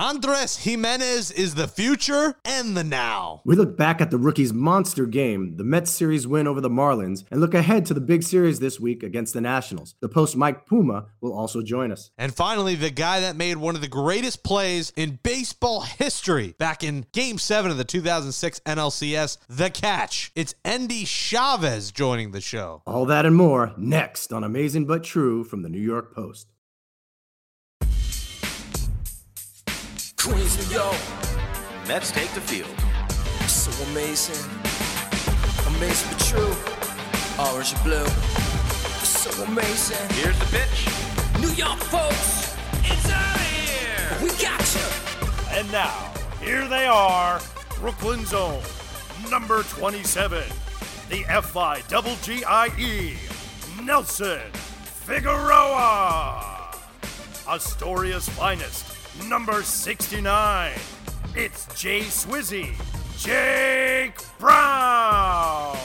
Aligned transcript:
Andres 0.00 0.56
Jimenez 0.56 1.30
is 1.30 1.56
the 1.56 1.68
future 1.68 2.34
and 2.46 2.74
the 2.74 2.82
now. 2.82 3.42
We 3.44 3.54
look 3.54 3.76
back 3.76 4.00
at 4.00 4.10
the 4.10 4.16
rookie's 4.16 4.50
monster 4.50 5.04
game, 5.04 5.58
the 5.58 5.62
Mets 5.62 5.90
series 5.90 6.26
win 6.26 6.46
over 6.46 6.62
the 6.62 6.70
Marlins, 6.70 7.24
and 7.30 7.38
look 7.38 7.52
ahead 7.52 7.84
to 7.84 7.92
the 7.92 8.00
big 8.00 8.22
series 8.22 8.60
this 8.60 8.80
week 8.80 9.02
against 9.02 9.34
the 9.34 9.42
Nationals. 9.42 9.94
The 10.00 10.08
post 10.08 10.38
Mike 10.38 10.64
Puma 10.64 11.08
will 11.20 11.34
also 11.34 11.60
join 11.60 11.92
us. 11.92 12.12
And 12.16 12.34
finally, 12.34 12.76
the 12.76 12.88
guy 12.88 13.20
that 13.20 13.36
made 13.36 13.58
one 13.58 13.74
of 13.74 13.82
the 13.82 13.88
greatest 13.88 14.42
plays 14.42 14.90
in 14.96 15.18
baseball 15.22 15.82
history 15.82 16.54
back 16.56 16.82
in 16.82 17.04
Game 17.12 17.36
7 17.36 17.70
of 17.70 17.76
the 17.76 17.84
2006 17.84 18.58
NLCS, 18.60 19.36
The 19.50 19.68
Catch. 19.68 20.32
It's 20.34 20.54
Endy 20.64 21.04
Chavez 21.04 21.92
joining 21.92 22.30
the 22.30 22.40
show. 22.40 22.80
All 22.86 23.04
that 23.04 23.26
and 23.26 23.36
more 23.36 23.74
next 23.76 24.32
on 24.32 24.44
Amazing 24.44 24.86
But 24.86 25.04
True 25.04 25.44
from 25.44 25.60
the 25.60 25.68
New 25.68 25.78
York 25.78 26.14
Post. 26.14 26.46
Queens, 30.22 30.58
New 30.68 30.74
York, 30.76 30.96
Mets 31.88 32.10
take 32.10 32.30
the 32.34 32.40
field. 32.40 32.68
so 33.48 33.70
amazing. 33.90 34.36
Amazing 35.76 36.10
but 36.10 36.20
true. 36.20 36.54
Orange 37.52 37.72
and 37.72 37.82
blue, 37.84 38.06
so 39.02 39.30
amazing. 39.44 39.96
Here's 40.20 40.38
the 40.38 40.44
pitch. 40.46 40.88
New 41.40 41.50
York 41.54 41.78
folks, 41.78 42.54
It's 42.84 43.10
out 43.10 43.34
of 43.34 43.40
here. 43.40 44.18
we 44.22 44.28
got 44.42 44.74
you. 44.74 45.58
And 45.58 45.70
now, 45.72 46.12
here 46.42 46.68
they 46.68 46.86
are, 46.86 47.40
Brooklyn's 47.78 48.34
own 48.34 48.60
number 49.30 49.62
27, 49.62 50.42
the 51.08 51.22
FI 51.42 51.82
double 51.88 52.16
GIE, 52.22 53.16
Nelson 53.82 54.40
Figueroa. 55.06 56.58
Astoria's 57.48 58.28
finest, 58.28 58.86
number 59.28 59.62
69. 59.62 60.72
It's 61.36 61.66
Jay 61.80 62.00
Swizzy, 62.00 62.74
Jake 63.18 64.18
Brown. 64.38 65.76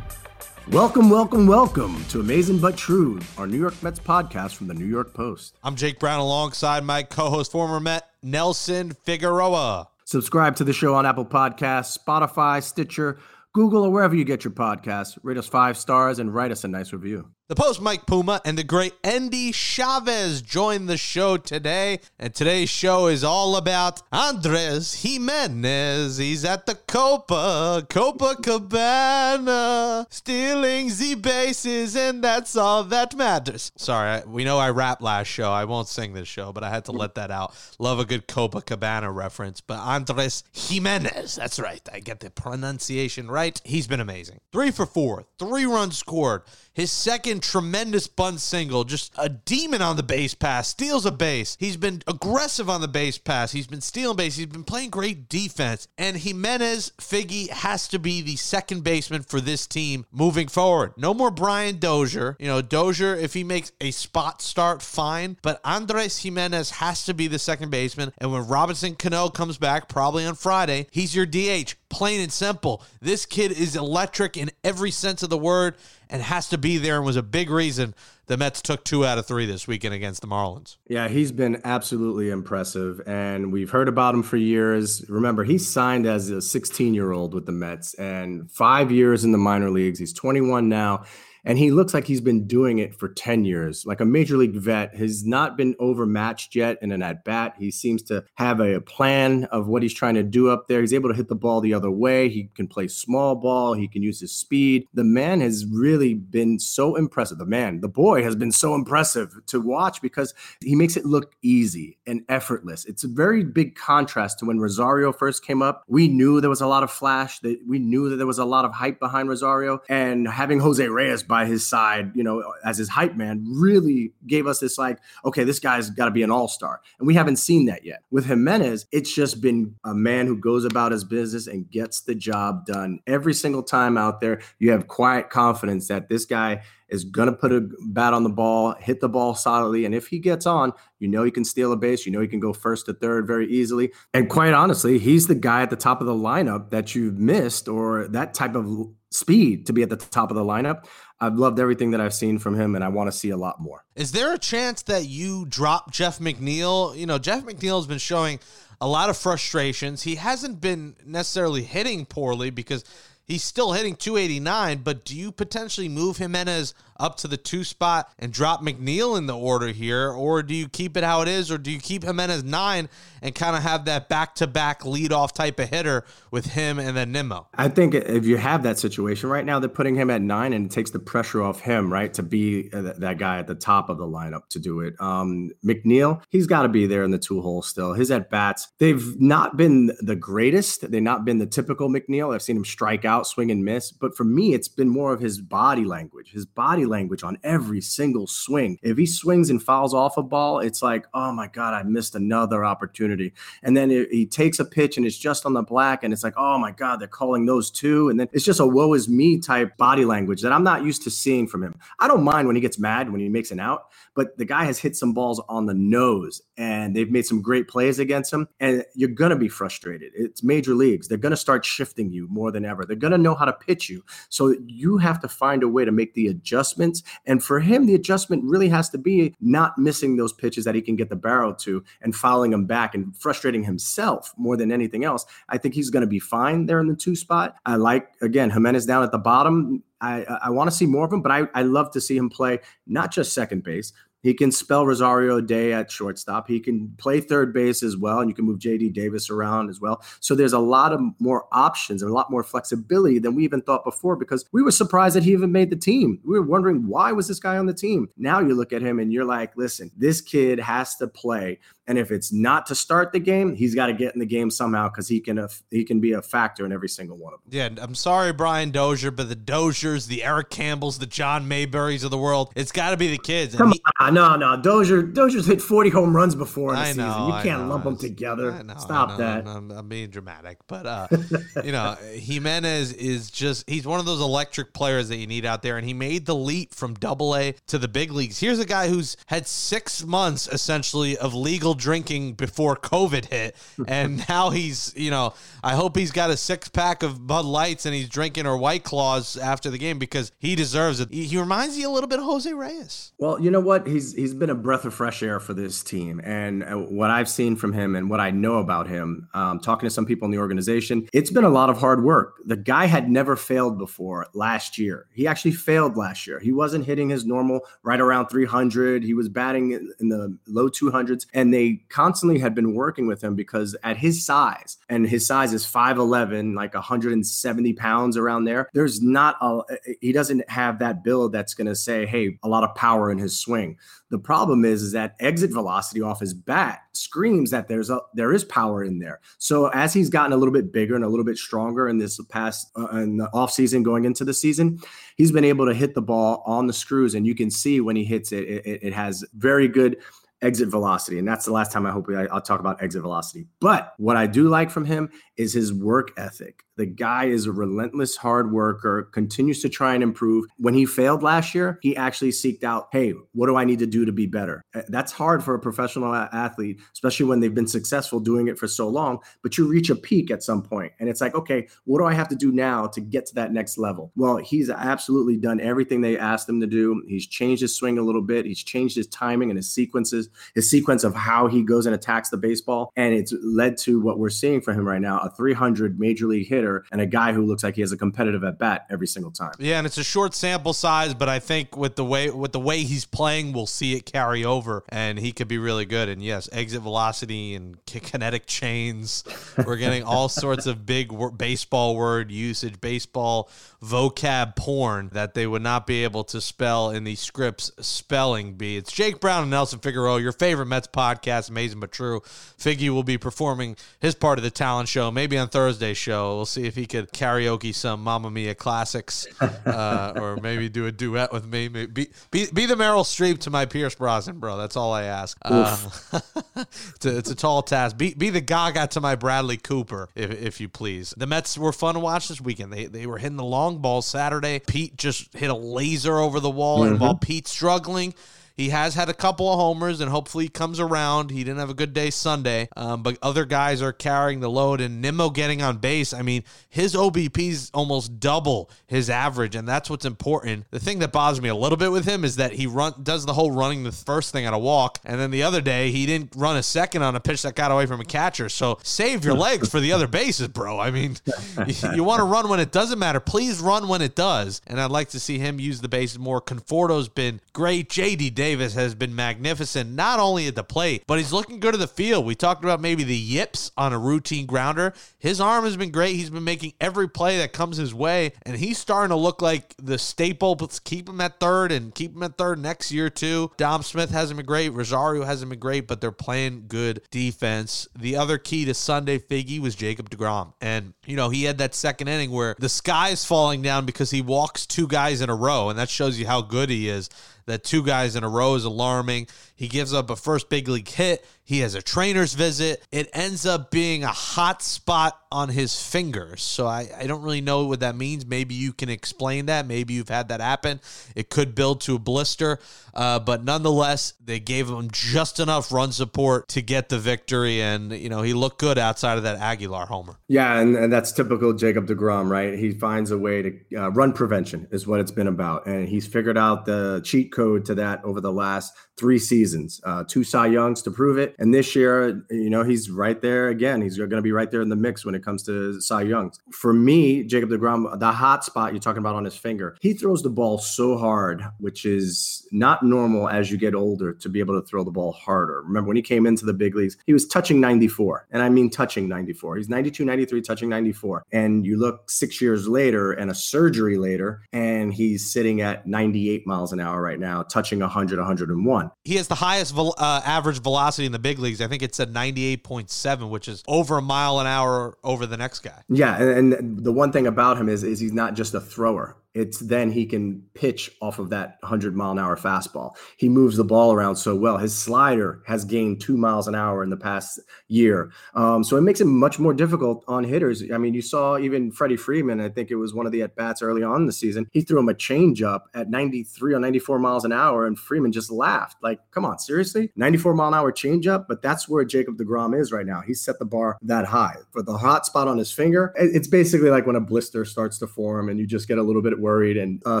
Welcome, 0.70 1.10
welcome, 1.10 1.46
welcome 1.46 2.02
to 2.06 2.20
Amazing 2.20 2.58
But 2.58 2.76
True, 2.76 3.20
our 3.36 3.46
New 3.46 3.58
York 3.58 3.82
Mets 3.82 3.98
podcast 3.98 4.54
from 4.54 4.66
the 4.66 4.74
New 4.74 4.86
York 4.86 5.12
Post. 5.12 5.58
I'm 5.62 5.76
Jake 5.76 5.98
Brown 5.98 6.20
alongside 6.20 6.84
my 6.84 7.02
co 7.02 7.28
host, 7.28 7.52
former 7.52 7.80
Met 7.80 8.08
Nelson 8.22 8.92
Figueroa. 8.92 9.88
Subscribe 10.06 10.56
to 10.56 10.64
the 10.64 10.72
show 10.72 10.94
on 10.94 11.04
Apple 11.04 11.26
Podcasts, 11.26 11.98
Spotify, 11.98 12.62
Stitcher, 12.62 13.18
Google, 13.52 13.84
or 13.84 13.90
wherever 13.90 14.14
you 14.14 14.24
get 14.24 14.42
your 14.42 14.52
podcasts. 14.52 15.18
Rate 15.22 15.36
us 15.36 15.46
five 15.46 15.76
stars 15.76 16.18
and 16.18 16.34
write 16.34 16.50
us 16.50 16.64
a 16.64 16.68
nice 16.68 16.92
review. 16.92 17.28
The 17.46 17.54
post 17.54 17.78
Mike 17.78 18.06
Puma 18.06 18.40
and 18.46 18.56
the 18.56 18.64
great 18.64 18.94
Endy 19.04 19.52
Chavez 19.52 20.40
join 20.40 20.86
the 20.86 20.96
show 20.96 21.36
today. 21.36 22.00
And 22.18 22.34
today's 22.34 22.70
show 22.70 23.08
is 23.08 23.22
all 23.22 23.56
about 23.56 24.00
Andres 24.10 25.02
Jimenez. 25.02 26.16
He's 26.16 26.46
at 26.46 26.64
the 26.64 26.74
Copa, 26.74 27.86
Copa 27.90 28.36
Cabana, 28.42 30.06
stealing 30.08 30.88
the 30.88 31.16
bases, 31.16 31.94
and 31.94 32.24
that's 32.24 32.56
all 32.56 32.82
that 32.84 33.14
matters. 33.14 33.72
Sorry, 33.76 34.22
we 34.26 34.44
know 34.44 34.56
I 34.56 34.70
rapped 34.70 35.02
last 35.02 35.26
show. 35.26 35.52
I 35.52 35.66
won't 35.66 35.88
sing 35.88 36.14
this 36.14 36.28
show, 36.28 36.50
but 36.50 36.64
I 36.64 36.70
had 36.70 36.86
to 36.86 36.92
let 36.92 37.16
that 37.16 37.30
out. 37.30 37.54
Love 37.78 37.98
a 37.98 38.06
good 38.06 38.26
Copa 38.26 38.62
Cabana 38.62 39.12
reference. 39.12 39.60
But 39.60 39.80
Andres 39.80 40.44
Jimenez, 40.54 41.36
that's 41.36 41.60
right. 41.60 41.86
I 41.92 42.00
get 42.00 42.20
the 42.20 42.30
pronunciation 42.30 43.30
right. 43.30 43.60
He's 43.66 43.86
been 43.86 44.00
amazing. 44.00 44.40
Three 44.50 44.70
for 44.70 44.86
four, 44.86 45.26
three 45.38 45.66
runs 45.66 45.98
scored. 45.98 46.44
His 46.72 46.90
second 46.90 47.33
tremendous 47.40 48.06
bunt 48.06 48.40
single, 48.40 48.84
just 48.84 49.12
a 49.18 49.28
demon 49.28 49.82
on 49.82 49.96
the 49.96 50.02
base 50.02 50.34
pass, 50.34 50.68
steals 50.68 51.06
a 51.06 51.12
base. 51.12 51.56
He's 51.60 51.76
been 51.76 52.02
aggressive 52.06 52.68
on 52.68 52.80
the 52.80 52.88
base 52.88 53.18
pass. 53.18 53.52
He's 53.52 53.66
been 53.66 53.80
stealing 53.80 54.16
base. 54.16 54.36
He's 54.36 54.46
been 54.46 54.64
playing 54.64 54.90
great 54.90 55.28
defense. 55.28 55.88
And 55.98 56.16
Jimenez 56.16 56.92
Figgy 56.98 57.50
has 57.50 57.88
to 57.88 57.98
be 57.98 58.20
the 58.20 58.36
second 58.36 58.84
baseman 58.84 59.22
for 59.22 59.40
this 59.40 59.66
team 59.66 60.06
moving 60.10 60.48
forward. 60.48 60.92
No 60.96 61.14
more 61.14 61.30
Brian 61.30 61.78
Dozier. 61.78 62.36
You 62.38 62.46
know, 62.46 62.62
Dozier, 62.62 63.14
if 63.14 63.34
he 63.34 63.44
makes 63.44 63.72
a 63.80 63.90
spot 63.90 64.42
start, 64.42 64.82
fine. 64.82 65.36
But 65.42 65.60
Andres 65.64 66.18
Jimenez 66.22 66.70
has 66.70 67.04
to 67.04 67.14
be 67.14 67.26
the 67.26 67.38
second 67.38 67.70
baseman. 67.70 68.12
And 68.18 68.32
when 68.32 68.46
Robinson 68.46 68.94
Cano 68.94 69.28
comes 69.28 69.58
back, 69.58 69.88
probably 69.88 70.26
on 70.26 70.34
Friday, 70.34 70.86
he's 70.90 71.14
your 71.14 71.26
DH. 71.26 71.74
Plain 71.88 72.20
and 72.20 72.32
simple. 72.32 72.82
This 73.00 73.24
kid 73.24 73.52
is 73.52 73.76
electric 73.76 74.36
in 74.36 74.50
every 74.64 74.90
sense 74.90 75.22
of 75.22 75.30
the 75.30 75.38
word 75.38 75.76
and 76.08 76.22
has 76.22 76.48
to 76.48 76.58
be 76.58 76.78
there 76.78 76.96
and 76.96 77.04
was 77.04 77.16
a 77.16 77.22
big 77.22 77.50
reason 77.50 77.94
the 78.26 78.36
Mets 78.36 78.62
took 78.62 78.84
two 78.84 79.04
out 79.04 79.18
of 79.18 79.26
three 79.26 79.46
this 79.46 79.66
weekend 79.66 79.94
against 79.94 80.22
the 80.22 80.26
Marlins. 80.26 80.76
Yeah, 80.88 81.08
he's 81.08 81.30
been 81.30 81.60
absolutely 81.64 82.30
impressive, 82.30 83.02
and 83.06 83.52
we've 83.52 83.70
heard 83.70 83.88
about 83.88 84.14
him 84.14 84.22
for 84.22 84.36
years. 84.36 85.04
Remember, 85.08 85.44
he 85.44 85.58
signed 85.58 86.06
as 86.06 86.30
a 86.30 86.40
16 86.40 86.94
year 86.94 87.12
old 87.12 87.34
with 87.34 87.46
the 87.46 87.52
Mets 87.52 87.94
and 87.94 88.50
five 88.50 88.90
years 88.90 89.24
in 89.24 89.32
the 89.32 89.38
minor 89.38 89.70
leagues. 89.70 89.98
He's 89.98 90.12
21 90.12 90.68
now. 90.68 91.04
And 91.44 91.58
he 91.58 91.70
looks 91.70 91.92
like 91.92 92.06
he's 92.06 92.20
been 92.20 92.46
doing 92.46 92.78
it 92.78 92.94
for 92.94 93.08
10 93.08 93.44
years, 93.44 93.84
like 93.86 94.00
a 94.00 94.04
major 94.04 94.36
league 94.36 94.56
vet. 94.56 94.94
Has 94.94 95.24
not 95.24 95.56
been 95.56 95.74
overmatched 95.78 96.54
yet 96.54 96.78
in 96.80 96.92
an 96.92 97.02
at 97.02 97.24
bat. 97.24 97.54
He 97.58 97.70
seems 97.70 98.02
to 98.04 98.24
have 98.34 98.60
a, 98.60 98.74
plan 98.84 99.44
of 99.44 99.66
what 99.66 99.82
he's 99.82 99.94
trying 99.94 100.14
to 100.14 100.22
do 100.22 100.50
up 100.50 100.68
there. 100.68 100.80
He's 100.80 100.92
able 100.92 101.08
to 101.08 101.14
hit 101.14 101.28
the 101.28 101.34
ball 101.34 101.60
the 101.60 101.74
other 101.74 101.90
way. 101.90 102.28
He 102.28 102.50
can 102.54 102.66
play 102.66 102.86
small 102.88 103.34
ball. 103.34 103.74
He 103.74 103.88
can 103.88 104.02
use 104.02 104.20
his 104.20 104.32
speed. 104.32 104.86
The 104.92 105.04
man 105.04 105.40
has 105.40 105.64
really 105.66 106.14
been 106.14 106.58
so 106.58 106.96
impressive. 106.96 107.38
The 107.38 107.46
man, 107.46 107.80
the 107.80 107.88
boy 107.88 108.22
has 108.22 108.36
been 108.36 108.52
so 108.52 108.74
impressive 108.74 109.34
to 109.46 109.60
watch 109.60 110.02
because 110.02 110.34
he 110.60 110.74
makes 110.74 110.96
it 110.96 111.06
look 111.06 111.34
easy 111.42 111.98
and 112.06 112.24
effortless. 112.28 112.84
It's 112.84 113.04
a 113.04 113.08
very 113.08 113.44
big 113.44 113.74
contrast 113.74 114.40
to 114.40 114.46
when 114.46 114.58
Rosario 114.58 115.12
first 115.12 115.44
came 115.44 115.62
up. 115.62 115.84
We 115.88 116.08
knew 116.08 116.40
there 116.40 116.50
was 116.50 116.60
a 116.60 116.66
lot 116.66 116.82
of 116.82 116.90
flash, 116.90 117.38
that 117.40 117.58
we 117.66 117.78
knew 117.78 118.10
that 118.10 118.16
there 118.16 118.26
was 118.26 118.38
a 118.38 118.44
lot 118.44 118.64
of 118.64 118.72
hype 118.72 119.00
behind 119.00 119.28
Rosario, 119.28 119.80
and 119.88 120.28
having 120.28 120.60
Jose 120.60 120.86
Reyes 120.86 121.22
by 121.34 121.46
his 121.46 121.66
side, 121.66 122.12
you 122.14 122.22
know, 122.22 122.44
as 122.64 122.78
his 122.78 122.88
hype 122.88 123.16
man, 123.16 123.44
really 123.48 124.12
gave 124.24 124.46
us 124.46 124.60
this 124.60 124.78
like, 124.78 125.00
okay, 125.24 125.42
this 125.42 125.58
guy's 125.58 125.90
got 125.90 126.04
to 126.04 126.12
be 126.12 126.22
an 126.22 126.30
all-star. 126.30 126.80
And 127.00 127.08
we 127.08 127.14
haven't 127.14 127.38
seen 127.38 127.66
that 127.66 127.84
yet. 127.84 128.02
With 128.12 128.26
Jimenez, 128.26 128.86
it's 128.92 129.12
just 129.12 129.40
been 129.40 129.74
a 129.84 129.96
man 129.96 130.28
who 130.28 130.36
goes 130.36 130.64
about 130.64 130.92
his 130.92 131.02
business 131.02 131.48
and 131.48 131.68
gets 131.68 132.02
the 132.02 132.14
job 132.14 132.66
done. 132.66 133.00
Every 133.08 133.34
single 133.34 133.64
time 133.64 133.98
out 133.98 134.20
there, 134.20 134.42
you 134.60 134.70
have 134.70 134.86
quiet 134.86 135.28
confidence 135.28 135.88
that 135.88 136.08
this 136.08 136.24
guy 136.24 136.62
is 136.88 137.02
going 137.02 137.26
to 137.26 137.34
put 137.34 137.50
a 137.50 137.68
bat 137.88 138.14
on 138.14 138.22
the 138.22 138.28
ball, 138.28 138.76
hit 138.78 139.00
the 139.00 139.08
ball 139.08 139.34
solidly. 139.34 139.84
And 139.84 139.92
if 139.92 140.06
he 140.06 140.20
gets 140.20 140.46
on, 140.46 140.72
you 141.00 141.08
know 141.08 141.24
he 141.24 141.32
can 141.32 141.44
steal 141.44 141.72
a 141.72 141.76
base. 141.76 142.06
You 142.06 142.12
know 142.12 142.20
he 142.20 142.28
can 142.28 142.38
go 142.38 142.52
first 142.52 142.86
to 142.86 142.94
third 142.94 143.26
very 143.26 143.50
easily. 143.50 143.90
And 144.12 144.30
quite 144.30 144.52
honestly, 144.52 145.00
he's 145.00 145.26
the 145.26 145.34
guy 145.34 145.62
at 145.62 145.70
the 145.70 145.76
top 145.76 146.00
of 146.00 146.06
the 146.06 146.14
lineup 146.14 146.70
that 146.70 146.94
you've 146.94 147.18
missed 147.18 147.66
or 147.66 148.06
that 148.08 148.34
type 148.34 148.54
of 148.54 148.68
speed 149.10 149.66
to 149.66 149.72
be 149.72 149.82
at 149.82 149.90
the 149.90 149.96
top 149.96 150.30
of 150.30 150.36
the 150.36 150.44
lineup. 150.44 150.86
I've 151.20 151.36
loved 151.36 151.58
everything 151.60 151.92
that 151.92 152.00
I've 152.00 152.14
seen 152.14 152.38
from 152.38 152.54
him, 152.54 152.74
and 152.74 152.84
I 152.84 152.88
want 152.88 153.10
to 153.10 153.16
see 153.16 153.30
a 153.30 153.36
lot 153.36 153.60
more. 153.60 153.84
Is 153.94 154.12
there 154.12 154.34
a 154.34 154.38
chance 154.38 154.82
that 154.82 155.06
you 155.06 155.46
drop 155.48 155.92
Jeff 155.92 156.18
McNeil? 156.18 156.96
You 156.96 157.06
know, 157.06 157.18
Jeff 157.18 157.44
McNeil 157.44 157.78
has 157.78 157.86
been 157.86 157.98
showing 157.98 158.40
a 158.80 158.88
lot 158.88 159.10
of 159.10 159.16
frustrations. 159.16 160.02
He 160.02 160.16
hasn't 160.16 160.60
been 160.60 160.96
necessarily 161.06 161.62
hitting 161.62 162.04
poorly 162.04 162.50
because 162.50 162.84
he's 163.24 163.42
still 163.42 163.72
hitting 163.72 163.94
289, 163.94 164.78
but 164.78 165.04
do 165.04 165.16
you 165.16 165.32
potentially 165.32 165.88
move 165.88 166.18
Jimenez 166.18 166.74
up 166.98 167.16
to 167.18 167.28
the 167.28 167.36
two 167.36 167.64
spot 167.64 168.10
and 168.18 168.32
drop 168.32 168.62
McNeil 168.62 169.16
in 169.18 169.26
the 169.26 169.36
order 169.36 169.68
here? 169.68 170.10
Or 170.10 170.42
do 170.42 170.54
you 170.54 170.68
keep 170.68 170.96
it 170.96 171.04
how 171.04 171.22
it 171.22 171.28
is? 171.28 171.50
Or 171.50 171.58
do 171.58 171.70
you 171.70 171.80
keep 171.80 172.04
Jimenez 172.04 172.44
nine 172.44 172.88
and 173.22 173.34
kind 173.34 173.56
of 173.56 173.62
have 173.62 173.84
that 173.86 174.08
back 174.08 174.34
to 174.36 174.46
back 174.46 174.82
leadoff 174.82 175.32
type 175.32 175.58
of 175.58 175.68
hitter 175.68 176.04
with 176.30 176.46
him 176.46 176.78
and 176.78 176.96
then 176.96 177.12
Nimmo? 177.12 177.48
I 177.54 177.68
think 177.68 177.94
if 177.94 178.26
you 178.26 178.36
have 178.36 178.62
that 178.64 178.78
situation 178.78 179.28
right 179.28 179.44
now, 179.44 179.58
they're 179.58 179.68
putting 179.68 179.94
him 179.94 180.10
at 180.10 180.22
nine 180.22 180.52
and 180.52 180.66
it 180.66 180.70
takes 180.70 180.90
the 180.90 180.98
pressure 180.98 181.42
off 181.42 181.60
him, 181.60 181.92
right, 181.92 182.12
to 182.14 182.22
be 182.22 182.70
uh, 182.72 182.92
that 182.98 183.18
guy 183.18 183.38
at 183.38 183.46
the 183.46 183.54
top 183.54 183.88
of 183.88 183.98
the 183.98 184.06
lineup 184.06 184.48
to 184.50 184.58
do 184.58 184.80
it. 184.80 184.94
Um, 185.00 185.50
McNeil, 185.64 186.22
he's 186.30 186.46
got 186.46 186.62
to 186.62 186.68
be 186.68 186.86
there 186.86 187.02
in 187.02 187.10
the 187.10 187.18
two 187.18 187.40
hole 187.40 187.62
still. 187.62 187.94
His 187.94 188.10
at 188.10 188.30
bats, 188.30 188.68
they've 188.78 189.20
not 189.20 189.56
been 189.56 189.92
the 190.00 190.16
greatest. 190.16 190.90
They've 190.90 191.02
not 191.02 191.24
been 191.24 191.38
the 191.38 191.46
typical 191.46 191.88
McNeil. 191.88 192.34
I've 192.34 192.42
seen 192.42 192.56
him 192.56 192.64
strike 192.64 193.04
out, 193.04 193.26
swing 193.26 193.50
and 193.50 193.64
miss. 193.64 193.92
But 193.92 194.16
for 194.16 194.24
me, 194.24 194.54
it's 194.54 194.68
been 194.68 194.88
more 194.88 195.12
of 195.12 195.20
his 195.20 195.40
body 195.40 195.84
language, 195.84 196.32
his 196.32 196.46
body 196.46 196.83
language 196.86 197.22
on 197.22 197.38
every 197.42 197.80
single 197.80 198.26
swing. 198.26 198.78
If 198.82 198.98
he 198.98 199.06
swings 199.06 199.50
and 199.50 199.62
fouls 199.62 199.94
off 199.94 200.16
a 200.16 200.22
ball, 200.22 200.60
it's 200.60 200.82
like, 200.82 201.06
oh 201.14 201.32
my 201.32 201.48
God, 201.48 201.74
I 201.74 201.82
missed 201.82 202.14
another 202.14 202.64
opportunity. 202.64 203.32
And 203.62 203.76
then 203.76 203.90
it, 203.90 204.08
he 204.10 204.26
takes 204.26 204.58
a 204.58 204.64
pitch 204.64 204.96
and 204.96 205.06
it's 205.06 205.16
just 205.16 205.46
on 205.46 205.52
the 205.54 205.62
black, 205.62 206.02
and 206.02 206.12
it's 206.12 206.24
like, 206.24 206.34
oh 206.36 206.58
my 206.58 206.70
God, 206.70 207.00
they're 207.00 207.08
calling 207.08 207.46
those 207.46 207.70
two. 207.70 208.08
And 208.08 208.18
then 208.18 208.28
it's 208.32 208.44
just 208.44 208.60
a 208.60 208.66
woe 208.66 208.94
is 208.94 209.08
me 209.08 209.38
type 209.38 209.76
body 209.76 210.04
language 210.04 210.42
that 210.42 210.52
I'm 210.52 210.64
not 210.64 210.84
used 210.84 211.02
to 211.04 211.10
seeing 211.10 211.46
from 211.46 211.62
him. 211.62 211.74
I 211.98 212.08
don't 212.08 212.24
mind 212.24 212.46
when 212.46 212.56
he 212.56 212.62
gets 212.62 212.78
mad 212.78 213.10
when 213.10 213.20
he 213.20 213.28
makes 213.28 213.50
an 213.50 213.60
out, 213.60 213.86
but 214.14 214.36
the 214.38 214.44
guy 214.44 214.64
has 214.64 214.78
hit 214.78 214.96
some 214.96 215.12
balls 215.12 215.40
on 215.48 215.66
the 215.66 215.74
nose 215.74 216.42
and 216.56 216.94
they've 216.94 217.10
made 217.10 217.26
some 217.26 217.42
great 217.42 217.68
plays 217.68 217.98
against 217.98 218.32
him. 218.32 218.48
And 218.60 218.84
you're 218.94 219.08
going 219.08 219.30
to 219.30 219.36
be 219.36 219.48
frustrated. 219.48 220.12
It's 220.14 220.42
major 220.42 220.74
leagues. 220.74 221.08
They're 221.08 221.18
going 221.18 221.30
to 221.30 221.36
start 221.36 221.64
shifting 221.64 222.10
you 222.10 222.28
more 222.28 222.50
than 222.50 222.64
ever. 222.64 222.84
They're 222.84 222.96
going 222.96 223.12
to 223.12 223.18
know 223.18 223.34
how 223.34 223.44
to 223.44 223.52
pitch 223.52 223.88
you. 223.88 224.04
So 224.28 224.54
you 224.66 224.98
have 224.98 225.20
to 225.20 225.28
find 225.28 225.62
a 225.62 225.68
way 225.68 225.84
to 225.84 225.92
make 225.92 226.14
the 226.14 226.26
adjustment 226.28 226.73
adjustments. 226.74 227.02
And 227.26 227.42
for 227.42 227.60
him, 227.60 227.86
the 227.86 227.94
adjustment 227.94 228.44
really 228.44 228.68
has 228.68 228.90
to 228.90 228.98
be 228.98 229.34
not 229.40 229.78
missing 229.78 230.16
those 230.16 230.32
pitches 230.32 230.64
that 230.64 230.74
he 230.74 230.82
can 230.82 230.96
get 230.96 231.08
the 231.08 231.16
barrel 231.16 231.54
to 231.54 231.84
and 232.02 232.14
fouling 232.14 232.50
them 232.50 232.66
back 232.66 232.94
and 232.94 233.16
frustrating 233.16 233.64
himself 233.64 234.32
more 234.36 234.56
than 234.56 234.72
anything 234.72 235.04
else. 235.04 235.24
I 235.48 235.58
think 235.58 235.74
he's 235.74 235.90
going 235.90 236.02
to 236.02 236.06
be 236.06 236.18
fine 236.18 236.66
there 236.66 236.80
in 236.80 236.88
the 236.88 236.96
two 236.96 237.16
spot. 237.16 237.56
I 237.64 237.76
like, 237.76 238.08
again, 238.20 238.50
Jimenez 238.50 238.86
down 238.86 239.02
at 239.02 239.12
the 239.12 239.18
bottom. 239.18 239.82
I, 240.00 240.24
I 240.42 240.50
want 240.50 240.70
to 240.70 240.76
see 240.76 240.86
more 240.86 241.06
of 241.06 241.12
him, 241.12 241.22
but 241.22 241.32
I, 241.32 241.46
I 241.54 241.62
love 241.62 241.90
to 241.92 242.00
see 242.00 242.16
him 242.16 242.28
play 242.28 242.58
not 242.86 243.10
just 243.10 243.32
second 243.32 243.62
base, 243.62 243.92
he 244.24 244.32
can 244.32 244.50
spell 244.50 244.86
Rosario 244.86 245.42
Day 245.42 245.74
at 245.74 245.92
shortstop. 245.92 246.48
He 246.48 246.58
can 246.58 246.88
play 246.96 247.20
third 247.20 247.52
base 247.52 247.82
as 247.82 247.94
well, 247.94 248.20
and 248.20 248.30
you 248.30 248.34
can 248.34 248.46
move 248.46 248.58
JD 248.58 248.94
Davis 248.94 249.28
around 249.28 249.68
as 249.68 249.82
well. 249.82 250.02
So 250.20 250.34
there's 250.34 250.54
a 250.54 250.58
lot 250.58 250.92
of 250.92 251.00
more 251.18 251.46
options 251.52 252.00
and 252.00 252.10
a 252.10 252.14
lot 252.14 252.30
more 252.30 252.42
flexibility 252.42 253.18
than 253.18 253.34
we 253.34 253.44
even 253.44 253.60
thought 253.60 253.84
before 253.84 254.16
because 254.16 254.46
we 254.50 254.62
were 254.62 254.70
surprised 254.70 255.14
that 255.14 255.24
he 255.24 255.32
even 255.32 255.52
made 255.52 255.68
the 255.68 255.76
team. 255.76 256.18
We 256.24 256.40
were 256.40 256.46
wondering 256.46 256.86
why 256.86 257.12
was 257.12 257.28
this 257.28 257.38
guy 257.38 257.58
on 257.58 257.66
the 257.66 257.74
team. 257.74 258.08
Now 258.16 258.40
you 258.40 258.54
look 258.54 258.72
at 258.72 258.80
him 258.80 258.98
and 258.98 259.12
you're 259.12 259.26
like, 259.26 259.54
listen, 259.58 259.90
this 259.94 260.22
kid 260.22 260.58
has 260.58 260.96
to 260.96 261.06
play 261.06 261.60
and 261.86 261.98
if 261.98 262.10
it's 262.10 262.32
not 262.32 262.66
to 262.66 262.74
start 262.74 263.12
the 263.12 263.18
game, 263.18 263.54
he's 263.54 263.74
got 263.74 263.86
to 263.86 263.92
get 263.92 264.14
in 264.14 264.20
the 264.20 264.26
game 264.26 264.50
somehow 264.50 264.88
because 264.88 265.06
he 265.08 265.20
can 265.20 265.38
uh, 265.38 265.48
he 265.70 265.84
can 265.84 266.00
be 266.00 266.12
a 266.12 266.22
factor 266.22 266.64
in 266.64 266.72
every 266.72 266.88
single 266.88 267.16
one 267.16 267.34
of 267.34 267.40
them. 267.44 267.50
Yeah, 267.76 267.82
I'm 267.84 267.94
sorry, 267.94 268.32
Brian 268.32 268.70
Dozier, 268.70 269.10
but 269.10 269.28
the 269.28 269.36
Doziers, 269.36 270.06
the 270.06 270.24
Eric 270.24 270.50
Campbells, 270.50 270.98
the 270.98 271.06
John 271.06 271.46
Mayberries 271.48 272.04
of 272.04 272.10
the 272.10 272.18
world, 272.18 272.52
it's 272.56 272.72
got 272.72 272.90
to 272.90 272.96
be 272.96 273.08
the 273.08 273.18
kids. 273.18 273.54
Come 273.54 273.72
he- 273.72 273.82
on, 274.00 274.14
no, 274.14 274.36
no, 274.36 274.56
Dozier, 274.60 275.02
Dozier's 275.02 275.46
hit 275.46 275.60
40 275.60 275.90
home 275.90 276.16
runs 276.16 276.34
before 276.34 276.70
in 276.70 276.76
the 276.76 276.80
I 276.80 276.84
season. 276.86 277.04
know, 277.06 277.26
You 277.28 277.32
I 277.34 277.42
can't 277.42 277.62
know. 277.62 277.68
lump 277.68 277.84
them 277.84 277.96
together. 277.98 278.50
Know, 278.64 278.74
Stop 278.78 279.10
know, 279.10 279.16
that. 279.18 279.46
I'm, 279.46 279.70
I'm 279.70 279.88
being 279.88 280.08
dramatic, 280.10 280.58
but 280.66 280.86
uh, 280.86 281.08
you 281.64 281.72
know, 281.72 281.96
Jimenez 282.12 282.92
is 282.94 283.30
just—he's 283.30 283.86
one 283.86 284.00
of 284.00 284.06
those 284.06 284.20
electric 284.20 284.72
players 284.72 285.08
that 285.08 285.16
you 285.16 285.26
need 285.26 285.44
out 285.44 285.62
there, 285.62 285.76
and 285.76 285.86
he 285.86 285.92
made 285.94 286.24
the 286.26 286.34
leap 286.34 286.74
from 286.74 286.94
Double 286.94 287.36
A 287.36 287.52
to 287.68 287.78
the 287.78 287.88
big 287.88 288.10
leagues. 288.10 288.38
Here's 288.40 288.58
a 288.58 288.64
guy 288.64 288.88
who's 288.88 289.16
had 289.26 289.46
six 289.46 290.04
months 290.04 290.48
essentially 290.48 291.16
of 291.18 291.34
legal 291.34 291.73
drinking 291.74 292.34
before 292.34 292.76
COVID 292.76 293.26
hit, 293.26 293.56
and 293.86 294.24
now 294.28 294.50
he's, 294.50 294.92
you 294.96 295.10
know, 295.10 295.34
I 295.62 295.74
hope 295.74 295.96
he's 295.96 296.12
got 296.12 296.30
a 296.30 296.36
six 296.36 296.68
pack 296.68 297.02
of 297.02 297.26
Bud 297.26 297.44
Lights 297.44 297.86
and 297.86 297.94
he's 297.94 298.08
drinking 298.08 298.46
or 298.46 298.56
White 298.56 298.84
Claws 298.84 299.36
after 299.36 299.70
the 299.70 299.78
game 299.78 299.98
because 299.98 300.32
he 300.38 300.54
deserves 300.54 301.00
it. 301.00 301.10
He, 301.10 301.24
he 301.24 301.38
reminds 301.38 301.78
you 301.78 301.88
a 301.88 301.92
little 301.92 302.08
bit 302.08 302.18
of 302.18 302.24
Jose 302.24 302.52
Reyes. 302.52 303.12
Well, 303.18 303.40
you 303.40 303.50
know 303.50 303.60
what? 303.60 303.86
He's 303.86 304.14
he's 304.14 304.34
been 304.34 304.50
a 304.50 304.54
breath 304.54 304.84
of 304.84 304.94
fresh 304.94 305.22
air 305.22 305.40
for 305.40 305.54
this 305.54 305.82
team, 305.82 306.20
and 306.24 306.62
uh, 306.62 306.76
what 306.76 307.10
I've 307.10 307.28
seen 307.28 307.56
from 307.56 307.72
him 307.72 307.96
and 307.96 308.10
what 308.10 308.20
I 308.20 308.30
know 308.30 308.58
about 308.58 308.88
him, 308.88 309.28
um, 309.34 309.60
talking 309.60 309.86
to 309.86 309.90
some 309.90 310.06
people 310.06 310.26
in 310.26 310.32
the 310.32 310.38
organization, 310.38 311.08
it's 311.12 311.30
been 311.30 311.44
a 311.44 311.48
lot 311.48 311.70
of 311.70 311.78
hard 311.78 312.04
work. 312.04 312.36
The 312.44 312.56
guy 312.56 312.86
had 312.86 313.10
never 313.10 313.36
failed 313.36 313.78
before 313.78 314.26
last 314.34 314.78
year. 314.78 315.06
He 315.12 315.26
actually 315.26 315.52
failed 315.52 315.96
last 315.96 316.26
year. 316.26 316.38
He 316.38 316.52
wasn't 316.52 316.84
hitting 316.84 317.08
his 317.08 317.24
normal 317.24 317.60
right 317.82 318.00
around 318.00 318.28
300. 318.28 319.04
He 319.04 319.14
was 319.14 319.28
batting 319.28 319.72
in 319.72 319.92
in 320.00 320.08
the 320.08 320.36
low 320.46 320.68
200s, 320.68 321.26
and 321.34 321.52
they 321.52 321.63
constantly 321.88 322.38
had 322.38 322.54
been 322.54 322.74
working 322.74 323.06
with 323.06 323.22
him 323.22 323.34
because 323.34 323.76
at 323.82 323.96
his 323.96 324.24
size, 324.24 324.78
and 324.88 325.06
his 325.06 325.26
size 325.26 325.52
is 325.52 325.66
5'11, 325.66 326.54
like 326.54 326.74
170 326.74 327.72
pounds 327.74 328.16
around 328.16 328.44
there. 328.44 328.68
There's 328.72 329.02
not 329.02 329.36
a 329.40 329.60
he 330.00 330.12
doesn't 330.12 330.48
have 330.50 330.78
that 330.78 331.04
build 331.04 331.32
that's 331.32 331.54
going 331.54 331.66
to 331.66 331.76
say, 331.76 332.06
hey, 332.06 332.38
a 332.42 332.48
lot 332.48 332.64
of 332.64 332.74
power 332.74 333.10
in 333.10 333.18
his 333.18 333.38
swing. 333.38 333.78
The 334.10 334.18
problem 334.18 334.64
is, 334.64 334.82
is 334.82 334.92
that 334.92 335.16
exit 335.18 335.50
velocity 335.50 336.00
off 336.00 336.20
his 336.20 336.34
bat 336.34 336.80
screams 336.92 337.50
that 337.50 337.68
there's 337.68 337.90
a 337.90 338.00
there 338.14 338.32
is 338.32 338.44
power 338.44 338.84
in 338.84 338.98
there. 338.98 339.20
So 339.38 339.66
as 339.68 339.92
he's 339.92 340.08
gotten 340.08 340.32
a 340.32 340.36
little 340.36 340.54
bit 340.54 340.72
bigger 340.72 340.94
and 340.94 341.04
a 341.04 341.08
little 341.08 341.24
bit 341.24 341.36
stronger 341.36 341.88
in 341.88 341.98
this 341.98 342.20
past 342.28 342.70
uh, 342.76 342.88
in 342.98 343.16
the 343.16 343.28
off 343.32 343.52
season 343.52 343.82
going 343.82 344.04
into 344.04 344.24
the 344.24 344.34
season, 344.34 344.78
he's 345.16 345.32
been 345.32 345.44
able 345.44 345.66
to 345.66 345.74
hit 345.74 345.94
the 345.94 346.02
ball 346.02 346.42
on 346.46 346.66
the 346.66 346.72
screws, 346.72 347.14
and 347.14 347.26
you 347.26 347.34
can 347.34 347.50
see 347.50 347.80
when 347.80 347.96
he 347.96 348.04
hits 348.04 348.32
it, 348.32 348.44
it, 348.44 348.80
it 348.82 348.92
has 348.92 349.24
very 349.34 349.68
good 349.68 349.98
exit 350.44 350.68
velocity. 350.68 351.18
And 351.18 351.26
that's 351.26 351.44
the 351.44 351.52
last 351.52 351.72
time 351.72 351.86
I 351.86 351.90
hope 351.90 352.08
I, 352.10 352.26
I'll 352.26 352.40
talk 352.40 352.60
about 352.60 352.82
exit 352.82 353.02
velocity. 353.02 353.46
But 353.60 353.94
what 353.96 354.16
I 354.16 354.26
do 354.26 354.48
like 354.48 354.70
from 354.70 354.84
him 354.84 355.10
is 355.36 355.52
his 355.52 355.72
work 355.72 356.12
ethic. 356.16 356.64
The 356.76 356.86
guy 356.86 357.26
is 357.26 357.46
a 357.46 357.52
relentless 357.52 358.16
hard 358.16 358.50
worker, 358.52 359.04
continues 359.12 359.62
to 359.62 359.68
try 359.68 359.94
and 359.94 360.02
improve. 360.02 360.46
When 360.56 360.74
he 360.74 360.86
failed 360.86 361.22
last 361.22 361.54
year, 361.54 361.78
he 361.82 361.96
actually 361.96 362.30
seeked 362.30 362.64
out, 362.64 362.88
hey, 362.90 363.14
what 363.32 363.46
do 363.46 363.54
I 363.54 363.64
need 363.64 363.78
to 363.78 363.86
do 363.86 364.04
to 364.04 364.10
be 364.10 364.26
better? 364.26 364.64
Uh, 364.74 364.82
That's 364.88 365.12
hard 365.12 365.44
for 365.44 365.54
a 365.54 365.60
professional 365.60 366.12
athlete, 366.12 366.80
especially 366.92 367.26
when 367.26 367.38
they've 367.38 367.54
been 367.54 367.68
successful 367.68 368.18
doing 368.18 368.48
it 368.48 368.58
for 368.58 368.66
so 368.66 368.88
long. 368.88 369.20
But 369.42 369.56
you 369.56 369.68
reach 369.68 369.88
a 369.88 369.94
peak 369.94 370.32
at 370.32 370.42
some 370.42 370.62
point, 370.62 370.92
and 370.98 371.08
it's 371.08 371.20
like, 371.20 371.36
okay, 371.36 371.68
what 371.84 371.98
do 371.98 372.06
I 372.06 372.12
have 372.12 372.28
to 372.28 372.36
do 372.36 372.50
now 372.50 372.88
to 372.88 373.00
get 373.00 373.26
to 373.26 373.34
that 373.36 373.52
next 373.52 373.78
level? 373.78 374.10
Well, 374.16 374.38
he's 374.38 374.68
absolutely 374.68 375.36
done 375.36 375.60
everything 375.60 376.00
they 376.00 376.18
asked 376.18 376.48
him 376.48 376.60
to 376.60 376.66
do. 376.66 377.04
He's 377.06 377.26
changed 377.26 377.62
his 377.62 377.76
swing 377.76 377.98
a 377.98 378.02
little 378.02 378.22
bit. 378.22 378.46
He's 378.46 378.64
changed 378.64 378.96
his 378.96 379.06
timing 379.06 379.50
and 379.50 379.56
his 379.56 379.72
sequences, 379.72 380.28
his 380.56 380.68
sequence 380.68 381.04
of 381.04 381.14
how 381.14 381.46
he 381.46 381.62
goes 381.62 381.86
and 381.86 381.94
attacks 381.94 382.30
the 382.30 382.36
baseball, 382.36 382.92
and 382.96 383.14
it's 383.14 383.32
led 383.42 383.76
to 383.78 384.00
what 384.00 384.18
we're 384.18 384.28
seeing 384.28 384.60
for 384.60 384.72
him 384.72 384.86
right 384.86 385.00
now: 385.00 385.23
a 385.24 385.30
300 385.30 385.98
major 385.98 386.26
league 386.26 386.46
hitter 386.46 386.84
and 386.92 387.00
a 387.00 387.06
guy 387.06 387.32
who 387.32 387.44
looks 387.44 387.64
like 387.64 387.74
he 387.74 387.80
has 387.80 387.92
a 387.92 387.96
competitive 387.96 388.44
at 388.44 388.58
bat 388.58 388.86
every 388.90 389.06
single 389.06 389.32
time. 389.32 389.52
Yeah, 389.58 389.78
and 389.78 389.86
it's 389.86 389.98
a 389.98 390.04
short 390.04 390.34
sample 390.34 390.72
size, 390.72 391.14
but 391.14 391.28
I 391.28 391.38
think 391.38 391.76
with 391.76 391.96
the 391.96 392.04
way 392.04 392.30
with 392.30 392.52
the 392.52 392.60
way 392.60 392.82
he's 392.82 393.04
playing, 393.04 393.52
we'll 393.52 393.66
see 393.66 393.94
it 393.94 394.04
carry 394.06 394.44
over, 394.44 394.84
and 394.88 395.18
he 395.18 395.32
could 395.32 395.48
be 395.48 395.58
really 395.58 395.86
good. 395.86 396.08
And 396.08 396.22
yes, 396.22 396.48
exit 396.52 396.82
velocity 396.82 397.54
and 397.54 397.84
kinetic 397.86 398.46
chains. 398.46 399.24
We're 399.64 399.76
getting 399.76 400.02
all 400.02 400.28
sorts 400.28 400.66
of 400.66 400.86
big 400.86 401.12
baseball 401.36 401.96
word 401.96 402.30
usage, 402.30 402.80
baseball 402.80 403.48
vocab 403.82 404.56
porn 404.56 405.10
that 405.12 405.34
they 405.34 405.46
would 405.46 405.62
not 405.62 405.86
be 405.86 406.04
able 406.04 406.24
to 406.24 406.40
spell 406.40 406.90
in 406.90 407.04
the 407.04 407.14
Scripps 407.14 407.70
spelling 407.80 408.54
bee. 408.54 408.76
It's 408.76 408.90
Jake 408.92 409.20
Brown 409.20 409.42
and 409.42 409.50
Nelson 409.50 409.78
Figueroa, 409.78 410.20
your 410.20 410.32
favorite 410.32 410.66
Mets 410.66 410.86
podcast, 410.86 411.50
amazing 411.50 411.80
but 411.80 411.92
true. 411.92 412.20
Figgy 412.58 412.88
will 412.88 413.02
be 413.02 413.18
performing 413.18 413.76
his 414.00 414.14
part 414.14 414.38
of 414.38 414.44
the 414.44 414.50
talent 414.50 414.88
show, 414.88 415.08
maybe 415.14 415.38
on 415.38 415.48
Thursday's 415.48 415.96
show. 415.96 416.36
We'll 416.36 416.46
see 416.46 416.64
if 416.64 416.74
he 416.74 416.86
could 416.86 417.12
karaoke 417.12 417.74
some 417.74 418.02
Mamma 418.02 418.30
Mia 418.30 418.54
classics, 418.54 419.26
uh, 419.40 420.12
or 420.16 420.36
maybe 420.36 420.68
do 420.68 420.86
a 420.86 420.92
duet 420.92 421.32
with 421.32 421.46
me. 421.46 421.68
Be, 421.68 421.86
be, 421.86 422.08
be 422.30 422.66
the 422.66 422.74
Meryl 422.74 423.04
Streep 423.04 423.38
to 423.40 423.50
my 423.50 423.64
Pierce 423.64 423.94
Brosnan, 423.94 424.38
bro. 424.38 424.56
That's 424.56 424.76
all 424.76 424.92
I 424.92 425.04
ask. 425.04 425.38
Uh, 425.42 425.76
it's, 426.56 427.06
a, 427.06 427.18
it's 427.18 427.30
a 427.30 427.34
tall 427.34 427.62
task. 427.62 427.96
Be, 427.96 428.14
be 428.14 428.30
the 428.30 428.40
Gaga 428.40 428.88
to 428.88 429.00
my 429.00 429.14
Bradley 429.14 429.56
Cooper, 429.56 430.08
if, 430.14 430.30
if 430.30 430.60
you 430.60 430.68
please. 430.68 431.14
The 431.16 431.26
Mets 431.26 431.56
were 431.56 431.72
fun 431.72 431.94
to 431.94 432.00
watch 432.00 432.28
this 432.28 432.40
weekend. 432.40 432.72
They, 432.72 432.86
they 432.86 433.06
were 433.06 433.18
hitting 433.18 433.36
the 433.36 433.44
long 433.44 433.78
ball 433.78 434.02
Saturday. 434.02 434.58
Pete 434.58 434.96
just 434.96 435.32
hit 435.34 435.50
a 435.50 435.54
laser 435.54 436.18
over 436.18 436.40
the 436.40 436.50
wall, 436.50 436.84
and 436.84 437.00
while 437.00 437.14
Pete's 437.14 437.50
struggling, 437.50 438.14
he 438.56 438.68
has 438.68 438.94
had 438.94 439.08
a 439.08 439.14
couple 439.14 439.52
of 439.52 439.58
homers, 439.58 440.00
and 440.00 440.10
hopefully 440.10 440.44
he 440.44 440.48
comes 440.48 440.78
around. 440.78 441.30
He 441.30 441.42
didn't 441.42 441.58
have 441.58 441.70
a 441.70 441.74
good 441.74 441.92
day 441.92 442.10
Sunday, 442.10 442.68
um, 442.76 443.02
but 443.02 443.18
other 443.20 443.44
guys 443.44 443.82
are 443.82 443.92
carrying 443.92 444.38
the 444.38 444.50
load. 444.50 444.80
And 444.80 445.00
Nimmo 445.00 445.30
getting 445.30 445.60
on 445.60 445.78
base, 445.78 446.12
I 446.14 446.22
mean, 446.22 446.44
his 446.68 446.94
OBP 446.94 447.48
is 447.48 447.70
almost 447.74 448.20
double 448.20 448.70
his 448.86 449.10
average, 449.10 449.56
and 449.56 449.66
that's 449.66 449.90
what's 449.90 450.04
important. 450.04 450.66
The 450.70 450.78
thing 450.78 451.00
that 451.00 451.10
bothers 451.10 451.42
me 451.42 451.48
a 451.48 451.54
little 451.54 451.76
bit 451.76 451.90
with 451.90 452.04
him 452.04 452.24
is 452.24 452.36
that 452.36 452.52
he 452.52 452.66
run 452.66 452.94
does 453.02 453.26
the 453.26 453.34
whole 453.34 453.50
running 453.50 453.82
the 453.82 453.92
first 453.92 454.30
thing 454.30 454.46
on 454.46 454.54
a 454.54 454.58
walk, 454.58 455.00
and 455.04 455.18
then 455.18 455.32
the 455.32 455.42
other 455.42 455.60
day 455.60 455.90
he 455.90 456.06
didn't 456.06 456.32
run 456.36 456.56
a 456.56 456.62
second 456.62 457.02
on 457.02 457.16
a 457.16 457.20
pitch 457.20 457.42
that 457.42 457.56
got 457.56 457.72
away 457.72 457.86
from 457.86 458.00
a 458.00 458.04
catcher. 458.04 458.48
So 458.48 458.78
save 458.84 459.24
your 459.24 459.34
legs 459.34 459.68
for 459.68 459.80
the 459.80 459.92
other 459.92 460.06
bases, 460.06 460.46
bro. 460.48 460.78
I 460.78 460.92
mean, 460.92 461.16
you, 461.66 461.74
you 461.96 462.04
want 462.04 462.20
to 462.20 462.24
run 462.24 462.48
when 462.48 462.60
it 462.60 462.70
doesn't 462.70 463.00
matter. 463.00 463.18
Please 463.18 463.60
run 463.60 463.88
when 463.88 464.00
it 464.00 464.14
does, 464.14 464.60
and 464.68 464.80
I'd 464.80 464.92
like 464.92 465.08
to 465.10 465.20
see 465.20 465.38
him 465.38 465.58
use 465.58 465.80
the 465.80 465.88
bases 465.88 466.20
more. 466.20 466.40
Conforto's 466.40 467.08
been 467.08 467.40
great. 467.52 467.88
JD 467.88 468.34
Davis 468.44 468.74
has 468.74 468.94
been 468.94 469.14
magnificent, 469.14 469.90
not 469.90 470.20
only 470.20 470.46
at 470.46 470.54
the 470.54 470.62
plate, 470.62 471.02
but 471.06 471.16
he's 471.16 471.32
looking 471.32 471.60
good 471.60 471.72
at 471.72 471.80
the 471.80 471.86
field. 471.86 472.26
We 472.26 472.34
talked 472.34 472.62
about 472.62 472.78
maybe 472.78 473.02
the 473.02 473.16
yips 473.16 473.70
on 473.74 473.94
a 473.94 473.98
routine 473.98 474.44
grounder. 474.44 474.92
His 475.18 475.40
arm 475.40 475.64
has 475.64 475.78
been 475.78 475.90
great. 475.90 476.16
He's 476.16 476.28
been 476.28 476.44
making 476.44 476.74
every 476.78 477.08
play 477.08 477.38
that 477.38 477.54
comes 477.54 477.78
his 477.78 477.94
way, 477.94 478.34
and 478.44 478.54
he's 478.54 478.76
starting 478.76 479.08
to 479.08 479.16
look 479.16 479.40
like 479.40 479.74
the 479.78 479.96
staple. 479.96 480.58
Let's 480.60 480.78
keep 480.78 481.08
him 481.08 481.22
at 481.22 481.40
third 481.40 481.72
and 481.72 481.94
keep 481.94 482.14
him 482.14 482.22
at 482.22 482.36
third 482.36 482.58
next 482.58 482.92
year, 482.92 483.08
too. 483.08 483.50
Dom 483.56 483.82
Smith 483.82 484.10
hasn't 484.10 484.36
been 484.36 484.44
great. 484.44 484.74
Rosario 484.74 485.24
hasn't 485.24 485.48
been 485.48 485.58
great, 485.58 485.86
but 485.86 486.02
they're 486.02 486.12
playing 486.12 486.66
good 486.68 487.00
defense. 487.10 487.88
The 487.98 488.14
other 488.16 488.36
key 488.36 488.66
to 488.66 488.74
Sunday 488.74 489.20
Figgy 489.20 489.58
was 489.58 489.74
Jacob 489.74 490.10
DeGrom. 490.10 490.52
And, 490.60 490.92
you 491.06 491.16
know, 491.16 491.30
he 491.30 491.44
had 491.44 491.56
that 491.56 491.74
second 491.74 492.08
inning 492.08 492.30
where 492.30 492.56
the 492.58 492.68
sky 492.68 493.08
is 493.08 493.24
falling 493.24 493.62
down 493.62 493.86
because 493.86 494.10
he 494.10 494.20
walks 494.20 494.66
two 494.66 494.86
guys 494.86 495.22
in 495.22 495.30
a 495.30 495.34
row, 495.34 495.70
and 495.70 495.78
that 495.78 495.88
shows 495.88 496.18
you 496.18 496.26
how 496.26 496.42
good 496.42 496.68
he 496.68 496.90
is 496.90 497.08
that 497.46 497.64
two 497.64 497.82
guys 497.82 498.16
in 498.16 498.24
a 498.24 498.28
row 498.28 498.54
is 498.54 498.64
alarming. 498.64 499.28
He 499.54 499.68
gives 499.68 499.92
up 499.92 500.10
a 500.10 500.16
first 500.16 500.48
big 500.48 500.68
league 500.68 500.88
hit. 500.88 501.24
He 501.46 501.60
has 501.60 501.74
a 501.74 501.82
trainer's 501.82 502.32
visit. 502.32 502.82
It 502.90 503.10
ends 503.12 503.44
up 503.44 503.70
being 503.70 504.02
a 504.02 504.08
hot 504.08 504.62
spot 504.62 505.20
on 505.30 505.50
his 505.50 505.80
fingers. 505.80 506.42
So 506.42 506.66
I, 506.66 506.88
I 506.96 507.06
don't 507.06 507.22
really 507.22 507.42
know 507.42 507.66
what 507.66 507.80
that 507.80 507.96
means. 507.96 508.24
Maybe 508.24 508.54
you 508.54 508.72
can 508.72 508.88
explain 508.88 509.46
that. 509.46 509.66
Maybe 509.66 509.94
you've 509.94 510.08
had 510.08 510.28
that 510.28 510.40
happen. 510.40 510.80
It 511.14 511.28
could 511.28 511.54
build 511.54 511.82
to 511.82 511.96
a 511.96 511.98
blister. 511.98 512.60
Uh, 512.94 513.18
but 513.18 513.44
nonetheless, 513.44 514.14
they 514.24 514.40
gave 514.40 514.68
him 514.68 514.88
just 514.90 515.38
enough 515.38 515.70
run 515.70 515.92
support 515.92 516.48
to 516.48 516.62
get 516.62 516.88
the 516.88 516.98
victory. 516.98 517.60
And, 517.60 517.92
you 517.92 518.08
know, 518.08 518.22
he 518.22 518.32
looked 518.32 518.58
good 518.58 518.78
outside 518.78 519.18
of 519.18 519.24
that 519.24 519.38
Aguilar 519.38 519.86
homer. 519.86 520.16
Yeah, 520.28 520.60
and, 520.60 520.76
and 520.76 520.92
that's 520.92 521.12
typical 521.12 521.52
Jacob 521.52 521.88
DeGrom, 521.88 522.30
right? 522.30 522.58
He 522.58 522.70
finds 522.70 523.10
a 523.10 523.18
way 523.18 523.42
to 523.42 523.76
uh, 523.76 523.88
run 523.90 524.12
prevention, 524.12 524.68
is 524.70 524.86
what 524.86 525.00
it's 525.00 525.10
been 525.10 525.26
about. 525.26 525.66
And 525.66 525.88
he's 525.88 526.06
figured 526.06 526.38
out 526.38 526.64
the 526.64 527.02
cheat 527.04 527.32
code 527.32 527.64
to 527.66 527.74
that 527.74 528.02
over 528.04 528.20
the 528.20 528.32
last 528.32 528.72
three 528.96 529.18
seasons, 529.18 529.80
uh, 529.84 530.04
two 530.06 530.24
Cy 530.24 530.46
Youngs 530.46 530.82
to 530.82 530.90
prove 530.90 531.18
it. 531.18 531.34
And 531.38 531.52
this 531.52 531.74
year, 531.74 532.24
you 532.30 532.50
know, 532.50 532.62
he's 532.62 532.90
right 532.90 533.20
there 533.20 533.48
again. 533.48 533.82
He's 533.82 533.96
going 533.96 534.10
to 534.10 534.22
be 534.22 534.32
right 534.32 534.50
there 534.50 534.62
in 534.62 534.68
the 534.68 534.76
mix 534.76 535.04
when 535.04 535.14
it 535.14 535.24
comes 535.24 535.42
to 535.44 535.80
Cy 535.80 536.02
Youngs. 536.02 536.38
For 536.52 536.72
me, 536.72 537.24
Jacob 537.24 537.50
DeGrom, 537.50 537.98
the 537.98 538.12
hot 538.12 538.44
spot 538.44 538.72
you're 538.72 538.80
talking 538.80 538.98
about 538.98 539.14
on 539.14 539.24
his 539.24 539.36
finger, 539.36 539.76
he 539.80 539.94
throws 539.94 540.22
the 540.22 540.30
ball 540.30 540.58
so 540.58 540.96
hard, 540.96 541.44
which 541.58 541.84
is 541.84 542.46
not 542.52 542.82
normal 542.82 543.28
as 543.28 543.50
you 543.50 543.58
get 543.58 543.74
older 543.74 544.12
to 544.14 544.28
be 544.28 544.40
able 544.40 544.60
to 544.60 544.66
throw 544.66 544.84
the 544.84 544.90
ball 544.90 545.12
harder. 545.12 545.62
Remember, 545.62 545.88
when 545.88 545.96
he 545.96 546.02
came 546.02 546.26
into 546.26 546.44
the 546.44 546.54
big 546.54 546.74
leagues, 546.74 546.96
he 547.06 547.12
was 547.12 547.26
touching 547.26 547.60
94. 547.60 548.28
And 548.30 548.42
I 548.42 548.48
mean 548.48 548.70
touching 548.70 549.08
94. 549.08 549.56
He's 549.56 549.68
92, 549.68 550.04
93, 550.04 550.42
touching 550.42 550.68
94. 550.68 551.24
And 551.32 551.66
you 551.66 551.78
look 551.78 552.10
six 552.10 552.40
years 552.40 552.68
later 552.68 553.12
and 553.12 553.30
a 553.30 553.34
surgery 553.34 553.96
later, 553.96 554.42
and 554.52 554.92
he's 554.92 555.32
sitting 555.32 555.60
at 555.60 555.86
98 555.86 556.46
miles 556.46 556.72
an 556.72 556.80
hour 556.80 557.00
right 557.00 557.18
now, 557.18 557.42
touching 557.42 557.80
100, 557.80 558.18
101. 558.18 558.83
He 559.04 559.16
has 559.16 559.28
the 559.28 559.34
highest 559.34 559.76
uh, 559.76 559.92
average 560.24 560.60
velocity 560.60 561.06
in 561.06 561.12
the 561.12 561.18
big 561.18 561.38
leagues. 561.38 561.60
I 561.60 561.66
think 561.66 561.82
it's 561.82 562.00
at 562.00 562.10
98.7, 562.10 563.30
which 563.30 563.48
is 563.48 563.62
over 563.66 563.98
a 563.98 564.02
mile 564.02 564.40
an 564.40 564.46
hour 564.46 564.96
over 565.04 565.26
the 565.26 565.36
next 565.36 565.60
guy. 565.60 565.82
Yeah, 565.88 566.20
and, 566.20 566.52
and 566.52 566.84
the 566.84 566.92
one 566.92 567.12
thing 567.12 567.26
about 567.26 567.58
him 567.58 567.68
is 567.68 567.82
is 567.82 568.00
he's 568.00 568.12
not 568.12 568.34
just 568.34 568.54
a 568.54 568.60
thrower 568.60 569.16
it's 569.34 569.58
then 569.58 569.90
he 569.90 570.06
can 570.06 570.42
pitch 570.54 570.90
off 571.02 571.18
of 571.18 571.30
that 571.30 571.58
100 571.60 571.96
mile 571.96 572.12
an 572.12 572.18
hour 572.18 572.36
fastball. 572.36 572.96
He 573.16 573.28
moves 573.28 573.56
the 573.56 573.64
ball 573.64 573.92
around 573.92 574.16
so 574.16 574.34
well. 574.36 574.58
His 574.58 574.76
slider 574.76 575.42
has 575.46 575.64
gained 575.64 576.00
two 576.00 576.16
miles 576.16 576.46
an 576.46 576.54
hour 576.54 576.82
in 576.82 576.90
the 576.90 576.96
past 576.96 577.40
year. 577.68 578.12
Um, 578.34 578.62
so 578.62 578.76
it 578.76 578.82
makes 578.82 579.00
it 579.00 579.06
much 579.06 579.38
more 579.38 579.52
difficult 579.52 580.04
on 580.06 580.22
hitters. 580.22 580.62
I 580.72 580.78
mean, 580.78 580.94
you 580.94 581.02
saw 581.02 581.36
even 581.36 581.72
Freddie 581.72 581.96
Freeman, 581.96 582.40
I 582.40 582.48
think 582.48 582.70
it 582.70 582.76
was 582.76 582.94
one 582.94 583.06
of 583.06 583.12
the 583.12 583.22
at 583.22 583.34
bats 583.34 583.60
early 583.60 583.82
on 583.82 584.02
in 584.02 584.06
the 584.06 584.12
season. 584.12 584.46
He 584.52 584.60
threw 584.60 584.78
him 584.78 584.88
a 584.88 584.94
changeup 584.94 585.62
at 585.74 585.90
93 585.90 586.54
or 586.54 586.60
94 586.60 586.98
miles 586.98 587.24
an 587.24 587.32
hour, 587.32 587.66
and 587.66 587.78
Freeman 587.78 588.12
just 588.12 588.30
laughed. 588.30 588.76
Like, 588.82 589.00
come 589.10 589.24
on, 589.24 589.38
seriously? 589.38 589.90
94 589.96 590.34
mile 590.34 590.48
an 590.48 590.54
hour 590.54 590.72
changeup? 590.72 591.26
But 591.28 591.42
that's 591.42 591.68
where 591.68 591.84
Jacob 591.84 592.16
DeGrom 592.16 592.58
is 592.58 592.70
right 592.70 592.86
now. 592.86 593.00
He 593.00 593.14
set 593.14 593.38
the 593.38 593.44
bar 593.44 593.78
that 593.82 594.04
high. 594.04 594.36
For 594.52 594.62
the 594.62 594.78
hot 594.78 595.06
spot 595.06 595.26
on 595.26 595.38
his 595.38 595.50
finger, 595.50 595.92
it's 595.96 596.28
basically 596.28 596.70
like 596.70 596.86
when 596.86 596.96
a 596.96 597.00
blister 597.00 597.44
starts 597.44 597.78
to 597.78 597.86
form 597.86 598.28
and 598.28 598.38
you 598.38 598.46
just 598.46 598.68
get 598.68 598.78
a 598.78 598.82
little 598.82 599.02
bit 599.02 599.18
worried 599.24 599.56
and 599.56 599.82
uh, 599.86 600.00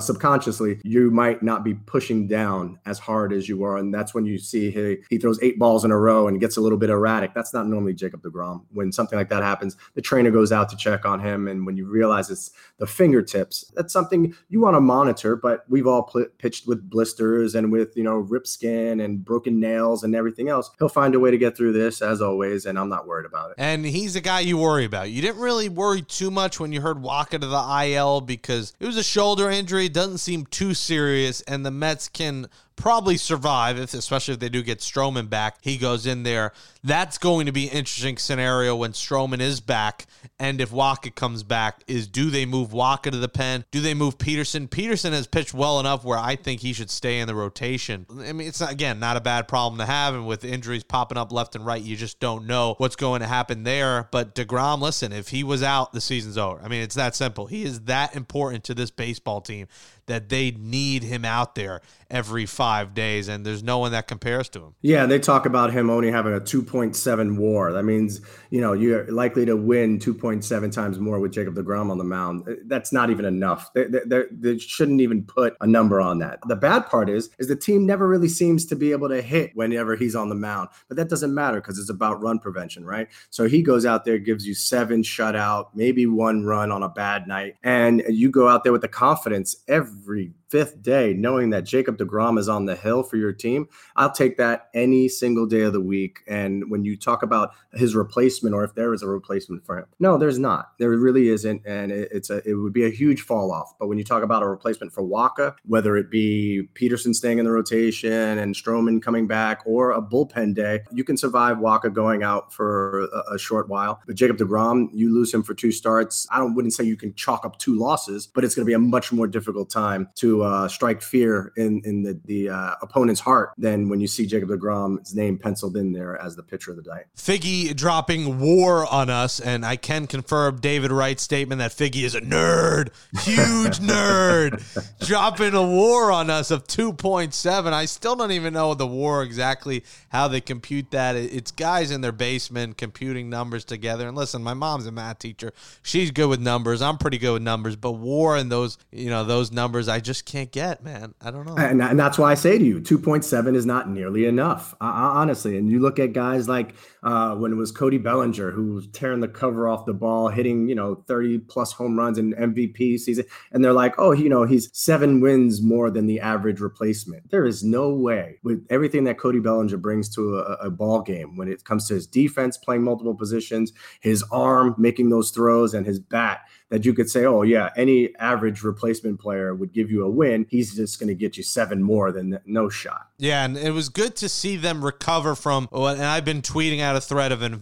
subconsciously 0.00 0.80
you 0.84 1.10
might 1.10 1.42
not 1.42 1.64
be 1.64 1.74
pushing 1.74 2.28
down 2.28 2.78
as 2.84 2.98
hard 2.98 3.32
as 3.32 3.48
you 3.48 3.64
are 3.64 3.78
and 3.78 3.92
that's 3.92 4.12
when 4.14 4.26
you 4.26 4.38
see 4.38 4.70
he, 4.70 4.98
he 5.08 5.18
throws 5.18 5.38
eight 5.42 5.58
balls 5.58 5.84
in 5.84 5.90
a 5.90 5.98
row 5.98 6.28
and 6.28 6.40
gets 6.40 6.56
a 6.56 6.60
little 6.60 6.78
bit 6.78 6.90
erratic. 6.90 7.32
That's 7.34 7.54
not 7.54 7.66
normally 7.66 7.94
jacob 7.94 8.22
deGrom. 8.22 8.62
When 8.72 8.92
something 8.92 9.18
like 9.18 9.30
that 9.30 9.42
happens 9.42 9.76
the 9.94 10.02
trainer 10.02 10.30
goes 10.30 10.52
out 10.52 10.68
to 10.68 10.76
check 10.76 11.04
on 11.04 11.20
him 11.20 11.48
and 11.48 11.66
when 11.66 11.76
you 11.76 11.86
realize 11.86 12.30
it's 12.30 12.50
the 12.78 12.86
fingertips 12.86 13.72
that's 13.74 13.92
something 13.92 14.34
you 14.48 14.60
want 14.60 14.76
to 14.76 14.80
monitor 14.80 15.36
but 15.36 15.64
we've 15.68 15.86
all 15.86 16.02
pl- 16.02 16.26
pitched 16.38 16.66
with 16.66 16.88
blisters 16.90 17.54
and 17.54 17.72
with 17.72 17.96
you 17.96 18.04
know 18.04 18.16
rip 18.16 18.46
skin 18.46 19.00
and 19.00 19.24
broken 19.24 19.58
nails 19.58 20.04
and 20.04 20.14
everything 20.14 20.48
else. 20.48 20.70
He'll 20.78 20.88
find 20.88 21.14
a 21.14 21.20
way 21.20 21.30
to 21.30 21.38
get 21.38 21.56
through 21.56 21.72
this 21.72 22.02
as 22.02 22.20
always 22.20 22.66
and 22.66 22.78
i'm 22.78 22.88
not 22.88 23.06
worried 23.06 23.26
about 23.26 23.50
it. 23.50 23.56
And 23.58 23.84
he's 23.84 24.16
a 24.16 24.20
guy 24.20 24.40
you 24.40 24.58
worry 24.58 24.84
about. 24.84 25.10
You 25.10 25.22
didn't 25.22 25.40
really 25.40 25.68
worry 25.68 26.02
too 26.02 26.30
much 26.30 26.60
when 26.60 26.72
you 26.72 26.80
heard 26.80 26.98
Wacha 26.98 27.40
to 27.40 27.46
the 27.46 27.94
il 27.94 28.20
because 28.20 28.74
it 28.80 28.86
was 28.86 28.96
a 28.96 29.02
shoulder 29.14 29.48
injury 29.48 29.88
doesn't 29.88 30.18
seem 30.18 30.44
too 30.44 30.74
serious, 30.74 31.40
and 31.42 31.64
the 31.64 31.70
Mets 31.70 32.08
can 32.08 32.48
probably 32.76 33.16
survive, 33.16 33.78
if, 33.78 33.94
especially 33.94 34.34
if 34.34 34.40
they 34.40 34.48
do 34.48 34.62
get 34.62 34.78
Stroman 34.78 35.28
back. 35.28 35.58
He 35.62 35.76
goes 35.76 36.06
in 36.06 36.22
there. 36.22 36.52
That's 36.82 37.18
going 37.18 37.46
to 37.46 37.52
be 37.52 37.68
an 37.68 37.78
interesting 37.78 38.18
scenario 38.18 38.76
when 38.76 38.92
Stroman 38.92 39.40
is 39.40 39.60
back. 39.60 40.06
And 40.38 40.60
if 40.60 40.70
Wacha 40.70 41.14
comes 41.14 41.42
back, 41.42 41.82
is 41.86 42.06
do 42.06 42.30
they 42.30 42.44
move 42.44 42.70
Wacha 42.70 43.10
to 43.10 43.18
the 43.18 43.28
pen? 43.28 43.64
Do 43.70 43.80
they 43.80 43.94
move 43.94 44.18
Peterson? 44.18 44.68
Peterson 44.68 45.12
has 45.12 45.26
pitched 45.26 45.54
well 45.54 45.80
enough 45.80 46.04
where 46.04 46.18
I 46.18 46.36
think 46.36 46.60
he 46.60 46.72
should 46.72 46.90
stay 46.90 47.20
in 47.20 47.26
the 47.26 47.34
rotation. 47.34 48.06
I 48.10 48.32
mean, 48.32 48.48
it's 48.48 48.60
not, 48.60 48.72
again, 48.72 48.98
not 49.00 49.16
a 49.16 49.20
bad 49.20 49.48
problem 49.48 49.78
to 49.78 49.86
have. 49.86 50.14
And 50.14 50.26
with 50.26 50.44
injuries 50.44 50.84
popping 50.84 51.16
up 51.16 51.32
left 51.32 51.54
and 51.54 51.64
right, 51.64 51.82
you 51.82 51.96
just 51.96 52.20
don't 52.20 52.46
know 52.46 52.74
what's 52.78 52.96
going 52.96 53.20
to 53.20 53.26
happen 53.26 53.62
there. 53.62 54.08
But 54.10 54.34
DeGrom, 54.34 54.80
listen, 54.80 55.12
if 55.12 55.28
he 55.28 55.44
was 55.44 55.62
out, 55.62 55.92
the 55.92 56.00
season's 56.00 56.36
over. 56.36 56.60
I 56.62 56.68
mean, 56.68 56.82
it's 56.82 56.96
that 56.96 57.14
simple. 57.14 57.46
He 57.46 57.64
is 57.64 57.82
that 57.82 58.14
important 58.14 58.64
to 58.64 58.74
this 58.74 58.90
baseball 58.90 59.40
team 59.40 59.68
that 60.06 60.28
they 60.28 60.50
need 60.52 61.02
him 61.02 61.24
out 61.24 61.54
there 61.54 61.80
every 62.10 62.46
five 62.46 62.94
days, 62.94 63.28
and 63.28 63.44
there's 63.44 63.62
no 63.62 63.78
one 63.78 63.92
that 63.92 64.06
compares 64.06 64.48
to 64.50 64.60
him. 64.60 64.74
Yeah, 64.82 65.06
they 65.06 65.18
talk 65.18 65.46
about 65.46 65.72
him 65.72 65.90
only 65.90 66.10
having 66.10 66.34
a 66.34 66.40
2.7 66.40 67.36
WAR. 67.36 67.72
That 67.72 67.84
means 67.84 68.20
you 68.50 68.60
know 68.60 68.72
you're 68.72 69.10
likely 69.10 69.44
to 69.46 69.56
win 69.56 69.98
2.7 69.98 70.72
times 70.72 70.98
more 70.98 71.18
with 71.18 71.32
Jacob 71.32 71.54
Degrom 71.54 71.90
on 71.90 71.98
the 71.98 72.04
mound. 72.04 72.48
Uh, 72.48 72.54
that's 72.66 72.92
not 72.92 73.10
even 73.10 73.24
enough. 73.24 73.72
They, 73.74 73.86
they, 73.86 74.22
they 74.30 74.58
shouldn't 74.58 75.00
even 75.00 75.24
put 75.24 75.56
a 75.60 75.66
number 75.66 76.00
on 76.00 76.18
that. 76.18 76.38
The 76.46 76.56
bad 76.56 76.86
part 76.86 77.08
is 77.08 77.30
is 77.38 77.48
the 77.48 77.56
team 77.56 77.86
never 77.86 78.06
really 78.06 78.28
seems 78.28 78.66
to 78.66 78.76
be 78.76 78.92
able 78.92 79.08
to 79.08 79.22
hit 79.22 79.50
whenever 79.54 79.96
he's 79.96 80.14
on 80.14 80.28
the 80.28 80.34
mound, 80.34 80.68
but 80.88 80.96
that 80.96 81.08
doesn't 81.08 81.34
matter 81.34 81.60
because 81.60 81.78
it's 81.78 81.90
about 81.90 82.22
run 82.22 82.38
prevention, 82.38 82.84
right? 82.84 83.08
So 83.30 83.48
he 83.48 83.62
goes 83.62 83.86
out 83.86 84.04
there, 84.04 84.18
gives 84.18 84.46
you 84.46 84.54
seven 84.54 85.02
shutout, 85.02 85.68
maybe 85.74 86.06
one 86.06 86.44
run 86.44 86.70
on 86.70 86.82
a 86.82 86.88
bad 86.88 87.26
night, 87.26 87.56
and 87.62 88.02
you 88.08 88.30
go 88.30 88.48
out 88.48 88.62
there 88.62 88.72
with 88.72 88.82
the 88.82 88.88
confidence 88.88 89.56
every 89.66 89.93
every 89.94 90.32
fifth 90.54 90.80
day, 90.80 91.12
knowing 91.14 91.50
that 91.50 91.64
Jacob 91.64 91.98
DeGrom 91.98 92.38
is 92.38 92.48
on 92.48 92.64
the 92.64 92.76
hill 92.76 93.02
for 93.02 93.16
your 93.16 93.32
team, 93.32 93.66
I'll 93.96 94.12
take 94.12 94.36
that 94.36 94.68
any 94.72 95.08
single 95.08 95.46
day 95.46 95.62
of 95.62 95.72
the 95.72 95.80
week. 95.80 96.20
And 96.28 96.70
when 96.70 96.84
you 96.84 96.96
talk 96.96 97.24
about 97.24 97.50
his 97.72 97.96
replacement, 97.96 98.54
or 98.54 98.62
if 98.62 98.72
there 98.76 98.94
is 98.94 99.02
a 99.02 99.08
replacement 99.08 99.66
for 99.66 99.78
him, 99.78 99.86
no, 99.98 100.16
there's 100.16 100.38
not. 100.38 100.78
There 100.78 100.90
really 100.90 101.26
isn't, 101.26 101.66
and 101.66 101.90
it's 101.90 102.30
a 102.30 102.40
it 102.48 102.54
would 102.54 102.72
be 102.72 102.86
a 102.86 102.88
huge 102.90 103.22
fall 103.22 103.50
off. 103.50 103.74
But 103.80 103.88
when 103.88 103.98
you 103.98 104.04
talk 104.04 104.22
about 104.22 104.44
a 104.44 104.46
replacement 104.46 104.92
for 104.92 105.02
Wacha, 105.02 105.56
whether 105.66 105.96
it 105.96 106.08
be 106.08 106.68
Peterson 106.74 107.14
staying 107.14 107.40
in 107.40 107.46
the 107.46 107.50
rotation 107.50 108.12
and 108.12 108.54
Stroman 108.54 109.02
coming 109.02 109.26
back, 109.26 109.60
or 109.66 109.90
a 109.90 110.00
bullpen 110.00 110.54
day, 110.54 110.82
you 110.92 111.02
can 111.02 111.16
survive 111.16 111.56
Wacha 111.56 111.92
going 111.92 112.22
out 112.22 112.52
for 112.52 113.08
a, 113.12 113.34
a 113.34 113.38
short 113.40 113.68
while. 113.68 114.00
But 114.06 114.14
Jacob 114.14 114.36
DeGrom, 114.36 114.90
you 114.92 115.12
lose 115.12 115.34
him 115.34 115.42
for 115.42 115.54
two 115.54 115.72
starts. 115.72 116.28
I 116.30 116.38
don't 116.38 116.54
wouldn't 116.54 116.74
say 116.74 116.84
you 116.84 116.96
can 116.96 117.12
chalk 117.14 117.44
up 117.44 117.58
two 117.58 117.76
losses, 117.76 118.28
but 118.28 118.44
it's 118.44 118.54
going 118.54 118.64
to 118.64 118.70
be 118.70 118.74
a 118.74 118.78
much 118.78 119.10
more 119.10 119.26
difficult 119.26 119.68
time 119.68 120.08
to 120.14 120.43
uh, 120.44 120.68
strike 120.68 121.02
fear 121.02 121.52
in 121.56 121.80
in 121.84 122.02
the 122.02 122.20
the 122.24 122.50
uh, 122.50 122.74
opponent's 122.82 123.20
heart 123.20 123.52
than 123.56 123.88
when 123.88 124.00
you 124.00 124.06
see 124.06 124.26
Jacob 124.26 124.50
Degrom's 124.50 125.14
name 125.14 125.38
penciled 125.38 125.76
in 125.76 125.92
there 125.92 126.20
as 126.20 126.36
the 126.36 126.42
pitcher 126.42 126.70
of 126.70 126.76
the 126.76 126.90
night. 126.90 127.06
Figgy 127.16 127.74
dropping 127.74 128.40
war 128.40 128.86
on 128.86 129.10
us, 129.10 129.40
and 129.40 129.64
I 129.64 129.76
can 129.76 130.06
confirm 130.06 130.60
David 130.60 130.92
Wright's 130.92 131.22
statement 131.22 131.60
that 131.60 131.70
Figgy 131.70 132.02
is 132.02 132.14
a 132.14 132.20
nerd, 132.20 132.90
huge 133.22 133.78
nerd, 133.78 134.62
dropping 135.06 135.54
a 135.54 135.62
war 135.62 136.12
on 136.12 136.30
us 136.30 136.50
of 136.50 136.66
two 136.66 136.92
point 136.92 137.34
seven. 137.34 137.72
I 137.72 137.86
still 137.86 138.16
don't 138.16 138.32
even 138.32 138.54
know 138.54 138.74
the 138.74 138.86
war 138.86 139.22
exactly 139.22 139.84
how 140.10 140.28
they 140.28 140.40
compute 140.40 140.90
that. 140.90 141.16
It's 141.16 141.50
guys 141.50 141.90
in 141.90 142.00
their 142.00 142.12
basement 142.12 142.76
computing 142.76 143.30
numbers 143.30 143.64
together. 143.64 144.06
And 144.08 144.16
listen, 144.16 144.42
my 144.42 144.54
mom's 144.54 144.86
a 144.86 144.92
math 144.92 145.18
teacher; 145.18 145.52
she's 145.82 146.10
good 146.10 146.28
with 146.28 146.40
numbers. 146.40 146.82
I'm 146.82 146.98
pretty 146.98 147.18
good 147.18 147.32
with 147.32 147.42
numbers, 147.42 147.76
but 147.76 147.92
war 147.92 148.36
and 148.36 148.50
those 148.50 148.78
you 148.92 149.10
know 149.10 149.24
those 149.24 149.50
numbers, 149.50 149.88
I 149.88 150.00
just 150.00 150.26
can't 150.34 150.50
get, 150.50 150.82
man. 150.82 151.14
I 151.20 151.30
don't 151.30 151.46
know. 151.46 151.54
And, 151.56 151.80
and 151.80 151.96
that's 151.96 152.18
why 152.18 152.32
I 152.32 152.34
say 152.34 152.58
to 152.58 152.64
you, 152.64 152.80
2.7 152.80 153.54
is 153.54 153.64
not 153.64 153.88
nearly 153.88 154.24
enough, 154.24 154.74
uh, 154.80 154.86
honestly. 154.86 155.56
And 155.56 155.70
you 155.70 155.78
look 155.78 156.00
at 156.00 156.12
guys 156.12 156.48
like 156.48 156.74
uh, 157.04 157.36
when 157.36 157.52
it 157.52 157.54
was 157.54 157.70
Cody 157.70 157.98
Bellinger 157.98 158.50
who 158.50 158.72
was 158.74 158.88
tearing 158.88 159.20
the 159.20 159.28
cover 159.28 159.68
off 159.68 159.86
the 159.86 159.94
ball, 159.94 160.26
hitting, 160.26 160.68
you 160.68 160.74
know, 160.74 160.96
30 161.06 161.38
plus 161.38 161.72
home 161.72 161.96
runs 161.96 162.18
in 162.18 162.34
MVP 162.34 162.98
season. 162.98 163.26
And 163.52 163.64
they're 163.64 163.72
like, 163.72 163.94
oh, 163.96 164.10
you 164.10 164.28
know, 164.28 164.42
he's 164.42 164.76
seven 164.76 165.20
wins 165.20 165.62
more 165.62 165.88
than 165.88 166.06
the 166.06 166.18
average 166.18 166.58
replacement. 166.58 167.30
There 167.30 167.46
is 167.46 167.62
no 167.62 167.90
way 167.94 168.40
with 168.42 168.66
everything 168.70 169.04
that 169.04 169.18
Cody 169.18 169.38
Bellinger 169.38 169.76
brings 169.76 170.08
to 170.16 170.38
a, 170.38 170.66
a 170.66 170.70
ball 170.70 171.00
game 171.00 171.36
when 171.36 171.46
it 171.46 171.62
comes 171.62 171.86
to 171.86 171.94
his 171.94 172.08
defense, 172.08 172.56
playing 172.56 172.82
multiple 172.82 173.14
positions, 173.14 173.72
his 174.00 174.24
arm, 174.32 174.74
making 174.78 175.10
those 175.10 175.30
throws, 175.30 175.74
and 175.74 175.86
his 175.86 176.00
bat 176.00 176.40
that 176.70 176.84
you 176.84 176.94
could 176.94 177.10
say, 177.10 177.24
oh, 177.24 177.42
yeah, 177.42 177.70
any 177.76 178.14
average 178.16 178.62
replacement 178.62 179.20
player 179.20 179.54
would 179.54 179.72
give 179.72 179.90
you 179.90 180.04
a 180.04 180.08
win, 180.08 180.46
he's 180.50 180.74
just 180.74 180.98
going 180.98 181.08
to 181.08 181.14
get 181.14 181.36
you 181.36 181.42
seven 181.42 181.82
more 181.82 182.10
than 182.10 182.38
no 182.46 182.68
shot. 182.68 183.08
Yeah, 183.16 183.44
and 183.44 183.56
it 183.56 183.70
was 183.70 183.88
good 183.88 184.16
to 184.16 184.28
see 184.28 184.56
them 184.56 184.84
recover 184.84 185.36
from. 185.36 185.68
And 185.72 186.02
I've 186.02 186.24
been 186.24 186.42
tweeting 186.42 186.80
out 186.80 186.96
a 186.96 187.00
thread 187.00 187.30
of 187.30 187.42
an 187.42 187.60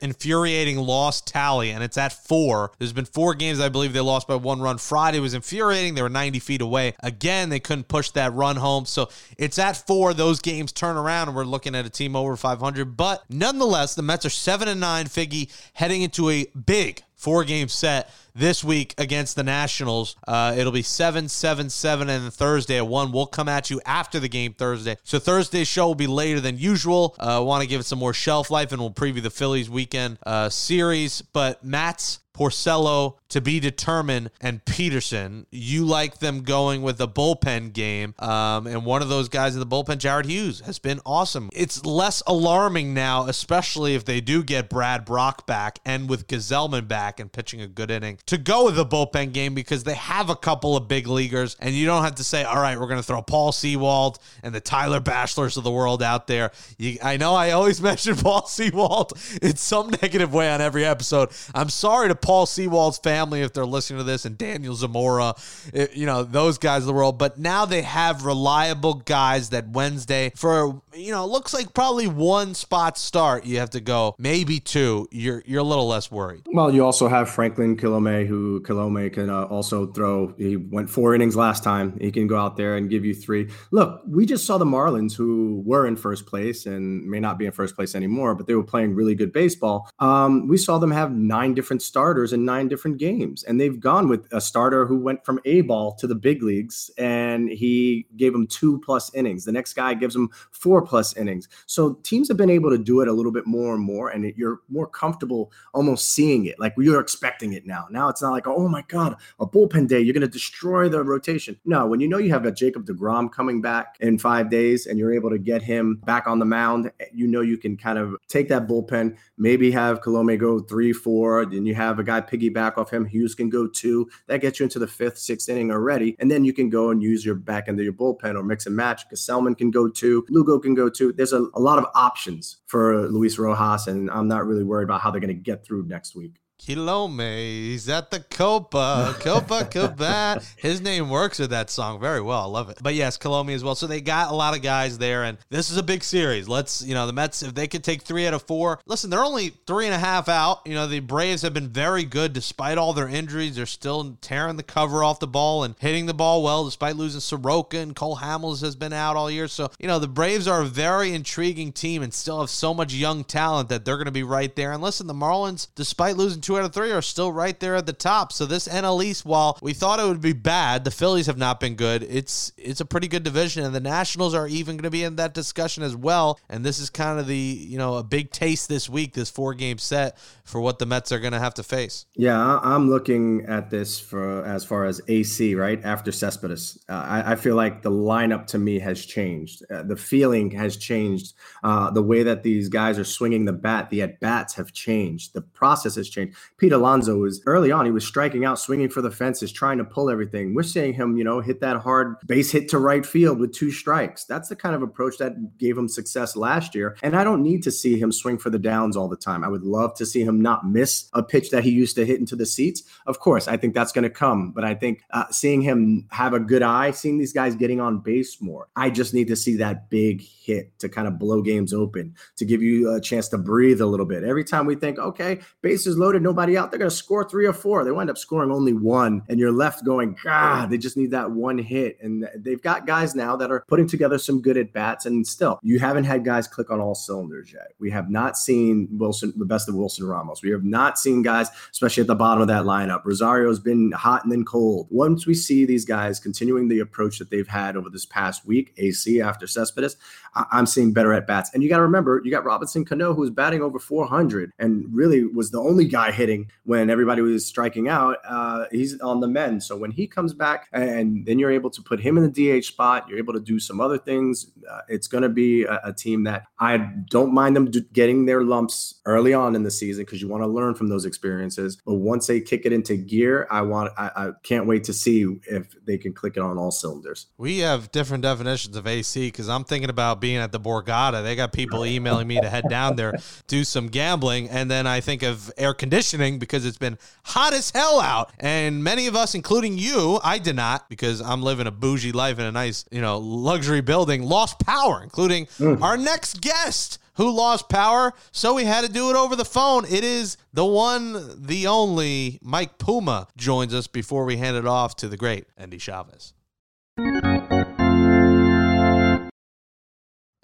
infuriating 0.00 0.78
loss 0.78 1.20
tally, 1.20 1.70
and 1.70 1.84
it's 1.84 1.98
at 1.98 2.12
four. 2.12 2.72
There's 2.78 2.92
been 2.92 3.04
four 3.04 3.34
games 3.34 3.60
I 3.60 3.68
believe 3.68 3.92
they 3.92 4.00
lost 4.00 4.26
by 4.26 4.36
one 4.36 4.60
run. 4.60 4.78
Friday 4.78 5.20
was 5.20 5.34
infuriating. 5.34 5.94
They 5.94 6.02
were 6.02 6.08
90 6.08 6.38
feet 6.38 6.62
away. 6.62 6.94
Again, 7.00 7.50
they 7.50 7.60
couldn't 7.60 7.88
push 7.88 8.10
that 8.12 8.32
run 8.32 8.56
home. 8.56 8.86
So 8.86 9.10
it's 9.36 9.58
at 9.58 9.76
four. 9.76 10.14
Those 10.14 10.40
games 10.40 10.72
turn 10.72 10.96
around, 10.96 11.28
and 11.28 11.36
we're 11.36 11.44
looking 11.44 11.74
at 11.74 11.84
a 11.84 11.90
team 11.90 12.16
over 12.16 12.36
500. 12.36 12.96
But 12.96 13.24
nonetheless, 13.28 13.94
the 13.94 14.02
Mets 14.02 14.24
are 14.24 14.30
seven 14.30 14.68
and 14.68 14.80
nine. 14.80 15.06
Figgy 15.06 15.52
heading 15.74 16.00
into 16.00 16.30
a 16.30 16.46
big 16.46 17.03
four 17.16 17.44
game 17.44 17.68
set 17.68 18.10
this 18.34 18.64
week 18.64 18.94
against 18.98 19.36
the 19.36 19.42
Nationals. 19.42 20.16
Uh, 20.26 20.54
it'll 20.56 20.72
be 20.72 20.82
7 20.82 21.28
7 21.28 21.70
7 21.70 22.08
and 22.08 22.32
Thursday 22.32 22.76
at 22.78 22.86
1. 22.86 23.12
We'll 23.12 23.26
come 23.26 23.48
at 23.48 23.70
you 23.70 23.80
after 23.86 24.18
the 24.18 24.28
game 24.28 24.54
Thursday. 24.54 24.96
So 25.04 25.18
Thursday's 25.18 25.68
show 25.68 25.86
will 25.86 25.94
be 25.94 26.06
later 26.06 26.40
than 26.40 26.58
usual. 26.58 27.14
I 27.18 27.36
uh, 27.36 27.42
want 27.42 27.62
to 27.62 27.68
give 27.68 27.80
it 27.80 27.84
some 27.84 27.98
more 27.98 28.14
shelf 28.14 28.50
life 28.50 28.72
and 28.72 28.80
we'll 28.80 28.90
preview 28.90 29.22
the 29.22 29.30
Phillies 29.30 29.70
weekend 29.70 30.18
uh, 30.26 30.48
series. 30.48 31.22
But 31.22 31.64
Matz 31.64 32.20
Porcello 32.34 33.16
to 33.34 33.40
be 33.40 33.58
determined, 33.58 34.30
and 34.40 34.64
Peterson. 34.64 35.46
You 35.50 35.84
like 35.84 36.18
them 36.18 36.42
going 36.42 36.82
with 36.82 36.98
the 36.98 37.08
bullpen 37.08 37.72
game. 37.72 38.14
Um, 38.20 38.68
and 38.68 38.84
one 38.84 39.02
of 39.02 39.08
those 39.08 39.28
guys 39.28 39.54
in 39.54 39.60
the 39.60 39.66
bullpen, 39.66 39.98
Jared 39.98 40.26
Hughes, 40.26 40.60
has 40.60 40.78
been 40.78 41.00
awesome. 41.04 41.50
It's 41.52 41.84
less 41.84 42.22
alarming 42.28 42.94
now, 42.94 43.26
especially 43.26 43.96
if 43.96 44.04
they 44.04 44.20
do 44.20 44.44
get 44.44 44.68
Brad 44.68 45.04
Brach 45.04 45.46
back 45.46 45.80
and 45.84 46.08
with 46.08 46.28
Gsellman 46.28 46.86
back 46.86 47.18
and 47.18 47.32
pitching 47.32 47.60
a 47.60 47.66
good 47.66 47.90
inning, 47.90 48.18
to 48.26 48.38
go 48.38 48.66
with 48.66 48.76
the 48.76 48.86
bullpen 48.86 49.32
game 49.32 49.52
because 49.52 49.82
they 49.82 49.94
have 49.94 50.30
a 50.30 50.36
couple 50.36 50.76
of 50.76 50.86
big 50.86 51.08
leaguers, 51.08 51.56
and 51.58 51.74
you 51.74 51.86
don't 51.86 52.04
have 52.04 52.14
to 52.16 52.24
say, 52.24 52.44
all 52.44 52.60
right, 52.60 52.78
we're 52.78 52.86
going 52.86 53.00
to 53.00 53.06
throw 53.06 53.20
Paul 53.20 53.50
Sewald 53.50 54.20
and 54.44 54.54
the 54.54 54.60
Tyler 54.60 55.00
Bashlors 55.00 55.56
of 55.56 55.64
the 55.64 55.72
world 55.72 56.04
out 56.04 56.28
there. 56.28 56.52
You, 56.78 56.98
I 57.02 57.16
know 57.16 57.34
I 57.34 57.50
always 57.50 57.80
mention 57.82 58.14
Paul 58.14 58.46
Sewald 58.46 59.12
in 59.42 59.56
some 59.56 59.90
negative 60.02 60.32
way 60.32 60.48
on 60.52 60.60
every 60.60 60.84
episode. 60.84 61.30
I'm 61.52 61.68
sorry 61.68 62.08
to 62.08 62.14
Paul 62.24 62.46
Sewald's 62.46 62.96
family 62.96 63.42
if 63.42 63.52
they're 63.52 63.66
listening 63.66 63.98
to 63.98 64.04
this, 64.04 64.24
and 64.24 64.38
Daniel 64.38 64.74
Zamora, 64.74 65.34
it, 65.74 65.94
you 65.94 66.06
know, 66.06 66.22
those 66.22 66.56
guys 66.56 66.82
of 66.82 66.86
the 66.86 66.94
world. 66.94 67.18
But 67.18 67.38
now 67.38 67.66
they 67.66 67.82
have 67.82 68.24
reliable 68.24 68.94
guys 68.94 69.50
that 69.50 69.68
Wednesday, 69.68 70.32
for, 70.34 70.80
you 70.94 71.12
know, 71.12 71.26
looks 71.26 71.52
like 71.52 71.74
probably 71.74 72.06
one 72.06 72.54
spot 72.54 72.96
start, 72.96 73.44
you 73.44 73.58
have 73.58 73.70
to 73.70 73.80
go, 73.80 74.14
maybe 74.16 74.58
two. 74.58 75.06
You're, 75.10 75.42
you're 75.44 75.60
a 75.60 75.64
little 75.64 75.86
less 75.86 76.10
worried. 76.10 76.46
Well, 76.46 76.74
you 76.74 76.82
also 76.82 77.08
have 77.08 77.28
Franklin 77.28 77.76
Kilome, 77.76 78.26
who 78.26 78.62
Kilome 78.62 79.12
can 79.12 79.28
uh, 79.28 79.42
also 79.42 79.86
throw. 79.92 80.32
He 80.38 80.56
went 80.56 80.88
four 80.88 81.14
innings 81.14 81.36
last 81.36 81.62
time. 81.62 81.98
He 82.00 82.10
can 82.10 82.26
go 82.26 82.38
out 82.38 82.56
there 82.56 82.76
and 82.76 82.88
give 82.88 83.04
you 83.04 83.14
three. 83.14 83.50
Look, 83.70 84.00
we 84.08 84.24
just 84.24 84.46
saw 84.46 84.56
the 84.56 84.64
Marlins, 84.64 85.14
who 85.14 85.62
were 85.66 85.86
in 85.86 85.96
first 85.96 86.24
place 86.24 86.64
and 86.64 87.04
may 87.04 87.20
not 87.20 87.36
be 87.38 87.44
in 87.44 87.52
first 87.52 87.76
place 87.76 87.94
anymore, 87.94 88.34
but 88.34 88.46
they 88.46 88.54
were 88.54 88.64
playing 88.64 88.94
really 88.94 89.14
good 89.14 89.30
baseball. 89.30 89.90
Um, 89.98 90.48
we 90.48 90.56
saw 90.56 90.78
them 90.78 90.90
have 90.90 91.12
nine 91.12 91.52
different 91.52 91.82
starters 91.82 92.13
starters 92.14 92.32
in 92.32 92.44
nine 92.44 92.68
different 92.68 92.98
games. 92.98 93.42
And 93.42 93.60
they've 93.60 93.80
gone 93.80 94.08
with 94.08 94.28
a 94.30 94.40
starter 94.40 94.86
who 94.86 94.96
went 94.96 95.24
from 95.24 95.40
A 95.46 95.62
ball 95.62 95.94
to 95.96 96.06
the 96.06 96.14
big 96.14 96.44
leagues 96.44 96.88
and 96.96 97.48
he 97.48 98.06
gave 98.16 98.32
them 98.32 98.46
two 98.46 98.78
plus 98.84 99.12
innings. 99.14 99.44
The 99.44 99.50
next 99.50 99.72
guy 99.72 99.94
gives 99.94 100.14
them 100.14 100.30
four 100.52 100.80
plus 100.80 101.16
innings. 101.16 101.48
So 101.66 101.94
teams 102.04 102.28
have 102.28 102.36
been 102.36 102.50
able 102.50 102.70
to 102.70 102.78
do 102.78 103.00
it 103.00 103.08
a 103.08 103.12
little 103.12 103.32
bit 103.32 103.48
more 103.48 103.74
and 103.74 103.82
more. 103.82 104.10
And 104.10 104.26
it, 104.26 104.36
you're 104.36 104.60
more 104.68 104.86
comfortable 104.86 105.50
almost 105.72 106.12
seeing 106.12 106.46
it. 106.46 106.60
Like 106.60 106.74
you're 106.78 107.00
expecting 107.00 107.52
it 107.52 107.66
now. 107.66 107.88
Now 107.90 108.08
it's 108.10 108.22
not 108.22 108.30
like, 108.30 108.46
oh 108.46 108.68
my 108.68 108.84
God, 108.86 109.16
a 109.40 109.46
bullpen 109.46 109.88
day, 109.88 110.00
you're 110.00 110.14
going 110.14 110.20
to 110.20 110.28
destroy 110.28 110.88
the 110.88 111.02
rotation. 111.02 111.58
No, 111.64 111.84
when 111.84 111.98
you 111.98 112.06
know 112.06 112.18
you 112.18 112.30
have 112.30 112.46
a 112.46 112.52
Jacob 112.52 112.86
DeGrom 112.86 113.32
coming 113.32 113.60
back 113.60 113.96
in 113.98 114.18
five 114.18 114.50
days 114.50 114.86
and 114.86 115.00
you're 115.00 115.12
able 115.12 115.30
to 115.30 115.38
get 115.38 115.62
him 115.62 115.96
back 116.04 116.28
on 116.28 116.38
the 116.38 116.44
mound, 116.44 116.92
you 117.12 117.26
know 117.26 117.40
you 117.40 117.58
can 117.58 117.76
kind 117.76 117.98
of 117.98 118.14
take 118.28 118.48
that 118.50 118.68
bullpen, 118.68 119.16
maybe 119.36 119.72
have 119.72 120.00
Kilome 120.00 120.38
go 120.38 120.60
three, 120.60 120.92
four, 120.92 121.44
then 121.44 121.66
you 121.66 121.74
have 121.74 121.98
a 121.98 122.03
guy 122.04 122.20
piggyback 122.20 122.78
off 122.78 122.92
him. 122.92 123.04
Hughes 123.04 123.34
can 123.34 123.50
go 123.50 123.66
two. 123.66 124.08
That 124.26 124.40
gets 124.40 124.60
you 124.60 124.64
into 124.64 124.78
the 124.78 124.86
fifth, 124.86 125.18
sixth 125.18 125.48
inning 125.48 125.70
already. 125.70 126.16
And 126.18 126.30
then 126.30 126.44
you 126.44 126.52
can 126.52 126.70
go 126.70 126.90
and 126.90 127.02
use 127.02 127.24
your 127.24 127.34
back 127.34 127.68
into 127.68 127.82
your 127.82 127.92
bullpen 127.92 128.36
or 128.36 128.42
mix 128.42 128.66
and 128.66 128.76
match. 128.76 129.08
Gsellman 129.08 129.56
can 129.56 129.70
go 129.70 129.88
two. 129.88 130.24
Lugo 130.28 130.58
can 130.58 130.74
go 130.74 130.88
two. 130.88 131.12
There's 131.12 131.32
a, 131.32 131.46
a 131.54 131.60
lot 131.60 131.78
of 131.78 131.86
options 131.94 132.58
for 132.66 133.08
Luis 133.08 133.38
Rojas, 133.38 133.86
and 133.86 134.10
I'm 134.10 134.28
not 134.28 134.46
really 134.46 134.64
worried 134.64 134.84
about 134.84 135.00
how 135.00 135.10
they're 135.10 135.20
going 135.20 135.28
to 135.28 135.34
get 135.34 135.64
through 135.64 135.86
next 135.86 136.14
week. 136.14 136.36
Kilome, 136.66 137.36
he's 137.36 137.90
at 137.90 138.10
the 138.10 138.20
Copa, 138.20 139.14
Copa 139.20 139.64
Cabana. 139.70 140.40
His 140.56 140.80
name 140.80 141.10
works 141.10 141.38
with 141.38 141.50
that 141.50 141.68
song 141.68 142.00
very 142.00 142.22
well. 142.22 142.40
I 142.40 142.46
love 142.46 142.70
it. 142.70 142.78
But 142.82 142.94
yes, 142.94 143.18
Kilome 143.18 143.54
as 143.54 143.62
well. 143.62 143.74
So 143.74 143.86
they 143.86 144.00
got 144.00 144.30
a 144.30 144.34
lot 144.34 144.56
of 144.56 144.62
guys 144.62 144.96
there, 144.96 145.24
and 145.24 145.36
this 145.50 145.70
is 145.70 145.76
a 145.76 145.82
big 145.82 146.02
series. 146.02 146.48
Let's, 146.48 146.80
you 146.82 146.94
know, 146.94 147.06
the 147.06 147.12
Mets, 147.12 147.42
if 147.42 147.54
they 147.54 147.66
could 147.66 147.84
take 147.84 148.00
three 148.00 148.26
out 148.26 148.32
of 148.32 148.42
four, 148.44 148.80
listen, 148.86 149.10
they're 149.10 149.22
only 149.22 149.50
three 149.66 149.84
and 149.84 149.94
a 149.94 149.98
half 149.98 150.26
out. 150.30 150.62
You 150.64 150.72
know, 150.72 150.86
the 150.86 151.00
Braves 151.00 151.42
have 151.42 151.52
been 151.52 151.68
very 151.68 152.04
good 152.04 152.32
despite 152.32 152.78
all 152.78 152.94
their 152.94 153.08
injuries. 153.08 153.56
They're 153.56 153.66
still 153.66 154.16
tearing 154.22 154.56
the 154.56 154.62
cover 154.62 155.04
off 155.04 155.20
the 155.20 155.26
ball 155.26 155.64
and 155.64 155.74
hitting 155.80 156.06
the 156.06 156.14
ball 156.14 156.42
well 156.42 156.64
despite 156.64 156.96
losing 156.96 157.20
Soroka 157.20 157.76
and 157.76 157.94
Cole 157.94 158.16
Hamels 158.16 158.62
has 158.62 158.74
been 158.74 158.94
out 158.94 159.16
all 159.16 159.30
year. 159.30 159.48
So, 159.48 159.70
you 159.78 159.86
know, 159.86 159.98
the 159.98 160.08
Braves 160.08 160.48
are 160.48 160.62
a 160.62 160.66
very 160.66 161.12
intriguing 161.12 161.72
team 161.72 162.02
and 162.02 162.14
still 162.14 162.40
have 162.40 162.48
so 162.48 162.72
much 162.72 162.94
young 162.94 163.22
talent 163.22 163.68
that 163.68 163.84
they're 163.84 163.96
going 163.96 164.06
to 164.06 164.10
be 164.12 164.22
right 164.22 164.54
there. 164.56 164.72
And 164.72 164.82
listen, 164.82 165.06
the 165.06 165.12
Marlins, 165.12 165.68
despite 165.74 166.16
losing 166.16 166.40
two 166.40 166.53
out 166.56 166.64
of 166.64 166.72
three 166.72 166.92
are 166.92 167.02
still 167.02 167.32
right 167.32 167.58
there 167.58 167.74
at 167.74 167.86
the 167.86 167.92
top. 167.92 168.32
So 168.32 168.46
this 168.46 168.68
NL 168.68 169.04
East, 169.04 169.24
while 169.24 169.58
we 169.62 169.72
thought 169.72 170.00
it 170.00 170.06
would 170.06 170.20
be 170.20 170.32
bad, 170.32 170.84
the 170.84 170.90
Phillies 170.90 171.26
have 171.26 171.38
not 171.38 171.60
been 171.60 171.74
good. 171.74 172.02
It's 172.02 172.52
it's 172.56 172.80
a 172.80 172.84
pretty 172.84 173.08
good 173.08 173.22
division, 173.22 173.64
and 173.64 173.74
the 173.74 173.80
Nationals 173.80 174.34
are 174.34 174.48
even 174.48 174.76
going 174.76 174.84
to 174.84 174.90
be 174.90 175.04
in 175.04 175.16
that 175.16 175.34
discussion 175.34 175.82
as 175.82 175.96
well. 175.96 176.38
And 176.48 176.64
this 176.64 176.78
is 176.78 176.90
kind 176.90 177.18
of 177.18 177.26
the 177.26 177.36
you 177.36 177.78
know 177.78 177.96
a 177.96 178.02
big 178.02 178.30
taste 178.30 178.68
this 178.68 178.88
week, 178.88 179.14
this 179.14 179.30
four 179.30 179.54
game 179.54 179.78
set 179.78 180.18
for 180.44 180.60
what 180.60 180.78
the 180.78 180.86
Mets 180.86 181.10
are 181.12 181.18
going 181.18 181.32
to 181.32 181.38
have 181.38 181.54
to 181.54 181.62
face. 181.62 182.06
Yeah, 182.14 182.58
I'm 182.62 182.90
looking 182.90 183.46
at 183.46 183.70
this 183.70 183.98
for 183.98 184.44
as 184.44 184.64
far 184.64 184.84
as 184.84 185.00
AC 185.08 185.54
right 185.54 185.82
after 185.84 186.12
Cespedes. 186.12 186.78
Uh, 186.88 186.92
I, 186.92 187.32
I, 187.32 187.36
feel 187.36 187.56
like 187.56 187.82
the 187.82 187.90
lineup 187.90 188.46
to 188.48 188.58
me 188.58 188.78
has 188.78 189.04
changed. 189.04 189.64
Uh, 189.70 189.82
the 189.82 189.96
feeling 189.96 190.50
has 190.52 190.76
changed. 190.76 191.32
Uh, 191.62 191.90
the 191.90 192.02
way 192.02 192.22
that 192.22 192.42
these 192.42 192.68
guys 192.68 192.98
are 192.98 193.04
swinging 193.04 193.44
the 193.44 193.52
bat, 193.52 193.90
the 193.90 194.02
at 194.02 194.20
bats 194.20 194.54
have 194.54 194.72
changed. 194.72 195.32
The 195.32 195.40
process 195.40 195.94
has 195.96 196.08
changed. 196.08 196.36
Pete 196.58 196.72
Alonso 196.72 197.18
was 197.18 197.42
early 197.46 197.70
on, 197.70 197.84
he 197.84 197.92
was 197.92 198.06
striking 198.06 198.44
out, 198.44 198.58
swinging 198.58 198.88
for 198.88 199.02
the 199.02 199.10
fences, 199.10 199.52
trying 199.52 199.78
to 199.78 199.84
pull 199.84 200.10
everything. 200.10 200.54
We're 200.54 200.62
seeing 200.62 200.94
him, 200.94 201.16
you 201.16 201.24
know, 201.24 201.40
hit 201.40 201.60
that 201.60 201.76
hard 201.78 202.16
base 202.26 202.50
hit 202.50 202.68
to 202.70 202.78
right 202.78 203.04
field 203.04 203.38
with 203.38 203.52
two 203.52 203.70
strikes. 203.70 204.24
That's 204.24 204.48
the 204.48 204.56
kind 204.56 204.74
of 204.74 204.82
approach 204.82 205.18
that 205.18 205.58
gave 205.58 205.76
him 205.76 205.88
success 205.88 206.36
last 206.36 206.74
year. 206.74 206.96
And 207.02 207.16
I 207.16 207.24
don't 207.24 207.42
need 207.42 207.62
to 207.64 207.70
see 207.70 207.98
him 207.98 208.12
swing 208.12 208.38
for 208.38 208.50
the 208.50 208.58
downs 208.58 208.96
all 208.96 209.08
the 209.08 209.16
time. 209.16 209.44
I 209.44 209.48
would 209.48 209.62
love 209.62 209.94
to 209.96 210.06
see 210.06 210.22
him 210.22 210.40
not 210.40 210.66
miss 210.66 211.08
a 211.12 211.22
pitch 211.22 211.50
that 211.50 211.64
he 211.64 211.70
used 211.70 211.96
to 211.96 212.06
hit 212.06 212.20
into 212.20 212.36
the 212.36 212.46
seats. 212.46 212.82
Of 213.06 213.18
course, 213.18 213.48
I 213.48 213.56
think 213.56 213.74
that's 213.74 213.92
going 213.92 214.04
to 214.04 214.10
come. 214.10 214.52
But 214.52 214.64
I 214.64 214.74
think 214.74 215.02
uh, 215.10 215.24
seeing 215.30 215.60
him 215.60 216.06
have 216.10 216.32
a 216.32 216.40
good 216.40 216.62
eye, 216.62 216.90
seeing 216.92 217.18
these 217.18 217.32
guys 217.32 217.56
getting 217.56 217.80
on 217.80 217.98
base 217.98 218.40
more, 218.40 218.68
I 218.76 218.90
just 218.90 219.14
need 219.14 219.28
to 219.28 219.36
see 219.36 219.56
that 219.56 219.90
big 219.90 220.22
hit 220.22 220.78
to 220.78 220.88
kind 220.88 221.08
of 221.08 221.18
blow 221.18 221.42
games 221.42 221.72
open, 221.72 222.14
to 222.36 222.44
give 222.44 222.62
you 222.62 222.92
a 222.94 223.00
chance 223.00 223.28
to 223.28 223.38
breathe 223.38 223.80
a 223.80 223.86
little 223.86 224.06
bit. 224.06 224.24
Every 224.24 224.44
time 224.44 224.66
we 224.66 224.74
think, 224.74 224.98
okay, 224.98 225.40
base 225.62 225.86
is 225.86 225.98
loaded, 225.98 226.22
nobody 226.34 226.58
out, 226.58 226.70
they're 226.70 226.78
going 226.78 226.90
to 226.90 226.96
score 226.96 227.28
three 227.28 227.46
or 227.46 227.52
four. 227.52 227.84
They 227.84 227.92
wind 227.92 228.10
up 228.10 228.18
scoring 228.18 228.50
only 228.50 228.72
one, 228.72 229.22
and 229.28 229.38
you're 229.38 229.52
left 229.52 229.84
going, 229.84 230.16
God, 230.24 230.68
they 230.68 230.78
just 230.78 230.96
need 230.96 231.12
that 231.12 231.30
one 231.30 231.58
hit. 231.58 231.96
And 232.02 232.28
they've 232.34 232.60
got 232.60 232.86
guys 232.86 233.14
now 233.14 233.36
that 233.36 233.52
are 233.52 233.64
putting 233.68 233.86
together 233.86 234.18
some 234.18 234.42
good 234.42 234.56
at 234.56 234.72
bats. 234.72 235.06
And 235.06 235.24
still, 235.24 235.60
you 235.62 235.78
haven't 235.78 236.04
had 236.04 236.24
guys 236.24 236.48
click 236.48 236.70
on 236.70 236.80
all 236.80 236.96
cylinders 236.96 237.52
yet. 237.52 237.72
We 237.78 237.90
have 237.92 238.10
not 238.10 238.36
seen 238.36 238.88
Wilson, 238.90 239.32
the 239.36 239.44
best 239.44 239.68
of 239.68 239.76
Wilson 239.76 240.06
Ramos. 240.06 240.42
We 240.42 240.50
have 240.50 240.64
not 240.64 240.98
seen 240.98 241.22
guys, 241.22 241.50
especially 241.70 242.00
at 242.00 242.08
the 242.08 242.16
bottom 242.16 242.42
of 242.42 242.48
that 242.48 242.64
lineup. 242.64 243.04
Rosario's 243.04 243.60
been 243.60 243.92
hot 243.92 244.24
and 244.24 244.32
then 244.32 244.44
cold. 244.44 244.88
Once 244.90 245.26
we 245.26 245.34
see 245.34 245.64
these 245.64 245.84
guys 245.84 246.18
continuing 246.18 246.66
the 246.68 246.80
approach 246.80 247.18
that 247.20 247.30
they've 247.30 247.46
had 247.46 247.76
over 247.76 247.88
this 247.88 248.06
past 248.06 248.44
week, 248.44 248.74
AC 248.78 249.20
after 249.20 249.46
Cespedes, 249.46 249.96
I- 250.34 250.46
am 250.58 250.66
seeing 250.66 250.92
better 250.92 251.12
at 251.12 251.26
bats. 251.26 251.50
And 251.54 251.62
you 251.62 251.68
got 251.68 251.76
to 251.76 251.82
remember, 251.82 252.20
you 252.24 252.30
got 252.30 252.44
Robinson 252.44 252.84
Cano, 252.84 253.14
who's 253.14 253.30
batting 253.30 253.62
over 253.62 253.78
400 253.78 254.50
and 254.58 254.86
really 254.92 255.24
was 255.24 255.50
the 255.50 255.60
only 255.60 255.84
guy 255.84 256.10
hitting 256.14 256.50
when 256.64 256.90
everybody 256.90 257.20
was 257.22 257.46
striking 257.46 257.88
out. 257.88 258.18
Uh, 258.26 258.64
he's 258.70 259.00
on 259.00 259.20
the 259.20 259.28
men. 259.28 259.60
So 259.60 259.76
when 259.76 259.90
he 259.90 260.06
comes 260.06 260.32
back, 260.32 260.68
and 260.72 261.26
then 261.26 261.38
you're 261.38 261.50
able 261.50 261.70
to 261.70 261.82
put 261.82 262.00
him 262.00 262.16
in 262.16 262.30
the 262.30 262.60
DH 262.60 262.64
spot, 262.64 263.08
you're 263.08 263.18
able 263.18 263.34
to 263.34 263.40
do 263.40 263.58
some 263.58 263.80
other 263.80 263.98
things. 263.98 264.50
Uh, 264.70 264.80
it's 264.88 265.06
going 265.06 265.22
to 265.22 265.28
be 265.28 265.64
a, 265.64 265.80
a, 265.84 265.92
team 265.92 266.24
that 266.24 266.46
I 266.58 266.76
don't 267.08 267.32
mind 267.32 267.54
them 267.56 267.70
getting 267.92 268.26
their 268.26 268.42
lumps 268.42 269.00
early 269.06 269.32
on 269.32 269.54
in 269.54 269.62
the 269.62 269.70
season 269.70 270.04
because 270.04 270.20
you 270.20 270.28
want 270.28 270.42
to 270.42 270.46
learn 270.46 270.74
from 270.74 270.88
those 270.88 271.04
experiences. 271.04 271.78
But 271.84 271.94
once 271.94 272.26
they 272.26 272.40
kick 272.40 272.66
it 272.66 272.72
into 272.72 272.96
gear, 272.96 273.46
I 273.50 273.62
want, 273.62 273.92
I, 273.96 274.10
I 274.16 274.30
can't 274.42 274.66
wait 274.66 274.84
to 274.84 274.92
see 274.92 275.26
if 275.46 275.74
they 275.86 275.98
can 275.98 276.12
click 276.12 276.36
it 276.36 276.40
on 276.40 276.58
all 276.58 276.70
cylinders. 276.70 277.26
We 277.38 277.58
have 277.58 277.92
different 277.92 278.22
definitions 278.22 278.76
of 278.76 278.86
AC 278.86 279.28
because 279.28 279.48
I'm 279.48 279.64
thinking 279.64 279.90
about 279.90 280.20
being 280.20 280.38
at 280.38 280.52
the 280.52 280.60
Borgata. 280.60 281.22
They 281.22 281.36
got 281.36 281.52
people 281.52 281.84
emailing 281.84 282.26
me 282.26 282.40
to 282.40 282.48
head 282.48 282.64
down 282.68 282.96
there, 282.96 283.14
do 283.46 283.64
some 283.64 283.88
gambling, 283.88 284.48
and 284.48 284.70
then 284.70 284.86
I 284.86 285.00
think 285.00 285.22
of 285.22 285.52
air 285.56 285.74
conditioning 285.74 286.03
because 286.12 286.66
it's 286.66 286.78
been 286.78 286.98
hot 287.24 287.52
as 287.52 287.70
hell 287.70 288.00
out. 288.00 288.32
And 288.38 288.82
many 288.84 289.06
of 289.06 289.16
us, 289.16 289.34
including 289.34 289.78
you, 289.78 290.20
I 290.22 290.38
did 290.38 290.56
not 290.56 290.88
because 290.88 291.20
I'm 291.20 291.42
living 291.42 291.66
a 291.66 291.70
bougie 291.70 292.12
life 292.12 292.38
in 292.38 292.44
a 292.44 292.52
nice, 292.52 292.84
you 292.90 293.00
know, 293.00 293.18
luxury 293.18 293.80
building, 293.80 294.22
lost 294.22 294.58
power, 294.58 295.02
including 295.02 295.46
mm. 295.46 295.80
our 295.82 295.96
next 295.96 296.40
guest 296.40 296.98
who 297.14 297.30
lost 297.30 297.68
power. 297.68 298.12
So 298.32 298.54
we 298.54 298.64
had 298.64 298.84
to 298.84 298.92
do 298.92 299.10
it 299.10 299.16
over 299.16 299.36
the 299.36 299.44
phone. 299.44 299.84
It 299.84 300.04
is 300.04 300.36
the 300.52 300.64
one, 300.64 301.42
the 301.46 301.66
only 301.66 302.38
Mike 302.42 302.78
Puma 302.78 303.28
joins 303.36 303.72
us 303.74 303.86
before 303.86 304.24
we 304.24 304.36
hand 304.36 304.56
it 304.56 304.66
off 304.66 304.96
to 304.96 305.08
the 305.08 305.16
great 305.16 305.46
Endy 305.56 305.78
Chavez. 305.78 306.34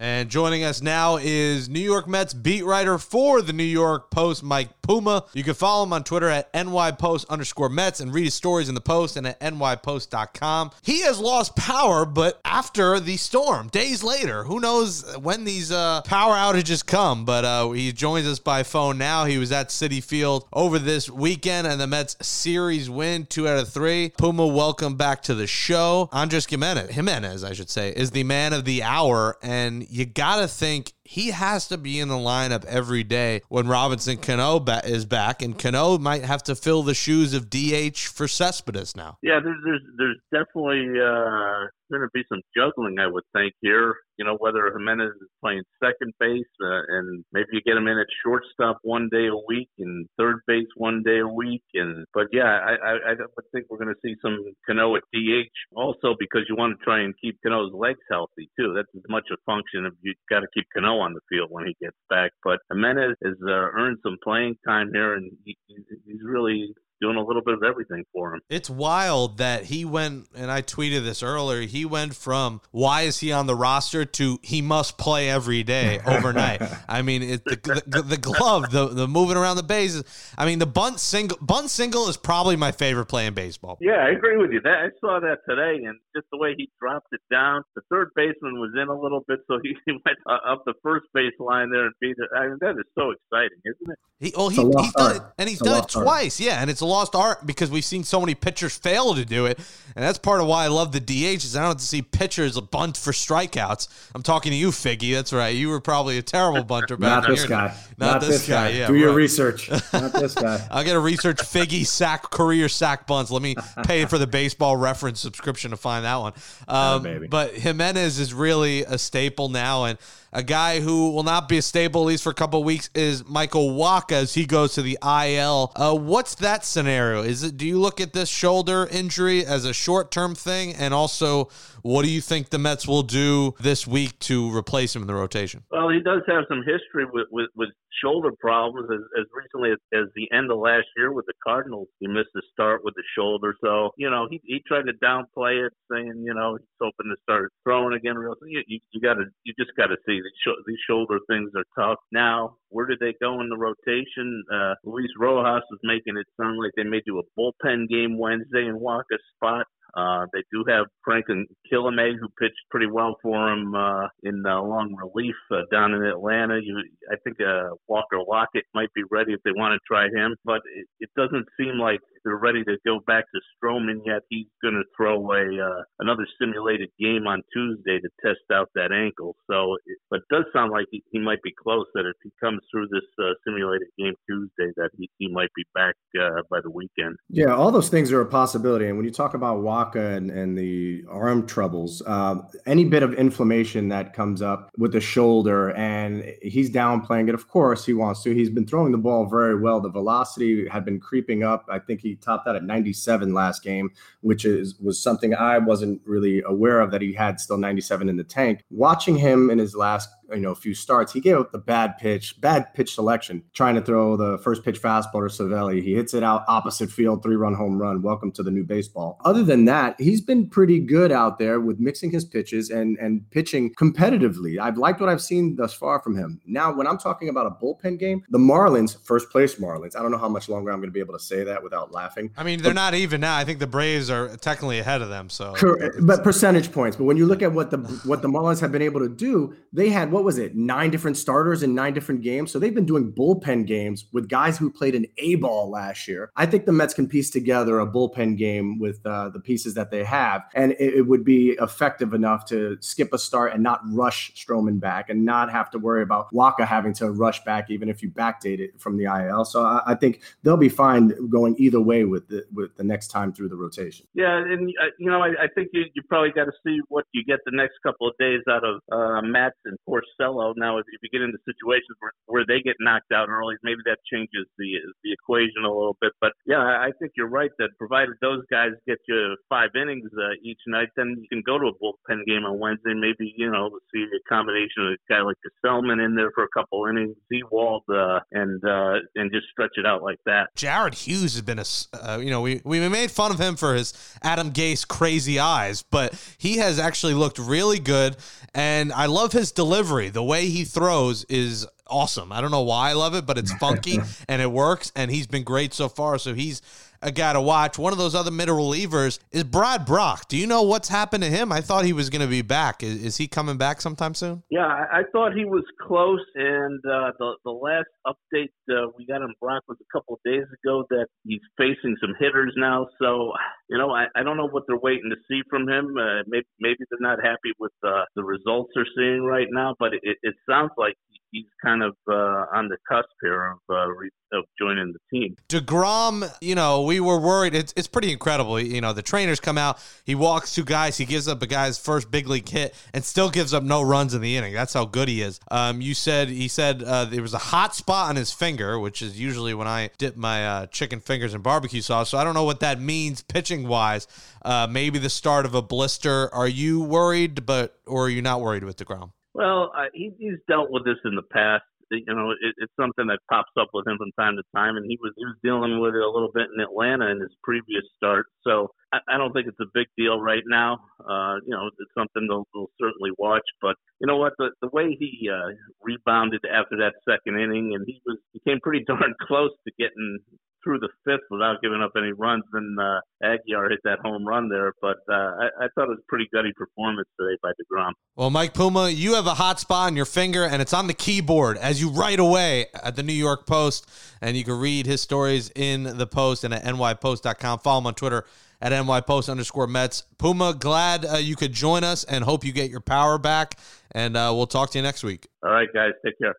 And 0.03 0.31
joining 0.31 0.65
us 0.65 0.81
now 0.81 1.19
is 1.19 1.69
New 1.69 1.79
York 1.79 2.09
Mets 2.09 2.33
beat 2.33 2.65
writer 2.65 2.97
for 2.97 3.43
the 3.43 3.53
New 3.53 3.63
York 3.63 4.11
Post, 4.11 4.43
Mike 4.43 4.71
Puma. 4.81 5.27
You 5.35 5.45
can 5.45 5.53
follow 5.53 5.85
him 5.85 5.93
on 5.93 6.05
Twitter 6.05 6.31
at 6.31 6.51
nypost 6.55 7.29
underscore 7.29 7.69
Mets 7.69 8.01
and 8.01 8.15
read 8.15 8.25
his 8.25 8.33
stories 8.33 8.71
in 8.71 8.75
the 8.75 8.81
Post 8.81 9.19
and 9.19 9.27
at 9.27 9.39
nypost.com. 9.41 10.71
He 10.81 11.03
has 11.03 11.21
lost 11.21 11.55
power, 11.55 12.07
but 12.07 12.41
after 12.47 12.99
the 12.99 13.19
storm, 13.19 13.69
days 13.69 14.03
later, 14.03 14.45
who 14.45 14.59
knows 14.59 15.05
when 15.19 15.45
these 15.45 15.71
uh, 15.71 16.01
power 16.07 16.35
outages 16.35 16.85
come. 16.85 17.27
But 17.27 17.45
uh, 17.45 17.71
he 17.73 17.93
joins 17.93 18.27
us 18.27 18.39
by 18.39 18.63
phone 18.63 18.97
now. 18.97 19.27
He 19.27 19.37
was 19.37 19.53
at 19.53 19.69
Citi 19.69 20.03
Field 20.03 20.49
over 20.51 20.79
this 20.79 21.11
weekend 21.11 21.67
and 21.67 21.79
the 21.79 21.87
Mets 21.87 22.17
series 22.27 22.89
win, 22.89 23.27
two 23.27 23.47
out 23.47 23.59
of 23.59 23.69
three. 23.69 24.15
Puma, 24.17 24.47
welcome 24.47 24.97
back 24.97 25.21
to 25.25 25.35
the 25.35 25.47
show. 25.47 26.09
Andres 26.11 26.47
Jimenez, 26.47 26.95
Jimenez, 26.95 27.45
I 27.45 27.53
should 27.53 27.69
say, 27.69 27.91
is 27.91 28.13
the 28.13 28.25
man 28.25 28.55
of 28.55 28.65
the 28.65 28.83
hour. 28.83 29.37
And 29.43 29.90
you 29.91 30.07
got 30.07 30.37
to 30.37 30.49
think 30.49 30.93
he 31.11 31.33
has 31.33 31.67
to 31.67 31.77
be 31.77 31.99
in 31.99 32.07
the 32.07 32.15
lineup 32.15 32.65
every 32.67 33.03
day 33.03 33.43
when 33.49 33.67
Robinson 33.67 34.17
Cano 34.17 34.61
ba- 34.61 34.83
is 34.85 35.05
back, 35.05 35.43
and 35.43 35.59
Cano 35.59 35.99
might 35.99 36.23
have 36.23 36.41
to 36.45 36.55
fill 36.55 36.85
the 36.85 36.95
shoes 36.95 37.35
of 37.35 37.51
DH 37.51 37.99
for 37.99 38.29
Cespedes 38.29 38.95
now. 38.95 39.19
Yeah, 39.21 39.41
there's 39.43 39.59
there's, 39.65 39.83
there's 39.99 40.21
definitely 40.31 40.87
uh, 41.01 41.67
going 41.91 42.03
to 42.03 42.09
be 42.15 42.23
some 42.29 42.41
juggling, 42.57 42.99
I 42.99 43.09
would 43.09 43.25
think 43.35 43.53
here. 43.61 43.97
You 44.17 44.25
know, 44.25 44.37
whether 44.39 44.71
Jimenez 44.71 45.17
is 45.21 45.29
playing 45.43 45.63
second 45.83 46.13
base 46.21 46.45
uh, 46.63 46.83
and 46.89 47.25
maybe 47.33 47.49
you 47.53 47.61
get 47.63 47.77
him 47.77 47.89
in 47.89 47.99
at 47.99 48.07
shortstop 48.23 48.79
one 48.83 49.09
day 49.11 49.27
a 49.27 49.41
week 49.49 49.71
and 49.79 50.07
third 50.19 50.41
base 50.47 50.69
one 50.77 51.03
day 51.03 51.21
a 51.21 51.27
week, 51.27 51.65
and 51.75 52.05
but 52.15 52.27
yeah, 52.33 52.45
I 52.45 52.73
I, 52.73 52.93
I 52.93 53.13
would 53.19 53.45
think 53.53 53.67
we're 53.69 53.79
going 53.79 53.95
to 53.95 54.01
see 54.05 54.15
some 54.23 54.39
Cano 54.67 54.95
at 54.97 55.03
DH 55.13 55.51
also 55.75 56.15
because 56.19 56.43
you 56.49 56.57
want 56.57 56.79
to 56.79 56.85
try 56.85 57.01
and 57.01 57.15
keep 57.21 57.39
Cano's 57.43 57.73
legs 57.75 58.01
healthy 58.11 58.51
too. 58.59 58.73
That's 58.77 58.93
as 58.95 59.09
much 59.09 59.25
a 59.33 59.37
function 59.47 59.87
of 59.87 59.95
you've 60.03 60.17
got 60.29 60.41
to 60.41 60.47
keep 60.55 60.67
Cano 60.75 61.00
on 61.01 61.15
the 61.15 61.21
field 61.29 61.49
when 61.51 61.67
he 61.67 61.77
gets 61.81 61.97
back. 62.09 62.33
But 62.45 62.61
Jimenez 62.71 63.17
has 63.25 63.35
uh, 63.47 63.51
earned 63.51 63.99
some 64.03 64.17
playing 64.23 64.57
time 64.67 64.91
here, 64.93 65.15
and 65.15 65.31
he, 65.45 65.57
he's 65.69 66.23
really 66.25 66.75
doing 67.01 67.17
a 67.17 67.25
little 67.25 67.43
bit 67.43 67.55
of 67.55 67.63
everything 67.63 68.05
for 68.13 68.35
him. 68.35 68.41
It's 68.49 68.69
wild 68.71 69.39
that 69.39 69.65
he 69.65 69.85
went, 69.85 70.27
and 70.35 70.51
I 70.51 70.63
tweeted 70.63 71.05
this 71.05 71.23
earlier. 71.23 71.63
He 71.63 71.85
went 71.85 72.15
from 72.15 72.61
why 72.71 73.03
is 73.03 73.19
he 73.21 73.33
on 73.33 73.47
the 73.47 73.55
roster 73.55 74.05
to 74.05 74.39
he 74.43 74.63
must 74.63 74.99
play 74.99 75.31
every 75.31 75.63
day 75.63 76.01
overnight. 76.07 76.63
I 76.89 77.03
mean, 77.03 77.23
it, 77.23 77.45
the, 77.45 77.83
the, 77.87 78.03
the 78.03 78.17
glove, 78.17 78.71
the 78.71 78.89
the 78.89 79.09
moving 79.09 79.37
around 79.37 79.57
the 79.57 79.63
bases. 79.63 80.05
I 80.37 80.47
mean, 80.47 80.59
the 80.59 80.67
bunt 80.67 81.01
single, 81.01 81.39
bunt 81.41 81.71
single 81.71 82.09
is 82.09 82.17
probably 82.17 82.57
my 82.57 82.73
favorite 82.73 83.07
play 83.07 83.27
in 83.27 83.35
baseball. 83.35 83.79
Yeah, 83.81 83.93
I 84.05 84.11
agree 84.11 84.37
with 84.37 84.53
you. 84.53 84.61
That 84.61 84.79
I 84.85 84.89
saw 85.01 85.21
that 85.21 85.39
today, 85.49 85.85
and 85.85 85.99
just 86.15 86.27
the 86.33 86.39
way 86.39 86.55
he 86.57 86.71
dropped 86.81 87.09
it 87.13 87.21
down. 87.31 87.63
The 87.77 87.83
third 87.91 88.11
baseman 88.15 88.61
was 88.61 88.71
in 88.81 88.89
a 88.89 88.99
little 89.01 89.25
bit, 89.27 89.41
so 89.49 89.59
he, 89.63 89.75
he 89.87 89.93
went 89.93 90.19
uh, 90.27 90.53
up 90.53 90.65
the 90.67 90.75
first 90.83 91.07
base 91.15 91.33
line 91.39 91.71
there 91.71 91.85
and 91.87 91.95
beat 92.01 92.17
it. 92.19 92.29
I 92.37 92.47
mean, 92.49 92.59
that 92.61 92.71
is 92.73 92.85
so 92.95 93.11
exciting, 93.13 93.59
isn't 93.65 93.93
it? 93.93 93.99
He, 94.19 94.33
well, 94.37 94.49
It's 94.49 94.57
he, 94.57 94.63
he's 94.83 94.93
done 94.93 95.17
it, 95.17 95.23
and 95.39 95.49
he's 95.49 95.59
It's 95.61 95.67
done 95.67 95.79
it 95.79 95.81
lost 95.83 95.97
art. 95.97 96.05
twice. 96.05 96.41
Yeah, 96.41 96.61
and 96.61 96.69
it's 96.71 96.83
a 96.83 96.87
lost 96.91 97.15
art 97.15 97.47
because 97.47 97.71
we've 97.71 97.85
seen 97.85 98.05
so 98.05 98.21
many 98.21 98.35
pitchers 98.35 98.77
fail 98.77 99.15
to 99.15 99.25
do 99.25 99.47
it, 99.47 99.59
and 99.97 100.05
that's 100.05 100.19
part 100.19 100.41
of 100.41 100.47
why 100.47 100.65
I 100.65 100.69
love 100.69 100.93
the 100.93 101.01
DH. 101.01 101.45
Is 101.45 101.57
I 101.57 101.63
don't 101.63 101.81
see 101.81 102.03
pitchers 102.03 102.61
bunt 102.61 102.97
for 102.97 103.13
strikeouts. 103.13 103.89
I'm 104.15 104.23
talking 104.23 104.51
to 104.53 104.57
you, 104.57 104.69
Figgy. 104.71 105.15
That's 105.15 105.33
right. 105.33 105.55
You 105.55 105.71
were 105.71 105.81
probably 105.81 106.19
a 106.19 106.23
terrible 106.23 106.65
bunter 106.65 106.97
back 106.97 107.23
Not 107.23 107.29
this 107.29 107.47
guy. 107.47 107.75
Not, 107.97 108.21
this, 108.21 108.49
guy. 108.49 108.71
Yeah, 108.71 108.87
Do 108.87 108.95
your 108.97 109.13
research. 109.13 109.71
Not 109.71 110.13
this 110.13 110.35
guy. 110.47 110.67
I'll 110.71 110.85
get 110.85 110.97
a 110.97 111.01
research 111.01 111.39
Figgy 111.39 111.87
sack 111.87 112.31
career 112.31 112.69
sack 112.69 113.07
bunts. 113.07 113.31
Let 113.31 113.43
me 113.43 113.57
pay 113.85 114.07
for 114.07 114.19
the 114.19 114.27
baseball 114.27 114.77
reference 114.77 115.21
subscription 115.21 115.71
to 115.71 115.77
find 115.77 116.05
that 116.05 116.17
one. 116.17 116.33
Um, 116.69 117.03
baby. 117.03 117.27
but 117.27 117.55
Jimenez 117.55 118.21
is 118.21 118.33
really 118.33 118.85
a 118.85 118.97
staple 118.97 119.49
now, 119.49 119.85
and 119.85 119.99
a 120.33 120.43
guy 120.43 120.81
who 120.81 121.11
will 121.11 121.23
not 121.23 121.49
be 121.49 121.59
a 121.59 121.63
staple 121.63 122.03
at 122.03 122.07
least 122.07 122.23
for 122.23 122.31
a 122.31 122.35
couple 122.35 122.61
of 122.61 122.65
weeks 122.65 122.89
is 122.95 123.27
Michael 123.27 123.71
Wacha 123.71 124.13
as 124.13 124.35
he 124.35 124.47
goes 124.47 124.75
to 124.75 124.83
the 124.83 124.99
IL. 125.03 125.73
Uh, 125.75 125.95
what's 125.97 126.37
that 126.37 126.65
scenario? 126.65 127.23
Is 127.23 127.43
it? 127.43 127.57
Do 127.57 127.67
you 127.67 127.81
look 127.81 128.01
at 128.01 128.13
this 128.13 128.29
shoulder 128.29 128.87
injury 128.91 129.45
as 129.45 129.65
a 129.65 129.75
short 129.75 130.11
term 130.11 130.35
thing, 130.35 130.75
and 130.75 130.95
also 130.95 131.49
what 131.83 132.05
do 132.05 132.11
you 132.11 132.21
think 132.21 132.51
the 132.51 132.59
Mets 132.59 132.87
will 132.87 133.03
do 133.03 133.55
this 133.61 133.87
week 133.87 134.19
to 134.21 134.55
replace 134.57 134.95
him 134.95 135.03
in 135.03 135.09
the 135.09 135.15
rotation? 135.15 135.65
Well, 135.71 135.89
he 135.89 136.01
does 136.01 136.23
have 136.27 136.45
some 136.49 136.63
history 136.67 137.07
with 137.11 137.27
with, 137.31 137.49
with 137.57 137.71
shoulder 138.03 138.31
problems 138.41 138.89
as, 138.93 139.01
as 139.21 139.27
recently 139.35 139.73
as, 139.73 139.79
as 139.93 140.09
the 140.15 140.29
end 140.33 140.51
of 140.51 140.59
last 140.59 140.87
year 140.97 141.13
with 141.13 141.27
the 141.27 141.35
Cardinals. 141.45 141.89
He 141.99 142.07
missed 142.07 142.31
the 142.35 142.43
start 142.53 142.83
with 142.85 142.95
the 142.95 143.03
shoulder, 143.17 143.55
so 143.63 143.91
you 143.97 144.11
know 144.11 144.27
he 144.31 144.41
he 144.45 144.63
tried 144.67 144.87
to 144.87 144.95
downplay 145.05 145.67
it, 145.67 145.73
saying 145.91 146.23
you 146.25 146.35
know 146.35 146.57
he's 146.57 146.67
hoping 146.81 147.11
to 147.11 147.17
start 147.23 147.53
throwing 147.65 147.95
again. 147.95 148.17
Real, 148.17 148.35
you 148.47 148.63
you, 148.67 148.79
you 148.93 149.01
got 149.01 149.15
to 149.15 149.25
you 149.45 149.53
just 149.59 149.77
got 149.77 149.87
to 149.87 149.97
see 150.07 150.21
these 150.21 150.41
sho- 150.45 150.63
these 150.67 150.79
shoulder 150.89 151.19
things 151.29 151.51
are 151.57 151.65
tough. 151.79 151.99
Now, 152.13 152.57
where 152.69 152.87
do 152.87 152.95
they 152.99 153.15
go 153.21 153.41
in 153.41 153.49
the 153.49 153.59
rotation? 153.59 154.43
Uh, 154.53 154.75
Luis 154.85 155.11
Rojas 155.19 155.63
is 155.73 155.79
making 155.83 156.17
it 156.17 156.27
sound 156.41 156.59
like 156.59 156.73
they 156.77 156.85
may 156.85 157.01
do 157.05 157.21
a 157.21 157.27
bullpen 157.39 157.89
game 157.89 158.19
Wednesday 158.19 158.67
and 158.67 158.81
walk 158.81 159.05
a 159.13 159.19
spot. 159.37 159.67
Uh, 159.97 160.27
they 160.33 160.43
do 160.53 160.65
have 160.69 160.87
Franklin 161.05 161.47
Kilome, 161.71 162.15
who 162.19 162.29
pitched 162.39 162.61
pretty 162.71 162.87
well 162.87 163.17
for 163.23 163.53
him 163.53 163.75
uh, 163.75 164.07
in 164.23 164.45
uh, 164.47 164.61
long 164.63 164.95
relief 164.95 165.35
uh, 165.51 165.63
down 165.71 165.95
in 165.95 166.05
Atlanta. 166.05 166.61
You, 166.63 166.83
I 167.11 167.17
think 167.25 167.39
uh, 167.41 167.71
Walker 167.89 168.19
Lockett 168.27 168.65
might 168.75 168.93
be 168.95 169.03
ready 169.11 169.33
if 169.33 169.41
they 169.45 169.53
want 169.53 169.73
to 169.73 169.81
try 169.87 170.07
him, 170.07 170.37
but 170.45 170.61
it, 170.75 170.87
it 171.01 171.11
doesn't 171.17 171.47
seem 171.59 171.79
like 171.79 172.01
they're 172.25 172.37
ready 172.37 172.63
to 172.65 172.77
go 172.85 173.01
back 173.07 173.25
to 173.35 173.41
Stroman 173.57 174.01
yet. 174.05 174.23
He's 174.29 174.47
going 174.63 174.75
to 174.75 174.85
throw 174.97 175.17
a 175.33 175.43
uh, 175.43 175.83
another 176.01 176.27
simulated 176.41 176.91
game 176.99 177.27
on 177.27 177.43
Tuesday 177.53 177.99
to 178.01 178.09
test 178.25 178.41
out 178.53 178.69
that 178.75 178.93
ankle. 178.93 179.37
So, 179.51 179.77
it, 179.87 179.99
but 180.11 180.21
it 180.21 180.35
does 180.35 180.45
sound 180.53 180.71
like 180.71 180.87
he, 180.91 181.03
he 181.13 181.19
might 181.19 181.43
be 181.43 181.53
close. 181.63 181.87
That 181.95 182.07
if 182.07 182.17
he 182.23 182.31
comes 182.41 182.61
through 182.71 182.89
this 182.89 183.05
uh, 183.19 183.33
simulated 183.47 183.89
game 183.99 184.15
Tuesday, 184.29 184.73
that 184.77 184.91
he, 184.99 185.09
he 185.19 185.33
might 185.33 185.51
be 185.55 185.65
back 185.75 185.95
uh, 186.21 186.43
by 186.51 186.61
the 186.63 186.71
weekend. 186.71 187.17
Yeah, 187.29 187.55
all 187.55 187.71
those 187.71 187.89
things 187.89 188.13
are 188.13 188.21
a 188.21 188.27
possibility. 188.27 188.87
And 188.87 188.97
when 188.97 189.07
you 189.07 189.13
talk 189.13 189.35
about 189.35 189.59
Wacha 189.59 190.17
and, 190.17 190.31
and 190.31 190.57
the 190.57 191.05
arm 191.09 191.47
troubles, 191.47 192.03
um, 192.07 192.47
any 192.67 192.85
bit 192.85 193.03
of 193.03 193.15
inflammation 193.15 193.89
that 193.89 194.13
comes 194.13 194.43
up 194.43 194.71
with 194.77 194.93
the 194.93 195.01
shoulder, 195.01 195.71
and 195.73 196.25
he's 196.43 196.71
downplaying 196.71 197.29
it. 197.29 197.35
Of 197.35 197.49
course, 197.49 197.85
he 197.85 197.95
wants 197.95 198.23
to. 198.25 198.35
He's 198.35 198.51
been 198.51 198.67
throwing 198.67 198.93
the 198.93 198.99
ball 198.99 199.27
very 199.27 199.59
well. 199.59 199.81
The 199.81 199.91
velocity 199.91 200.69
had 200.69 200.85
been 200.85 201.01
creeping 201.01 201.43
up. 201.43 201.65
I 201.69 201.79
think 201.79 202.01
he 202.01 202.10
topped 202.17 202.47
out 202.47 202.57
at 202.57 202.65
97 202.65 203.35
last 203.35 203.63
game, 203.63 203.91
which 204.21 204.45
is 204.45 204.79
was 204.81 205.03
something 205.03 205.35
I 205.35 205.59
wasn't 205.59 206.01
really 206.05 206.43
aware 206.43 206.81
of 206.81 206.91
that 206.91 207.03
he 207.03 207.13
had 207.13 207.41
still 207.41 207.59
97 207.59 208.09
in 208.09 208.17
the 208.17 208.25
tank. 208.25 208.65
Watching 208.71 209.17
him 209.17 209.51
in 209.51 209.59
his 209.59 209.75
last 209.75 210.09
you 210.33 210.41
know 210.41 210.55
few 210.55 210.75
starts, 210.75 211.13
he 211.13 211.21
gave 211.21 211.37
up 211.37 211.53
the 211.53 211.59
bad 211.59 211.99
pitch, 211.99 212.41
bad 212.41 212.73
pitch 212.75 212.95
selection, 212.95 213.43
trying 213.53 213.75
to 213.75 213.83
throw 213.83 214.17
the 214.17 214.39
first 214.39 214.65
pitch 214.65 214.81
fastball 214.81 215.29
to 215.29 215.43
Cervelli. 215.43 215.83
He 215.83 215.95
hits 215.95 216.15
it 216.15 216.23
out 216.23 216.45
opposite 216.49 216.91
field, 216.91 217.23
three 217.23 217.37
run 217.37 217.55
home 217.55 217.81
run. 217.81 218.03
Welcome 218.03 218.33
to 218.33 218.43
the 218.43 218.51
new 218.51 218.65
baseball. 218.65 219.19
Other 219.25 219.43
than 219.43 219.65
that, 219.67 220.01
he's 220.01 220.21
been 220.21 220.49
pretty 220.49 220.79
good 220.79 221.13
out 221.13 221.39
there 221.39 221.61
with 221.61 221.81
mixing 221.81 222.11
his 222.11 222.25
pitches 222.25 222.71
and 222.71 222.97
and 222.99 223.29
pitching 223.31 223.75
competitively. 223.75 224.59
I've 224.61 224.79
liked 224.79 225.01
what 225.01 225.09
I've 225.09 225.23
seen 225.23 225.57
thus 225.57 225.73
far 225.75 226.01
from 226.01 226.17
him. 226.17 226.41
Now, 226.47 226.73
when 226.73 226.87
I'm 226.87 226.99
talking 226.99 227.29
about 227.29 227.47
a 227.47 227.65
bullpen 227.65 227.99
game, 227.99 228.23
the 228.31 228.39
Marlins, 228.39 228.97
first 229.05 229.31
place 229.31 229.57
Marlins. 229.57 229.97
I 229.97 230.03
don't 230.03 230.11
know 230.11 230.19
how 230.19 230.29
much 230.29 230.49
longer 230.49 230.71
I'm 230.71 230.79
going 230.79 230.89
to 230.89 230.93
be 230.93 231.01
able 231.01 231.15
to 231.15 231.25
say 231.25 231.45
that 231.45 231.63
without 231.63 231.93
laughing. 232.01 232.31
I 232.37 232.43
mean, 232.43 232.63
they're 232.63 232.75
not 232.75 232.95
even 232.95 233.21
now. 233.21 233.37
I 233.37 233.45
think 233.45 233.59
the 233.59 233.67
Braves 233.67 234.11
are 234.11 234.37
technically 234.37 234.79
ahead 234.79 235.03
of 235.03 235.09
them. 235.09 235.31
So, 235.31 235.55
but 236.01 236.23
percentage 236.25 236.73
points. 236.73 236.97
But 236.97 237.05
when 237.05 237.17
you 237.17 237.27
look 237.27 237.43
at 237.43 237.53
what 237.53 237.71
the 237.71 237.79
what 238.05 238.23
the 238.23 238.29
Marlins 238.29 238.61
have 238.61 238.73
been 238.73 238.83
able 238.83 239.01
to 239.01 239.09
do, 239.09 239.55
they 239.73 239.89
had 239.89 240.11
what 240.11 240.25
was 240.25 240.39
it, 240.39 240.57
nine 240.57 240.91
different 240.91 241.17
starters 241.17 241.63
in 241.63 241.75
nine 241.75 241.95
different 241.95 242.23
games. 242.23 242.51
So 242.51 242.59
they've 242.59 242.75
been 242.75 242.87
doing 242.87 243.13
bullpen 243.13 243.67
games 243.67 244.07
with 244.13 244.29
guys 244.29 244.59
who 244.59 244.71
played 244.71 244.95
an 244.95 245.07
A 245.19 245.37
ball 245.37 245.71
last 245.71 246.09
year. 246.09 246.33
I 246.37 246.47
think 246.47 246.67
the 246.67 246.73
Mets 246.73 246.95
can 246.95 247.09
piece 247.09 247.31
together 247.31 247.81
a 247.81 247.87
bullpen 247.87 248.37
game 248.37 248.79
with 248.79 249.05
uh, 249.07 249.29
the 249.29 249.41
pieces 249.41 249.61
pieces 249.61 249.75
that 249.75 249.91
they 249.91 250.05
have, 250.05 250.43
and 250.55 250.73
it, 250.73 250.95
it 250.95 251.03
would 251.03 251.25
be 251.25 251.51
effective 251.61 252.15
enough 252.15 252.45
to 252.47 252.77
skip 252.81 253.13
a 253.13 253.19
start 253.19 253.53
and 253.53 253.63
not 253.63 253.81
rush 253.91 254.33
Stroman 254.35 254.81
back, 254.81 255.11
and 255.11 255.25
not 255.25 255.51
have 255.51 255.71
to 255.71 255.79
worry 255.79 256.03
about 256.03 256.33
Wacha 256.33 256.67
having 256.67 256.95
to 256.95 257.11
rush 257.11 257.45
back, 257.45 257.71
even 257.71 257.89
if 257.89 258.03
you 258.03 258.11
backdate 258.11 258.59
it 258.59 258.81
from 258.81 258.97
the 258.97 259.05
IL. 259.05 259.45
So 259.45 259.65
I, 259.65 259.83
I 259.87 259.95
think 259.95 260.23
they'll 260.43 260.57
be 260.57 260.69
fine 260.69 261.29
going 261.29 261.57
either 261.59 261.81
way 261.81 261.90
with 261.91 262.29
the 262.29 262.45
with 262.53 262.77
the 262.77 262.85
next 262.85 263.09
time 263.09 263.33
through 263.33 263.49
the 263.49 263.57
rotation. 263.57 264.07
Yeah, 264.15 264.37
and 264.37 264.69
uh, 264.81 264.91
you 264.99 265.11
know, 265.11 265.21
I, 265.21 265.29
I 265.45 265.49
think 265.55 265.69
you, 265.73 265.85
you 265.95 266.03
probably 266.09 266.31
got 266.31 266.47
to 266.47 266.57
see 266.65 266.79
what 266.89 267.05
you 267.13 267.25
get 267.25 267.41
the 267.45 267.53
next 267.55 267.75
couple 267.83 268.09
of 268.09 268.15
days 268.19 268.41
out 268.49 268.65
of 268.65 268.81
uh, 268.93 269.21
Matz 269.23 269.57
and 269.65 269.77
Porcello. 269.89 270.55
Now, 270.57 270.79
if 270.79 270.87
you 270.91 271.09
get 271.13 271.23
into 271.23 271.39
situations 271.45 271.97
where, 271.99 272.13
where 272.27 272.45
they 272.47 272.63
get 272.63 272.77
knocked 272.81 273.13
out 273.13 273.29
early, 273.29 273.57
maybe 273.63 273.81
that 273.87 273.99
changes 274.11 274.47
the 274.59 274.71
the 275.03 275.13
equation 275.13 275.65
a 275.65 275.73
little 275.73 275.97
bit. 276.01 276.13
But 276.21 276.33
yeah, 276.47 276.61
I 276.61 276.91
think 276.99 277.13
you're 277.17 277.29
right 277.29 277.51
that 277.59 277.71
provided 277.79 278.15
those 278.21 278.43
guys 278.51 278.71
get 278.87 278.99
you 279.09 279.37
five 279.49 279.71
innings 279.75 280.11
uh, 280.17 280.35
each 280.43 280.61
night, 280.67 280.89
then 280.97 281.17
you 281.19 281.29
can 281.29 281.43
go 281.45 281.59
to 281.59 281.67
a 281.67 281.77
bullpen 281.83 282.25
game 282.27 282.45
on 282.45 282.59
Wednesday. 282.59 282.95
Maybe 282.95 283.35
you 283.37 283.51
know 283.51 283.71
see 283.93 284.05
a 284.05 284.29
combination 284.29 284.87
of 284.87 284.93
a 284.93 285.13
guy 285.13 285.23
like 285.23 285.37
Gsellman 285.65 286.05
in 286.05 286.15
there 286.15 286.31
for 286.35 286.45
a 286.45 286.49
couple 286.55 286.87
innings, 286.87 287.17
Sewald, 287.31 287.83
uh, 287.89 288.21
and 288.33 288.63
uh, 288.65 289.01
and 289.17 289.31
just 289.33 289.47
stretch 289.51 289.73
it 289.77 289.87
out 289.87 290.03
like 290.03 290.19
that. 290.27 290.49
Jared 290.55 290.95
Hughes 290.95 291.35
has 291.35 291.43
been 291.43 291.59
a, 291.59 291.65
uh, 291.93 292.19
you 292.23 292.31
know, 292.31 292.41
we, 292.41 292.61
we 292.65 292.87
made 292.89 293.11
fun 293.11 293.31
of 293.31 293.41
him 293.41 293.57
for 293.57 293.75
his 293.75 293.93
Adam 294.23 294.53
Gase 294.53 294.87
crazy 294.87 295.39
eyes, 295.39 295.83
but 295.83 296.15
he 296.39 296.59
has 296.59 296.79
actually 296.79 297.15
looked 297.15 297.39
really 297.39 297.79
good. 297.79 298.17
And 298.55 298.93
I 298.93 299.07
love 299.07 299.33
his 299.33 299.53
delivery. 299.53 300.09
The 300.09 300.23
way 300.23 300.47
he 300.47 300.65
throws 300.65 301.25
is 301.25 301.67
awesome. 301.87 302.33
I 302.33 302.41
don't 302.41 302.51
know 302.51 302.63
why 302.63 302.91
I 302.91 302.93
love 302.95 303.15
it, 303.15 303.27
but 303.27 303.39
it's 303.39 303.53
funky 303.55 303.99
and 304.29 304.41
it 304.41 304.51
works. 304.51 304.93
And 304.97 305.11
he's 305.11 305.27
been 305.27 305.45
great 305.45 305.75
so 305.75 305.89
far. 305.89 306.19
So 306.19 306.35
he's 306.35 306.63
a 307.03 307.11
guy 307.11 307.33
to 307.33 307.41
watch. 307.41 307.79
One 307.79 307.93
of 307.93 307.99
those 307.99 308.15
other 308.15 308.31
middle 308.31 308.57
relievers 308.57 309.19
is 309.33 309.45
Brad 309.45 309.87
Brach. 309.87 310.29
Do 310.29 310.37
you 310.37 310.47
know 310.47 310.63
what's 310.63 310.89
happened 310.89 311.23
to 311.23 311.31
him? 311.31 311.53
I 311.53 311.61
thought 311.61 311.85
he 311.85 311.93
was 311.93 312.11
going 312.11 312.21
to 312.23 312.29
be 312.29 312.43
back. 312.43 312.83
Is, 312.83 313.03
is, 313.03 313.17
he 313.17 313.27
coming 313.27 313.57
back 313.57 313.81
sometime 313.81 314.15
soon? 314.15 314.43
Yeah, 314.51 314.67
I, 314.67 315.01
I 315.01 315.03
thought 315.13 315.33
he 315.35 315.45
was 315.45 315.65
close. 315.81 316.21
And 316.35 316.79
uh, 316.85 317.13
the 317.19 317.37
the 317.45 317.51
last 317.51 317.89
update 318.07 318.51
uh, 318.71 318.91
we 318.97 319.07
got 319.07 319.23
on 319.23 319.35
Brach 319.41 319.63
was 319.69 319.79
a 319.81 319.99
couple 319.99 320.15
of 320.15 320.21
days 320.25 320.47
ago 320.63 320.85
that 320.91 321.07
he's 321.25 321.41
facing 321.57 321.97
some 322.01 322.15
hitters 322.19 322.55
now. 322.57 322.87
So 323.01 323.33
you 323.71 323.79
know, 323.79 323.93
I, 323.93 324.07
I 324.17 324.25
don't 324.25 324.37
know 324.37 324.49
what 324.49 324.65
they're 324.67 324.77
waiting 324.77 325.11
to 325.11 325.17
see 325.29 325.43
from 325.49 325.69
him. 325.69 325.97
Uh, 325.97 326.25
maybe 326.27 326.47
maybe 326.59 326.79
they're 326.91 326.99
not 327.01 327.23
happy 327.23 327.53
with 327.61 327.73
uh, 327.87 328.03
the 328.17 328.25
results 328.25 328.73
they're 328.75 328.85
seeing 328.97 329.23
right 329.23 329.47
now. 329.51 329.77
But 329.79 329.95
it, 329.95 330.19
it 330.23 330.35
sounds 330.49 330.73
like 330.77 330.97
he's 331.31 331.47
kind 331.65 331.83
of 331.83 331.95
uh, 332.09 332.47
on 332.53 332.69
the 332.69 332.77
cusp 332.89 333.09
here 333.23 333.53
of 333.53 333.59
uh, 333.71 333.87
re- 333.89 334.11
of 334.33 334.45
joining 334.59 334.93
the 334.93 335.19
team. 335.19 335.37
Degrom, 335.49 336.31
you 336.41 336.55
know, 336.55 336.83
we 336.83 337.01
were 337.01 337.19
worried. 337.19 337.55
It's 337.55 337.73
it's 337.77 337.89
pretty 337.89 338.13
incredible. 338.13 338.61
You 338.61 338.81
know, 338.81 338.93
the 338.93 339.03
trainers 339.03 339.41
come 339.41 339.59
out, 339.59 339.79
he 340.05 340.15
walks 340.15 340.55
two 340.55 340.65
guys, 340.65 340.97
he 340.97 341.05
gives 341.05 341.29
up 341.29 341.43
a 341.43 341.47
guy's 341.47 341.79
first 341.79 342.11
big 342.11 342.29
league 342.29 342.49
hit, 342.49 342.75
and 342.93 343.05
still 343.05 343.31
gives 343.31 343.55
up 343.55 343.63
no 343.63 343.83
runs 343.83 344.15
in 344.15 344.21
the 344.21 344.37
inning. 344.37 344.55
That's 344.55 344.75
how 344.75 344.85
good 344.85 345.09
he 345.09 345.23
is. 345.23 345.41
Um, 345.51 345.81
you 345.81 345.95
said 345.95 346.29
he 346.29 346.49
said 346.49 346.83
uh, 346.83 347.05
there 347.05 347.23
was 347.23 347.35
a 347.35 347.39
hot 347.39 347.75
spot 347.75 348.11
on 348.11 348.17
his 348.17 348.33
finger, 348.33 348.79
which 348.79 349.03
is 349.03 349.19
usually 349.19 349.55
when 349.55 349.69
I 349.69 349.91
dip 349.99 350.17
my 350.17 350.47
uh, 350.47 350.67
chicken 350.67 351.01
fingers 351.01 351.35
in 351.35 351.41
barbecue 351.41 351.81
sauce. 351.81 352.11
So 352.11 352.19
I 352.19 352.25
don't 352.25 352.35
know 352.35 352.45
what 352.45 352.61
that 352.61 352.81
means 352.81 353.23
pitching 353.23 353.60
wise. 353.69 354.07
Uh, 354.43 354.67
maybe 354.71 354.99
the 354.99 355.11
start 355.11 355.47
of 355.47 355.55
a 355.55 355.63
blister. 355.63 356.33
Are 356.35 356.49
you 356.49 356.81
worried, 356.83 357.47
but 357.47 357.79
or 357.87 358.07
are 358.07 358.09
you 358.09 358.23
not 358.23 358.41
worried 358.41 358.65
with 358.65 358.77
Degrom? 358.77 359.13
Well, 359.35 359.73
uh, 359.77 359.87
he, 359.95 360.13
he's 360.19 360.39
dealt 360.49 360.71
with 360.71 360.85
this 360.85 360.99
in 361.05 361.15
the 361.15 361.23
past. 361.23 361.65
You 361.91 362.15
know, 362.15 362.31
it, 362.31 362.55
it's 362.59 362.73
something 362.79 363.09
that 363.09 363.19
pops 363.29 363.51
up 363.61 363.71
with 363.75 363.85
him 363.87 363.99
from 363.99 364.13
time 364.13 364.37
to 364.37 364.43
time, 364.55 364.77
and 364.77 364.87
he 364.87 364.97
was 365.03 365.13
he 365.17 365.25
was 365.25 365.35
dealing 365.43 365.81
with 365.81 365.95
it 365.97 366.03
a 366.03 366.11
little 366.11 366.31
bit 366.33 366.47
in 366.55 366.63
Atlanta 366.63 367.11
in 367.11 367.21
his 367.21 367.35
previous 367.43 367.83
start. 367.97 368.27
So 368.47 368.71
I, 368.93 368.99
I 369.09 369.19
don't 369.19 369.33
think 369.33 369.49
it's 369.49 369.59
a 369.59 369.71
big 369.75 369.89
deal 369.99 370.21
right 370.21 370.43
now. 370.47 370.79
Uh, 371.01 371.43
you 371.43 371.51
know, 371.51 371.67
it's 371.67 371.91
something 371.99 372.29
they'll, 372.29 372.47
they'll 372.55 372.71
certainly 372.79 373.11
watch. 373.19 373.43
But 373.61 373.75
you 374.01 374.07
know 374.07 374.19
what? 374.19 374.35
The 374.39 374.51
the 374.63 374.69
way 374.69 374.97
he 374.99 375.29
uh, 375.29 375.51
rebounded 375.83 376.43
after 376.47 376.77
that 376.79 376.95
second 377.03 377.41
inning, 377.41 377.75
and 377.75 377.83
he 377.87 378.01
was 378.07 378.19
he 378.33 378.41
came 378.47 378.61
pretty 378.63 378.85
darn 378.87 379.15
close 379.27 379.51
to 379.67 379.73
getting 379.77 380.21
through 380.63 380.79
the 380.79 380.89
fifth 381.05 381.25
without 381.31 381.61
giving 381.63 381.83
up 381.83 381.93
any 381.97 382.13
runs. 382.13 382.45
Then 382.53 382.77
uh, 382.81 383.01
Aguilar 383.23 383.71
hit 383.71 383.81
that 383.85 383.99
home 384.01 384.27
run 384.27 384.49
there, 384.49 384.73
but 384.81 384.99
uh, 385.09 385.15
I, 385.15 385.47
I, 385.61 385.69
thought 385.75 385.85
it 385.85 385.91
was 385.91 385.99
a 385.99 386.09
pretty 386.09 386.29
gutty 386.33 386.53
performance 386.57 387.09
today 387.19 387.37
by 387.43 387.51
Degrom. 387.51 387.93
Well, 388.17 388.31
Mike 388.31 388.55
Puma, 388.55 388.89
you 388.89 389.15
have 389.15 389.27
a 389.27 389.35
hot 389.35 389.61
spot 389.61 389.87
on 389.89 389.97
your 389.97 390.05
finger, 390.05 390.45
and 390.45 390.61
it's 390.61 390.73
on 390.73 390.87
the 390.87 390.95
keyboard 390.95 391.59
as 391.59 391.81
you 391.81 391.91
write 391.91 392.21
away 392.21 392.67
at 392.83 392.97
the 392.97 393.03
New 393.03 393.13
York 393.13 393.47
Post, 393.47 393.89
and 394.21 394.37
you 394.37 394.45
can 394.45 394.59
read 394.59 394.87
his 394.87 395.01
stories 395.01 395.51
in 395.55 395.99
the 395.99 396.07
Post 396.07 396.45
and 396.45 396.55
at 396.55 396.65
nypost.com. 396.65 397.59
Follow 397.61 397.81
him 397.81 397.87
on 397.87 397.95
Twitter 397.95 398.25
at 398.61 398.73
nypost 398.73 399.31
underscore 399.31 399.67
Mets. 399.67 400.05
Puma, 400.19 400.55
glad 400.55 401.05
uh, 401.05 401.17
you 401.17 401.37
could 401.37 401.53
join 401.53 401.85
us, 401.85 402.05
and 402.05 402.25
hope 402.25 402.45
you 402.45 402.53
get 402.53 402.71
your 402.71 402.81
power 402.81 403.19
back. 403.19 403.59
And 403.93 404.17
uh, 404.17 404.33
we'll 404.35 404.47
talk 404.47 404.71
to 404.71 404.79
you 404.79 404.83
next 404.83 405.03
week. 405.03 405.29
All 405.43 405.51
right, 405.51 405.69
guys, 405.73 405.93
take 406.05 406.19
care. 406.19 406.35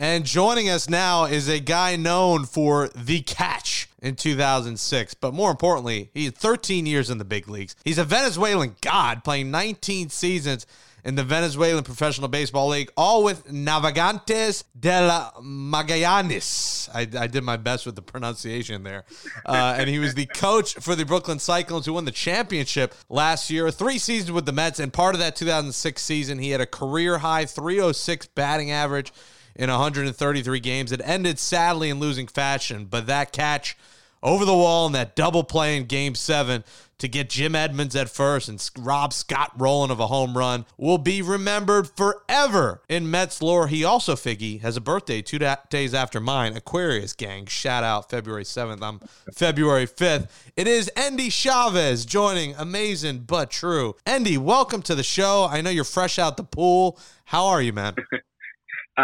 And 0.00 0.24
joining 0.24 0.70
us 0.70 0.88
now 0.88 1.26
is 1.26 1.46
a 1.46 1.60
guy 1.60 1.94
known 1.96 2.46
for 2.46 2.88
the 2.96 3.20
catch 3.20 3.86
in 4.00 4.16
2006, 4.16 5.12
but 5.12 5.34
more 5.34 5.50
importantly, 5.50 6.08
he 6.14 6.24
had 6.24 6.38
13 6.38 6.86
years 6.86 7.10
in 7.10 7.18
the 7.18 7.24
big 7.26 7.50
leagues. 7.50 7.76
He's 7.84 7.98
a 7.98 8.04
Venezuelan 8.04 8.76
god 8.80 9.24
playing 9.24 9.50
19 9.50 10.08
seasons 10.08 10.66
in 11.04 11.16
the 11.16 11.22
Venezuelan 11.22 11.84
Professional 11.84 12.28
Baseball 12.28 12.68
League, 12.68 12.90
all 12.96 13.22
with 13.22 13.44
Navegantes 13.52 14.64
de 14.78 15.06
la 15.06 15.32
Magallanes. 15.42 16.88
I, 16.94 17.00
I 17.22 17.26
did 17.26 17.44
my 17.44 17.58
best 17.58 17.84
with 17.84 17.94
the 17.94 18.02
pronunciation 18.02 18.84
there. 18.84 19.04
Uh, 19.44 19.76
and 19.76 19.90
he 19.90 19.98
was 19.98 20.14
the 20.14 20.24
coach 20.24 20.76
for 20.76 20.94
the 20.94 21.04
Brooklyn 21.04 21.38
Cyclones, 21.38 21.84
who 21.84 21.92
won 21.92 22.06
the 22.06 22.10
championship 22.10 22.94
last 23.10 23.50
year. 23.50 23.70
Three 23.70 23.98
seasons 23.98 24.32
with 24.32 24.46
the 24.46 24.52
Mets, 24.52 24.78
and 24.78 24.94
part 24.94 25.14
of 25.14 25.18
that 25.20 25.36
2006 25.36 26.00
season, 26.00 26.38
he 26.38 26.52
had 26.52 26.62
a 26.62 26.66
career 26.66 27.18
high 27.18 27.44
306 27.44 28.28
batting 28.28 28.70
average 28.70 29.12
in 29.54 29.70
133 29.70 30.60
games. 30.60 30.92
It 30.92 31.00
ended 31.04 31.38
sadly 31.38 31.90
in 31.90 31.98
losing 31.98 32.26
fashion, 32.26 32.86
but 32.86 33.06
that 33.06 33.32
catch 33.32 33.76
over 34.22 34.44
the 34.44 34.54
wall 34.54 34.86
in 34.86 34.92
that 34.92 35.16
double 35.16 35.44
play 35.44 35.76
in 35.76 35.84
game 35.86 36.14
seven 36.14 36.64
to 36.98 37.08
get 37.08 37.30
Jim 37.30 37.54
Edmonds 37.54 37.96
at 37.96 38.10
first 38.10 38.48
and 38.48 38.70
Rob 38.78 39.14
Scott 39.14 39.52
Rolen 39.56 39.90
of 39.90 40.00
a 40.00 40.06
home 40.06 40.36
run 40.36 40.66
will 40.76 40.98
be 40.98 41.22
remembered 41.22 41.88
forever 41.88 42.82
in 42.90 43.10
Mets 43.10 43.40
lore. 43.40 43.68
He 43.68 43.82
also, 43.82 44.14
Figgy, 44.14 44.60
has 44.60 44.76
a 44.76 44.82
birthday 44.82 45.22
two 45.22 45.38
da- 45.38 45.56
days 45.70 45.94
after 45.94 46.20
mine. 46.20 46.54
Aquarius 46.54 47.14
gang, 47.14 47.46
shout 47.46 47.82
out 47.82 48.10
February 48.10 48.44
7th. 48.44 48.82
I'm 48.82 49.00
February 49.34 49.86
5th. 49.86 50.28
It 50.56 50.68
is 50.68 50.90
Endy 50.94 51.30
Chavez 51.30 52.04
joining 52.04 52.54
Amazing 52.56 53.20
But 53.20 53.50
True. 53.50 53.96
Endy, 54.04 54.36
welcome 54.36 54.82
to 54.82 54.94
the 54.94 55.02
show. 55.02 55.48
I 55.50 55.62
know 55.62 55.70
you're 55.70 55.84
fresh 55.84 56.18
out 56.18 56.36
the 56.36 56.44
pool. 56.44 56.98
How 57.24 57.46
are 57.46 57.62
you, 57.62 57.72
man? 57.72 57.94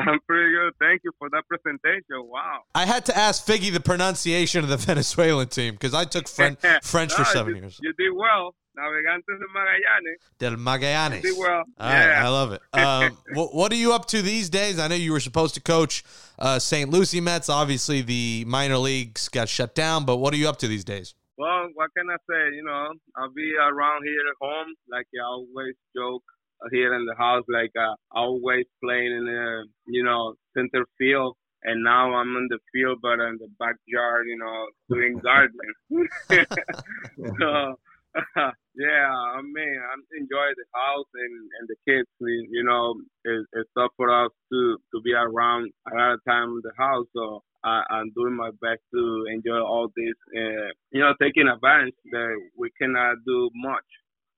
I'm 0.06 0.20
pretty 0.26 0.52
good. 0.52 0.72
Thank 0.80 1.02
you 1.04 1.12
for 1.18 1.28
that 1.30 1.44
presentation. 1.48 2.28
Wow. 2.28 2.60
I 2.74 2.86
had 2.86 3.04
to 3.06 3.16
ask 3.16 3.46
Figgy 3.46 3.72
the 3.72 3.80
pronunciation 3.80 4.62
of 4.62 4.70
the 4.70 4.76
Venezuelan 4.88 5.48
team 5.48 5.74
because 5.74 5.94
I 5.94 6.04
took 6.04 6.28
French, 6.28 6.60
French 6.82 7.12
for 7.12 7.24
seven 7.24 7.56
you, 7.56 7.62
years. 7.62 7.78
You 7.82 7.92
did 7.98 8.12
well. 8.14 8.54
Navegantes 8.76 9.38
de 9.38 9.46
Magallanes. 9.54 10.16
Del 10.38 10.56
Magallanes. 10.56 11.22
You 11.22 11.34
did 11.34 11.38
well. 11.38 11.64
All 11.78 11.90
yeah. 11.90 12.06
right, 12.08 12.18
I 12.18 12.28
love 12.28 12.52
it. 12.52 12.60
Um, 12.74 13.16
what, 13.32 13.54
what 13.54 13.72
are 13.72 13.76
you 13.76 13.94
up 13.94 14.06
to 14.08 14.20
these 14.20 14.50
days? 14.50 14.78
I 14.78 14.88
know 14.88 14.94
you 14.94 15.12
were 15.12 15.20
supposed 15.20 15.54
to 15.54 15.62
coach 15.62 16.04
uh, 16.38 16.58
St. 16.58 16.90
Lucie 16.90 17.22
Mets. 17.22 17.48
Obviously, 17.48 18.02
the 18.02 18.44
minor 18.46 18.76
leagues 18.76 19.30
got 19.30 19.48
shut 19.48 19.74
down, 19.74 20.04
but 20.04 20.18
what 20.18 20.34
are 20.34 20.36
you 20.36 20.48
up 20.48 20.58
to 20.58 20.68
these 20.68 20.84
days? 20.84 21.14
Well, 21.38 21.68
what 21.74 21.90
can 21.96 22.08
I 22.10 22.16
say? 22.28 22.56
You 22.56 22.64
know, 22.64 22.92
I'll 23.16 23.32
be 23.32 23.52
around 23.56 24.04
here 24.04 24.20
at 24.28 24.36
home, 24.40 24.74
like 24.90 25.06
I 25.14 25.24
always 25.24 25.74
joke 25.94 26.22
here 26.70 26.94
in 26.94 27.04
the 27.04 27.14
house, 27.16 27.44
like 27.48 27.72
uh, 27.78 27.94
always 28.12 28.64
playing 28.82 29.12
in 29.12 29.24
the 29.24 29.66
you 29.86 30.02
know 30.04 30.34
center 30.56 30.86
field, 30.98 31.36
and 31.62 31.82
now 31.82 32.14
I'm 32.14 32.36
in 32.36 32.48
the 32.48 32.58
field, 32.72 32.98
but 33.02 33.20
in 33.20 33.38
the 33.38 33.48
backyard, 33.58 34.26
you 34.28 34.38
know, 34.38 34.66
doing 34.88 35.18
gardening. 35.24 36.08
so. 37.40 37.76
yeah, 38.74 39.12
I 39.12 39.42
mean, 39.42 39.76
I 39.76 39.92
enjoy 40.16 40.48
the 40.56 40.64
house 40.72 41.04
and, 41.12 41.50
and 41.60 41.68
the 41.68 41.76
kids. 41.86 42.08
We, 42.18 42.48
you 42.50 42.64
know, 42.64 42.94
it's, 43.24 43.46
it's 43.52 43.70
tough 43.76 43.90
for 43.98 44.08
us 44.08 44.30
to 44.52 44.78
to 44.94 45.00
be 45.02 45.12
around 45.12 45.70
a 45.92 45.94
lot 45.94 46.14
of 46.14 46.20
time 46.26 46.48
in 46.48 46.60
the 46.62 46.72
house. 46.78 47.04
So 47.14 47.42
I, 47.62 47.82
I'm 47.90 48.10
doing 48.16 48.34
my 48.34 48.50
best 48.62 48.80
to 48.94 49.26
enjoy 49.28 49.60
all 49.60 49.88
this. 49.94 50.16
Uh, 50.34 50.72
you 50.92 51.00
know, 51.00 51.12
taking 51.20 51.48
advantage 51.48 51.94
that 52.12 52.36
we 52.56 52.70
cannot 52.80 53.16
do 53.26 53.50
much 53.54 53.84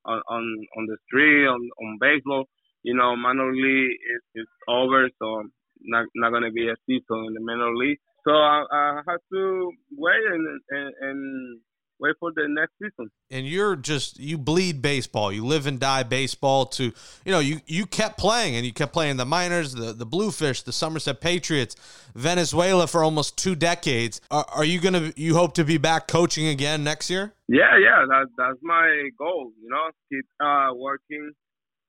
on 0.08 0.22
on, 0.28 0.44
on 0.78 0.86
the 0.86 0.96
street 1.06 1.46
on 1.46 1.60
on 1.82 1.98
baseball. 2.00 2.44
You 2.82 2.94
know, 2.96 3.16
minor 3.16 3.52
league 3.52 3.92
is, 3.92 4.42
is 4.42 4.48
over, 4.68 5.08
so 5.18 5.44
not 5.82 6.06
not 6.16 6.32
gonna 6.32 6.52
be 6.52 6.68
a 6.68 6.76
season 6.86 7.26
in 7.28 7.34
the 7.34 7.40
minor 7.40 7.74
league. 7.76 7.98
So 8.24 8.32
I, 8.32 8.64
I 8.72 9.02
have 9.08 9.20
to 9.32 9.70
wait 9.96 10.24
and, 10.32 10.60
and 10.70 10.94
and 11.00 11.60
wait 12.00 12.14
for 12.20 12.32
the 12.34 12.46
next 12.48 12.72
season. 12.80 13.10
and 13.30 13.46
you're 13.46 13.76
just 13.76 14.18
you 14.18 14.38
bleed 14.38 14.80
baseball. 14.82 15.32
You 15.32 15.44
live 15.44 15.66
and 15.66 15.78
die 15.78 16.02
baseball. 16.02 16.66
To 16.66 16.84
you 17.24 17.32
know, 17.32 17.38
you 17.40 17.60
you 17.66 17.86
kept 17.86 18.18
playing 18.18 18.56
and 18.56 18.64
you 18.64 18.72
kept 18.72 18.92
playing 18.92 19.16
the 19.16 19.26
minors, 19.26 19.74
the 19.74 19.92
the 19.92 20.06
Bluefish, 20.06 20.62
the 20.62 20.72
Somerset 20.72 21.20
Patriots, 21.20 21.76
Venezuela 22.14 22.86
for 22.86 23.04
almost 23.04 23.36
two 23.36 23.54
decades. 23.54 24.20
Are, 24.30 24.46
are 24.52 24.64
you 24.64 24.80
gonna? 24.80 25.12
You 25.16 25.34
hope 25.34 25.54
to 25.54 25.64
be 25.64 25.78
back 25.78 26.08
coaching 26.08 26.46
again 26.46 26.84
next 26.84 27.10
year? 27.10 27.34
Yeah, 27.48 27.78
yeah, 27.78 28.04
that, 28.08 28.26
that's 28.36 28.58
my 28.62 29.08
goal. 29.18 29.52
You 29.62 29.70
know, 29.70 29.90
keep 30.10 30.26
uh, 30.40 30.74
working 30.74 31.32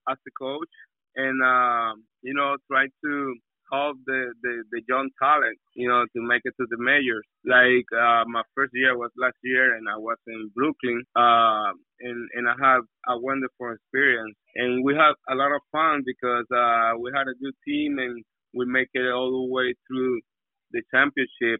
as 0.09 0.17
a 0.25 0.31
coach 0.39 0.69
and 1.15 1.41
um, 1.43 2.03
you 2.21 2.33
know 2.33 2.57
try 2.69 2.85
to 3.03 3.35
help 3.71 3.97
the, 4.05 4.33
the 4.43 4.63
the 4.71 4.81
young 4.87 5.09
talent. 5.21 5.57
You 5.75 5.89
know, 5.89 6.03
to 6.05 6.19
make 6.21 6.41
it 6.45 6.53
to 6.59 6.65
the 6.69 6.77
majors. 6.79 7.25
Like 7.45 7.87
uh, 7.95 8.25
my 8.27 8.43
first 8.55 8.71
year 8.73 8.97
was 8.97 9.11
last 9.17 9.37
year, 9.43 9.75
and 9.75 9.87
I 9.89 9.97
was 9.97 10.17
in 10.27 10.51
Brooklyn. 10.55 11.03
Uh, 11.15 11.73
and 12.01 12.19
and 12.35 12.45
I 12.49 12.55
had 12.59 12.81
a 13.07 13.19
wonderful 13.19 13.73
experience, 13.73 14.35
and 14.55 14.83
we 14.85 14.95
had 14.95 15.13
a 15.29 15.35
lot 15.35 15.51
of 15.55 15.61
fun 15.71 16.03
because 16.05 16.45
uh, 16.51 16.97
we 16.99 17.11
had 17.15 17.27
a 17.27 17.37
good 17.41 17.55
team, 17.67 17.99
and 17.99 18.23
we 18.53 18.65
make 18.65 18.89
it 18.93 19.11
all 19.11 19.31
the 19.31 19.53
way 19.53 19.73
through 19.87 20.21
the 20.71 20.81
championship, 20.93 21.59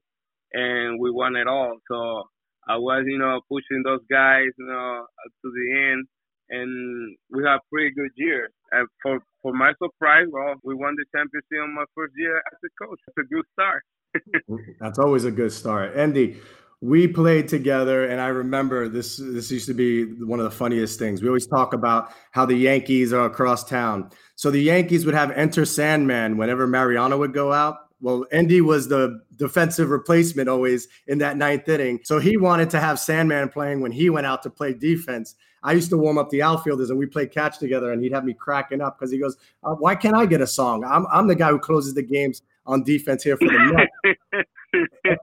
and 0.54 1.00
we 1.00 1.12
won 1.12 1.36
it 1.36 1.48
all. 1.48 1.76
So 1.90 2.24
I 2.68 2.78
was, 2.78 3.04
you 3.08 3.18
know, 3.18 3.42
pushing 3.50 3.84
those 3.84 4.02
guys, 4.12 4.50
you 4.58 4.66
know, 4.68 5.06
to 5.44 5.52
the 5.52 5.92
end, 5.92 6.08
and 6.50 7.18
we 7.32 7.44
had 7.44 7.60
pretty 7.72 7.92
good 7.94 8.12
year. 8.16 8.50
And 8.72 8.88
for 9.02 9.20
for 9.42 9.54
my 9.54 9.74
surprise, 9.82 10.28
well, 10.32 10.56
we 10.64 10.76
won 10.76 10.96
the 10.98 11.06
championship 11.16 11.64
on 11.64 11.76
my 11.76 11.86
first 11.96 12.14
year 12.18 12.38
as 12.38 12.60
a 12.64 12.86
coach. 12.86 13.00
It's 13.08 13.18
a 13.18 13.34
good 13.34 13.46
start. 13.54 13.84
That's 14.80 15.00
always 15.00 15.26
a 15.26 15.32
good 15.32 15.52
start. 15.52 15.96
Endy, 15.96 16.38
we 16.82 17.08
played 17.08 17.48
together, 17.48 18.06
and 18.06 18.22
I 18.22 18.28
remember 18.28 18.88
this. 18.88 19.18
This 19.18 19.52
used 19.52 19.68
to 19.68 19.74
be 19.74 20.06
one 20.24 20.40
of 20.40 20.46
the 20.46 20.52
funniest 20.52 20.98
things. 20.98 21.22
We 21.22 21.28
always 21.28 21.48
talk 21.48 21.74
about 21.74 22.12
how 22.32 22.46
the 22.46 22.56
Yankees 22.56 23.12
are 23.12 23.26
across 23.26 23.64
town. 23.64 24.10
So 24.36 24.50
the 24.50 24.62
Yankees 24.62 25.06
would 25.06 25.16
have 25.16 25.32
enter 25.32 25.66
Sandman 25.66 26.38
whenever 26.38 26.68
Mariano 26.68 27.18
would 27.18 27.34
go 27.34 27.52
out. 27.52 27.78
Well, 28.02 28.26
Endy 28.32 28.62
was 28.62 28.88
the 28.88 29.22
defensive 29.36 29.90
replacement 29.90 30.48
always 30.48 30.88
in 31.08 31.18
that 31.18 31.36
ninth 31.36 31.68
inning. 31.68 32.00
So 32.04 32.20
he 32.20 32.38
wanted 32.38 32.70
to 32.70 32.80
have 32.80 32.98
Sandman 32.98 33.50
playing 33.50 33.82
when 33.82 33.92
he 33.92 34.10
went 34.10 34.26
out 34.26 34.42
to 34.44 34.50
play 34.50 34.74
defense. 34.74 35.36
I 35.64 35.74
used 35.74 35.90
to 35.90 35.98
warm 35.98 36.18
up 36.18 36.30
the 36.30 36.42
outfielders 36.42 36.90
and 36.90 36.98
we 36.98 37.06
played 37.06 37.32
catch 37.32 37.60
together, 37.60 37.92
and 37.92 38.02
he'd 38.02 38.14
have 38.14 38.26
me 38.26 38.34
cracking 38.34 38.82
up 38.82 38.98
because 38.98 39.12
he 39.12 39.18
goes, 39.18 39.38
uh, 39.64 39.74
Why 39.76 39.96
can't 39.96 40.16
I 40.16 40.26
get 40.26 40.42
a 40.42 40.48
song? 40.48 40.84
I'm, 40.84 41.06
I'm 41.12 41.28
the 41.28 41.36
guy 41.36 41.50
who 41.50 41.60
closes 41.60 41.94
the 41.94 42.04
games 42.04 42.42
on 42.66 42.84
defense 42.84 43.24
here 43.24 43.38
for 43.38 43.46
the 43.46 43.88
Mets. 44.74 45.18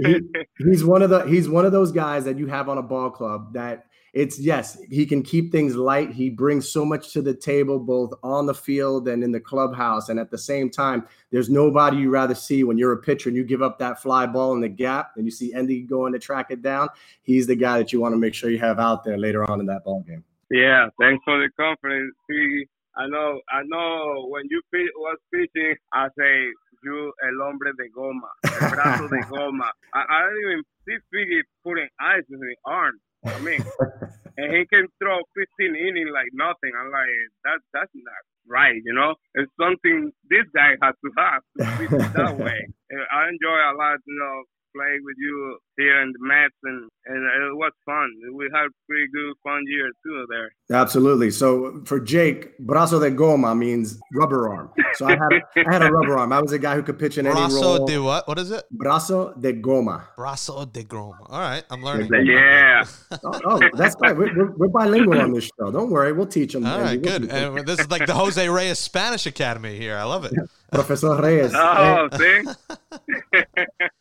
he, 0.00 0.20
he's 0.58 0.84
one 0.84 1.02
of 1.02 1.10
the 1.10 1.20
he's 1.26 1.48
one 1.48 1.64
of 1.64 1.72
those 1.72 1.92
guys 1.92 2.24
that 2.24 2.36
you 2.36 2.46
have 2.46 2.68
on 2.68 2.78
a 2.78 2.82
ball 2.82 3.10
club 3.10 3.52
that 3.52 3.86
it's 4.16 4.38
yes 4.38 4.78
he 4.90 5.04
can 5.04 5.22
keep 5.22 5.52
things 5.52 5.76
light 5.76 6.10
he 6.10 6.30
brings 6.30 6.68
so 6.68 6.84
much 6.84 7.12
to 7.12 7.20
the 7.22 7.34
table 7.34 7.78
both 7.78 8.12
on 8.22 8.46
the 8.46 8.54
field 8.54 9.06
and 9.08 9.22
in 9.22 9.30
the 9.30 9.40
clubhouse 9.40 10.08
and 10.08 10.18
at 10.18 10.30
the 10.30 10.38
same 10.38 10.70
time 10.70 11.06
there's 11.30 11.50
nobody 11.50 11.98
you 11.98 12.10
rather 12.10 12.34
see 12.34 12.64
when 12.64 12.78
you're 12.78 12.92
a 12.92 12.98
pitcher 12.98 13.28
and 13.28 13.36
you 13.36 13.44
give 13.44 13.62
up 13.62 13.78
that 13.78 14.00
fly 14.00 14.26
ball 14.26 14.54
in 14.54 14.60
the 14.60 14.68
gap 14.68 15.12
and 15.16 15.24
you 15.24 15.30
see 15.30 15.52
Endy 15.52 15.82
going 15.82 16.12
to 16.12 16.18
track 16.18 16.46
it 16.50 16.62
down 16.62 16.88
he's 17.22 17.46
the 17.46 17.56
guy 17.56 17.78
that 17.78 17.92
you 17.92 18.00
want 18.00 18.12
to 18.12 18.18
make 18.18 18.34
sure 18.34 18.50
you 18.50 18.58
have 18.58 18.78
out 18.78 19.04
there 19.04 19.18
later 19.18 19.48
on 19.50 19.60
in 19.60 19.66
that 19.66 19.84
ball 19.84 20.00
game 20.00 20.24
yeah, 20.50 20.88
thanks 21.00 21.22
for 21.24 21.38
the 21.38 21.50
confidence. 21.58 22.14
See, 22.30 22.66
I 22.96 23.08
know, 23.08 23.40
I 23.50 23.62
know. 23.66 24.26
When 24.28 24.44
you 24.48 24.62
was 24.72 25.18
pitching, 25.32 25.74
I 25.92 26.08
say 26.16 26.52
you 26.84 27.12
el 27.26 27.42
hombre 27.42 27.72
de 27.76 27.90
goma, 27.90 28.30
el 28.44 28.70
brazo 28.70 29.08
de 29.10 29.16
goma. 29.30 29.70
I, 29.92 30.04
I 30.08 30.20
don't 30.22 30.52
even 30.52 30.62
see 30.86 30.96
Figgy 31.12 31.40
putting 31.64 31.88
ice 31.98 32.22
in 32.30 32.38
his 32.38 32.56
arm. 32.64 32.94
I 33.26 33.38
mean, 33.40 33.62
and 34.38 34.48
he 34.54 34.66
can 34.66 34.86
throw 34.98 35.18
15 35.34 35.76
innings 35.76 36.10
like 36.12 36.30
nothing. 36.32 36.72
I'm 36.78 36.90
like, 36.92 37.10
that 37.44 37.58
that's 37.72 37.92
not 37.94 38.22
right, 38.48 38.80
you 38.84 38.94
know. 38.94 39.14
It's 39.34 39.50
something 39.60 40.12
this 40.30 40.46
guy 40.54 40.76
has 40.82 40.94
to 41.04 41.10
have 41.18 41.42
to 41.58 41.64
be 41.78 41.86
that 41.90 42.36
way. 42.38 42.60
I 43.12 43.28
enjoy 43.28 43.58
a 43.58 43.74
lot, 43.76 43.98
you 44.06 44.16
know, 44.16 44.36
playing 44.76 45.02
with 45.04 45.16
you 45.18 45.58
here 45.76 46.02
in 46.02 46.12
the 46.12 46.22
Mets, 46.22 46.54
and 46.64 46.88
and 47.06 47.22
it 47.24 47.54
was 47.54 47.72
fun. 47.84 48.10
We 48.34 48.48
had 48.54 48.66
pretty 48.88 49.06
good 49.12 49.34
fun 49.42 49.64
year 49.66 49.90
too 50.04 50.26
there. 50.28 50.50
Absolutely. 50.70 51.30
So 51.30 51.82
for 51.84 52.00
Jake, 52.00 52.58
brazo 52.58 53.00
de 53.00 53.10
goma 53.10 53.56
means 53.56 53.98
rubber 54.14 54.48
arm. 54.48 54.70
So 54.94 55.06
I 55.06 55.10
had 55.12 55.66
I 55.68 55.72
had 55.72 55.82
a 55.82 55.90
rubber 55.90 56.18
arm. 56.18 56.32
I 56.32 56.40
was 56.40 56.52
a 56.52 56.58
guy 56.58 56.74
who 56.74 56.82
could 56.82 56.98
pitch 56.98 57.18
in 57.18 57.26
any 57.26 57.36
Brazo 57.36 57.78
role. 57.78 57.86
de 57.86 57.98
what? 57.98 58.26
What 58.26 58.38
is 58.38 58.50
it? 58.50 58.64
Brazo 58.74 59.40
de 59.40 59.52
goma. 59.52 60.04
Brazo 60.16 60.70
de 60.72 60.84
Groma. 60.84 61.26
All 61.28 61.40
right, 61.40 61.64
I'm 61.70 61.82
learning. 61.82 62.10
Yeah. 62.26 62.84
Oh, 63.24 63.40
oh, 63.44 63.60
that's 63.74 63.94
right. 64.00 64.16
We're, 64.16 64.34
we're, 64.36 64.50
we're 64.56 64.68
bilingual 64.68 65.20
on 65.20 65.32
this 65.32 65.44
show. 65.58 65.70
Don't 65.70 65.90
worry, 65.90 66.12
we'll 66.12 66.26
teach 66.26 66.52
them. 66.52 66.66
All 66.66 66.80
right, 66.80 67.00
good. 67.00 67.30
And 67.30 67.66
this 67.66 67.80
is 67.80 67.90
like 67.90 68.06
the 68.06 68.14
Jose 68.14 68.48
Reyes 68.48 68.78
Spanish 68.78 69.26
Academy 69.26 69.76
here. 69.76 69.96
I 69.96 70.04
love 70.04 70.24
it. 70.24 70.32
Professor 70.72 71.20
Reyes. 71.20 71.52
Oh, 71.54 72.08
eh, 72.12 72.18
see. 72.18 73.44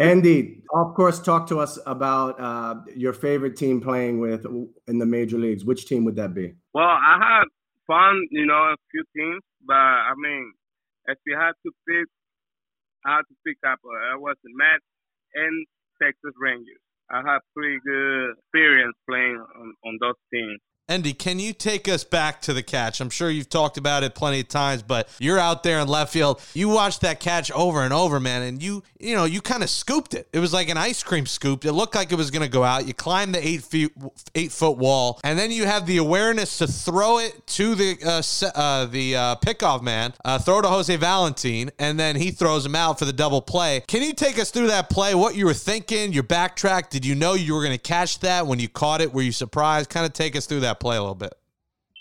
Andy, 0.00 0.62
of 0.74 0.94
course, 0.94 1.20
talk 1.20 1.46
to 1.48 1.60
us 1.60 1.78
about 1.84 2.40
uh, 2.40 2.76
your 2.96 3.12
favorite 3.12 3.56
team 3.56 3.82
playing 3.82 4.18
with 4.18 4.46
in 4.88 4.98
the 4.98 5.04
major 5.04 5.36
leagues. 5.36 5.64
Which 5.64 5.86
team 5.86 6.04
would 6.06 6.16
that 6.16 6.32
be? 6.32 6.54
Well, 6.72 6.88
I 6.88 7.18
had 7.20 7.44
fun, 7.86 8.26
you 8.30 8.46
know, 8.46 8.72
a 8.72 8.76
few 8.90 9.04
teams, 9.14 9.42
but 9.66 9.74
I 9.74 10.12
mean, 10.16 10.52
if 11.06 11.18
you 11.26 11.36
had 11.36 11.52
to 11.66 11.72
pick, 11.86 12.08
I 13.04 13.16
had 13.16 13.22
to 13.28 13.34
pick 13.46 13.58
up. 13.66 13.78
Uh, 13.84 14.14
I 14.14 14.16
was 14.16 14.36
the 14.42 14.50
Mets 14.54 14.84
and 15.34 15.66
Texas 16.02 16.32
Rangers. 16.40 16.80
I 17.10 17.18
had 17.26 17.40
pretty 17.54 17.78
good 17.84 18.32
experience 18.38 18.96
playing 19.08 19.36
on, 19.36 19.74
on 19.84 19.98
those 20.00 20.20
teams. 20.32 20.60
Andy, 20.90 21.12
can 21.12 21.38
you 21.38 21.52
take 21.52 21.86
us 21.86 22.02
back 22.02 22.42
to 22.42 22.52
the 22.52 22.64
catch? 22.64 23.00
I'm 23.00 23.10
sure 23.10 23.30
you've 23.30 23.48
talked 23.48 23.78
about 23.78 24.02
it 24.02 24.16
plenty 24.16 24.40
of 24.40 24.48
times, 24.48 24.82
but 24.82 25.08
you're 25.20 25.38
out 25.38 25.62
there 25.62 25.78
in 25.78 25.86
left 25.86 26.12
field. 26.12 26.42
You 26.52 26.68
watched 26.68 27.02
that 27.02 27.20
catch 27.20 27.48
over 27.52 27.82
and 27.82 27.94
over, 27.94 28.18
man, 28.18 28.42
and 28.42 28.60
you, 28.60 28.82
you 28.98 29.14
know, 29.14 29.24
you 29.24 29.40
kind 29.40 29.62
of 29.62 29.70
scooped 29.70 30.14
it. 30.14 30.28
It 30.32 30.40
was 30.40 30.52
like 30.52 30.68
an 30.68 30.76
ice 30.76 31.04
cream 31.04 31.26
scoop. 31.26 31.64
It 31.64 31.74
looked 31.74 31.94
like 31.94 32.10
it 32.10 32.16
was 32.16 32.32
going 32.32 32.42
to 32.42 32.48
go 32.48 32.64
out. 32.64 32.88
You 32.88 32.94
climbed 32.94 33.36
the 33.36 33.46
eight 33.46 33.62
feet, 33.62 33.92
eight 34.34 34.50
foot 34.50 34.78
wall, 34.78 35.20
and 35.22 35.38
then 35.38 35.52
you 35.52 35.64
have 35.64 35.86
the 35.86 35.98
awareness 35.98 36.58
to 36.58 36.66
throw 36.66 37.18
it 37.18 37.46
to 37.46 37.76
the 37.76 37.96
uh, 38.04 38.58
uh, 38.58 38.86
the 38.86 39.14
uh, 39.14 39.36
pickoff 39.36 39.82
man, 39.82 40.12
uh, 40.24 40.40
throw 40.40 40.60
to 40.60 40.66
Jose 40.66 40.96
Valentin, 40.96 41.70
and 41.78 42.00
then 42.00 42.16
he 42.16 42.32
throws 42.32 42.66
him 42.66 42.74
out 42.74 42.98
for 42.98 43.04
the 43.04 43.12
double 43.12 43.40
play. 43.40 43.80
Can 43.86 44.02
you 44.02 44.12
take 44.12 44.40
us 44.40 44.50
through 44.50 44.66
that 44.66 44.90
play? 44.90 45.14
What 45.14 45.36
you 45.36 45.46
were 45.46 45.54
thinking? 45.54 46.12
Your 46.12 46.24
backtrack? 46.24 46.90
Did 46.90 47.06
you 47.06 47.14
know 47.14 47.34
you 47.34 47.54
were 47.54 47.62
going 47.62 47.78
to 47.78 47.78
catch 47.78 48.18
that 48.20 48.44
when 48.48 48.58
you 48.58 48.68
caught 48.68 49.00
it? 49.00 49.14
Were 49.14 49.22
you 49.22 49.30
surprised? 49.30 49.88
Kind 49.88 50.04
of 50.04 50.12
take 50.12 50.34
us 50.34 50.46
through 50.46 50.60
that 50.60 50.79
play 50.80 50.96
a 50.96 51.00
little 51.00 51.14
bit. 51.14 51.34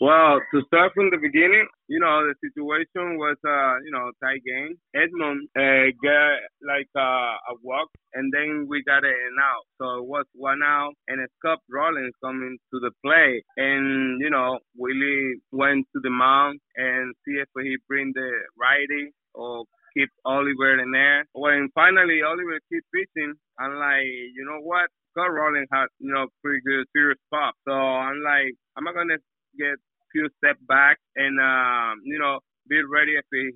Well, 0.02 0.40
to 0.54 0.62
start 0.68 0.94
from 0.96 1.10
the 1.12 1.18
beginning, 1.18 1.68
you 1.90 2.00
know, 2.00 2.24
the 2.24 2.34
situation 2.40 3.20
was, 3.20 3.36
uh, 3.44 3.84
you 3.84 3.92
know, 3.92 4.12
tie 4.24 4.40
game. 4.40 4.80
Edmond 4.96 5.50
uh, 5.60 5.92
got 6.02 6.40
like 6.64 6.88
uh, 6.96 7.36
a 7.52 7.60
walk, 7.62 7.90
and 8.14 8.32
then 8.32 8.66
we 8.70 8.82
got 8.88 9.04
an 9.04 9.36
out. 9.44 9.68
So 9.78 10.00
it 10.00 10.08
was 10.08 10.24
one 10.34 10.62
out, 10.64 10.94
and 11.10 11.20
it's 11.20 11.34
Scott 11.40 11.60
Rollins 11.70 12.16
coming 12.24 12.58
to 12.72 12.80
the 12.80 12.92
play. 13.04 13.44
And, 13.58 14.22
you 14.22 14.30
know, 14.30 14.60
Willie 14.78 15.42
went 15.52 15.86
to 15.92 16.00
the 16.02 16.10
mound 16.10 16.62
and 16.78 17.14
see 17.26 17.36
if 17.36 17.50
he 17.62 17.76
bring 17.90 18.14
the 18.16 18.32
righty 18.58 19.12
or 19.34 19.66
keep 20.00 20.10
Oliver 20.26 20.80
in 20.80 20.92
there. 20.92 21.26
When 21.34 21.68
finally 21.76 22.24
Oliver 22.24 22.60
keeps 22.72 22.88
pitching, 22.96 23.36
I'm 23.60 23.76
like, 23.76 24.08
you 24.08 24.46
know 24.48 24.64
what? 24.64 24.88
Scott 25.12 25.34
Rollins 25.34 25.68
had, 25.74 25.88
you 26.00 26.14
know, 26.14 26.28
pretty 26.44 26.62
good 26.66 26.88
serious 26.96 27.20
pop. 27.32 27.56
So 27.68 27.74
I'm 27.74 28.24
like, 28.24 28.56
I'm 28.78 28.86
not 28.86 28.96
gonna 28.96 29.20
get 29.60 29.76
few 30.12 30.30
step 30.40 30.58
back 30.68 30.98
and 31.16 31.40
um, 31.40 32.00
you 32.06 32.18
know, 32.20 32.40
be 32.70 32.82
ready 32.84 33.14
if 33.18 33.26
he 33.32 33.52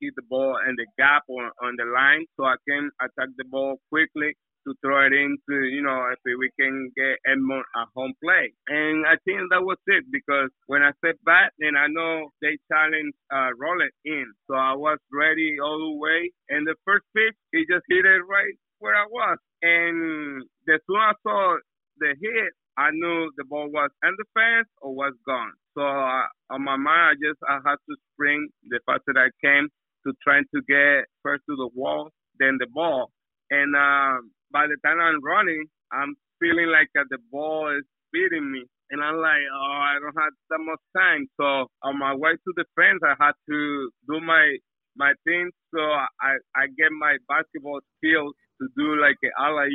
hit 0.00 0.14
the 0.16 0.22
ball 0.28 0.58
in 0.68 0.76
the 0.76 0.86
gap 0.98 1.22
or 1.28 1.50
on 1.62 1.74
the 1.78 1.86
line 1.86 2.26
so 2.36 2.44
I 2.44 2.56
can 2.68 2.90
attack 3.00 3.30
the 3.38 3.44
ball 3.48 3.78
quickly 3.90 4.34
to 4.66 4.74
throw 4.82 5.06
it 5.06 5.14
into, 5.14 5.64
you 5.70 5.82
know, 5.82 6.10
if 6.12 6.18
we 6.26 6.50
can 6.58 6.90
get 6.96 7.18
Edmond 7.30 7.64
a 7.76 7.84
home 7.94 8.12
play. 8.22 8.52
And 8.68 9.06
I 9.06 9.14
think 9.24 9.48
that 9.50 9.62
was 9.62 9.78
it 9.86 10.04
because 10.10 10.50
when 10.66 10.82
I 10.82 10.90
stepped 10.98 11.24
back 11.24 11.52
and 11.60 11.78
I 11.78 11.86
know 11.88 12.28
they 12.42 12.58
challenged 12.70 13.16
uh, 13.32 13.54
Rollins 13.58 13.94
in. 14.04 14.26
So 14.50 14.54
I 14.56 14.74
was 14.74 14.98
ready 15.12 15.56
all 15.62 15.78
the 15.78 15.96
way. 15.98 16.30
And 16.50 16.66
the 16.66 16.74
first 16.84 17.06
pitch, 17.14 17.36
he 17.52 17.62
just 17.70 17.86
hit 17.88 18.04
it 18.04 18.22
right 18.28 18.54
where 18.80 18.96
I 18.96 19.06
was. 19.10 19.38
And 19.62 20.42
as 20.68 20.80
soon 20.86 21.00
as 21.00 21.14
I 21.14 21.22
saw 21.22 21.56
the 21.98 22.14
hit, 22.20 22.52
I 22.78 22.90
knew 22.92 23.30
the 23.36 23.44
ball 23.44 23.70
was 23.72 23.90
in 24.04 24.14
the 24.18 24.24
fence 24.34 24.68
or 24.82 24.94
was 24.94 25.14
gone. 25.26 25.52
So 25.74 25.82
uh, 25.82 26.26
on 26.50 26.64
my 26.64 26.76
mind, 26.76 27.04
I 27.10 27.14
just 27.16 27.40
I 27.48 27.58
had 27.64 27.76
to 27.88 27.94
spring 28.12 28.48
the 28.68 28.80
faster 28.86 29.16
I 29.16 29.30
can 29.42 29.68
to 30.06 30.12
trying 30.22 30.44
to 30.54 30.60
get 30.68 31.06
first 31.22 31.42
to 31.48 31.56
the 31.56 31.70
wall, 31.74 32.10
then 32.38 32.58
the 32.60 32.66
ball. 32.72 33.10
And 33.50 33.74
um, 33.76 34.30
by 34.52 34.66
the 34.66 34.76
time 34.84 35.00
I'm 35.00 35.22
running, 35.24 35.66
I'm 35.92 36.14
feeling 36.40 36.68
like 36.68 36.88
uh, 36.98 37.04
the 37.10 37.18
ball 37.32 37.70
is 37.76 37.84
beating 38.12 38.50
me. 38.52 38.64
And 38.90 39.02
I'm 39.02 39.16
like, 39.18 39.42
oh, 39.52 39.80
I 39.82 39.98
don't 40.00 40.14
have 40.14 40.34
that 40.50 40.62
much 40.62 40.80
time. 40.96 41.26
So 41.40 41.66
on 41.82 41.98
my 41.98 42.14
way 42.14 42.32
to 42.32 42.52
the 42.56 42.64
fence, 42.76 43.02
I 43.02 43.14
had 43.18 43.34
to 43.50 43.90
do 44.08 44.20
my 44.20 44.56
my 44.96 45.12
thing. 45.24 45.50
So 45.74 45.80
I, 45.80 46.38
I 46.56 46.66
get 46.78 46.92
my 46.92 47.16
basketball 47.28 47.80
skills 47.98 48.34
to 48.62 48.68
do 48.76 49.00
like 49.00 49.16
a 49.24 49.30
alley 49.42 49.70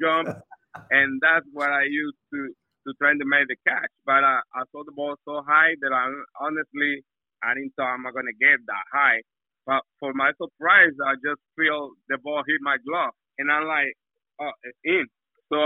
jump 0.00 0.28
and 0.90 1.20
that's 1.22 1.46
what 1.52 1.70
I 1.70 1.84
used 1.88 2.18
to 2.34 2.40
to 2.86 2.94
try 3.02 3.12
to 3.12 3.26
make 3.26 3.48
the 3.50 3.58
catch. 3.66 3.90
But 4.06 4.22
uh, 4.22 4.42
I 4.54 4.62
saw 4.72 4.84
the 4.86 4.94
ball 4.94 5.16
so 5.26 5.42
high 5.46 5.74
that 5.82 5.92
I 5.92 6.06
honestly 6.40 7.02
I 7.42 7.54
didn't 7.54 7.74
thought 7.76 7.94
I'm 7.94 8.02
not 8.04 8.14
gonna 8.14 8.36
get 8.38 8.62
that 8.66 8.86
high. 8.92 9.22
But 9.66 9.82
for 10.00 10.14
my 10.14 10.30
surprise, 10.38 10.94
I 11.02 11.14
just 11.20 11.42
feel 11.58 11.92
the 12.08 12.18
ball 12.22 12.42
hit 12.46 12.62
my 12.62 12.78
glove, 12.86 13.14
and 13.38 13.50
I'm 13.52 13.66
like, 13.68 13.94
oh, 14.40 14.52
it's 14.64 14.78
in. 14.84 15.06
So 15.52 15.58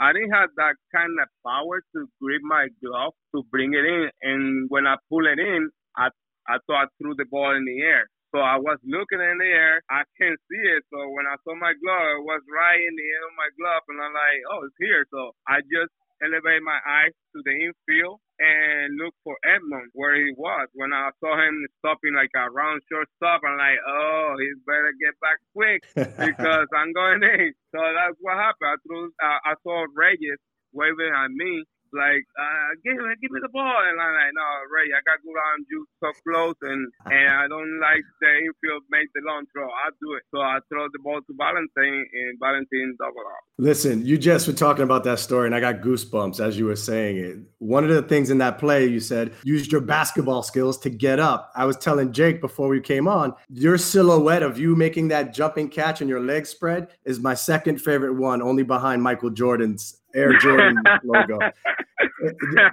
I 0.00 0.12
didn't 0.12 0.32
have 0.32 0.50
that 0.56 0.76
kind 0.94 1.12
of 1.20 1.28
power 1.46 1.80
to 1.94 2.08
grip 2.20 2.42
my 2.42 2.68
glove 2.82 3.14
to 3.36 3.44
bring 3.50 3.74
it 3.74 3.84
in. 3.86 4.10
And 4.22 4.66
when 4.70 4.86
I 4.86 4.96
pull 5.10 5.26
it 5.26 5.38
in, 5.38 5.70
I 5.96 6.08
I 6.48 6.58
thought 6.66 6.86
I 6.86 6.94
threw 7.00 7.14
the 7.16 7.26
ball 7.30 7.54
in 7.56 7.64
the 7.64 7.80
air. 7.82 8.08
So 8.34 8.40
I 8.40 8.58
was 8.58 8.78
looking 8.84 9.20
in 9.22 9.38
the 9.38 9.48
air. 9.48 9.80
I 9.90 10.02
can't 10.20 10.40
see 10.50 10.62
it. 10.74 10.82
So 10.92 10.98
when 11.14 11.26
I 11.30 11.36
saw 11.44 11.54
my 11.56 11.72
glove, 11.78 12.08
it 12.20 12.24
was 12.26 12.42
right 12.50 12.80
in 12.82 12.94
the 12.96 13.06
end 13.08 13.24
of 13.30 13.34
my 13.38 13.50
glove, 13.56 13.82
and 13.88 13.98
I'm 14.02 14.12
like, 14.14 14.40
oh, 14.52 14.66
it's 14.66 14.78
here. 14.80 15.06
So 15.12 15.32
I 15.48 15.62
just 15.70 15.92
elevate 16.24 16.62
my 16.64 16.80
eyes 16.88 17.12
to 17.36 17.42
the 17.44 17.52
infield 17.52 18.20
and 18.40 18.96
look 18.98 19.14
for 19.22 19.36
Edmond 19.44 19.92
where 19.92 20.16
he 20.16 20.32
was. 20.36 20.68
When 20.74 20.92
I 20.92 21.10
saw 21.20 21.36
him 21.36 21.54
stopping 21.78 22.16
like 22.16 22.32
a 22.34 22.50
round 22.50 22.80
shortstop, 22.90 23.44
I'm 23.44 23.58
like, 23.60 23.78
oh, 23.86 24.34
he 24.40 24.48
better 24.66 24.92
get 24.96 25.14
back 25.20 25.38
quick 25.52 25.80
because 25.94 26.68
I'm 26.74 26.92
going 26.92 27.22
in. 27.22 27.52
So 27.70 27.78
that's 27.78 28.16
what 28.18 28.40
happened. 28.40 28.72
I 28.72 28.76
threw, 28.82 29.12
uh, 29.22 29.40
I 29.44 29.54
saw 29.62 29.86
Reyes 29.94 30.40
waving 30.72 31.12
at 31.14 31.30
me 31.30 31.62
like, 31.94 32.26
uh, 32.34 32.68
give 32.82 32.98
me, 32.98 33.14
give 33.22 33.30
me 33.30 33.40
the 33.40 33.48
ball. 33.48 33.78
And 33.78 33.96
I'm 33.96 34.14
like, 34.14 34.34
no, 34.34 34.48
Ray, 34.70 34.90
I 34.90 35.00
got 35.06 35.22
good 35.22 35.38
arm 35.38 35.64
you 35.70 35.86
so 36.02 36.10
close, 36.26 36.58
and 36.62 36.82
and 37.06 37.28
I 37.30 37.48
don't 37.48 37.80
like 37.80 38.04
the 38.20 38.30
infield 38.44 38.82
make 38.90 39.08
the 39.14 39.22
long 39.26 39.46
throw. 39.52 39.66
I 39.66 39.90
do 40.02 40.14
it. 40.14 40.22
So 40.30 40.40
I 40.40 40.58
throw 40.68 40.86
the 40.92 40.98
ball 41.02 41.20
to 41.22 41.32
Valentin, 41.38 42.06
and 42.12 42.38
Valentin 42.38 42.96
double 42.98 43.20
off. 43.20 43.44
Listen, 43.58 44.04
you 44.04 44.18
just 44.18 44.46
were 44.46 44.52
talking 44.52 44.84
about 44.84 45.04
that 45.04 45.18
story, 45.18 45.46
and 45.46 45.54
I 45.54 45.60
got 45.60 45.80
goosebumps 45.80 46.40
as 46.40 46.58
you 46.58 46.66
were 46.66 46.76
saying 46.76 47.16
it. 47.16 47.38
One 47.58 47.84
of 47.84 47.90
the 47.90 48.02
things 48.02 48.30
in 48.30 48.38
that 48.38 48.58
play, 48.58 48.86
you 48.86 49.00
said, 49.00 49.32
used 49.44 49.72
your 49.72 49.80
basketball 49.80 50.42
skills 50.42 50.78
to 50.78 50.90
get 50.90 51.20
up. 51.20 51.52
I 51.54 51.64
was 51.64 51.76
telling 51.76 52.12
Jake 52.12 52.40
before 52.40 52.68
we 52.68 52.80
came 52.80 53.08
on, 53.08 53.34
your 53.48 53.78
silhouette 53.78 54.42
of 54.42 54.58
you 54.58 54.76
making 54.76 55.08
that 55.08 55.32
jumping 55.32 55.68
catch 55.68 56.00
and 56.00 56.10
your 56.10 56.20
leg 56.20 56.46
spread 56.46 56.88
is 57.04 57.20
my 57.20 57.34
second 57.34 57.80
favorite 57.80 58.14
one, 58.14 58.42
only 58.42 58.62
behind 58.62 59.02
Michael 59.02 59.30
Jordan's 59.30 60.00
Air 60.14 60.38
Jordan 60.38 60.82
logo. 61.04 61.38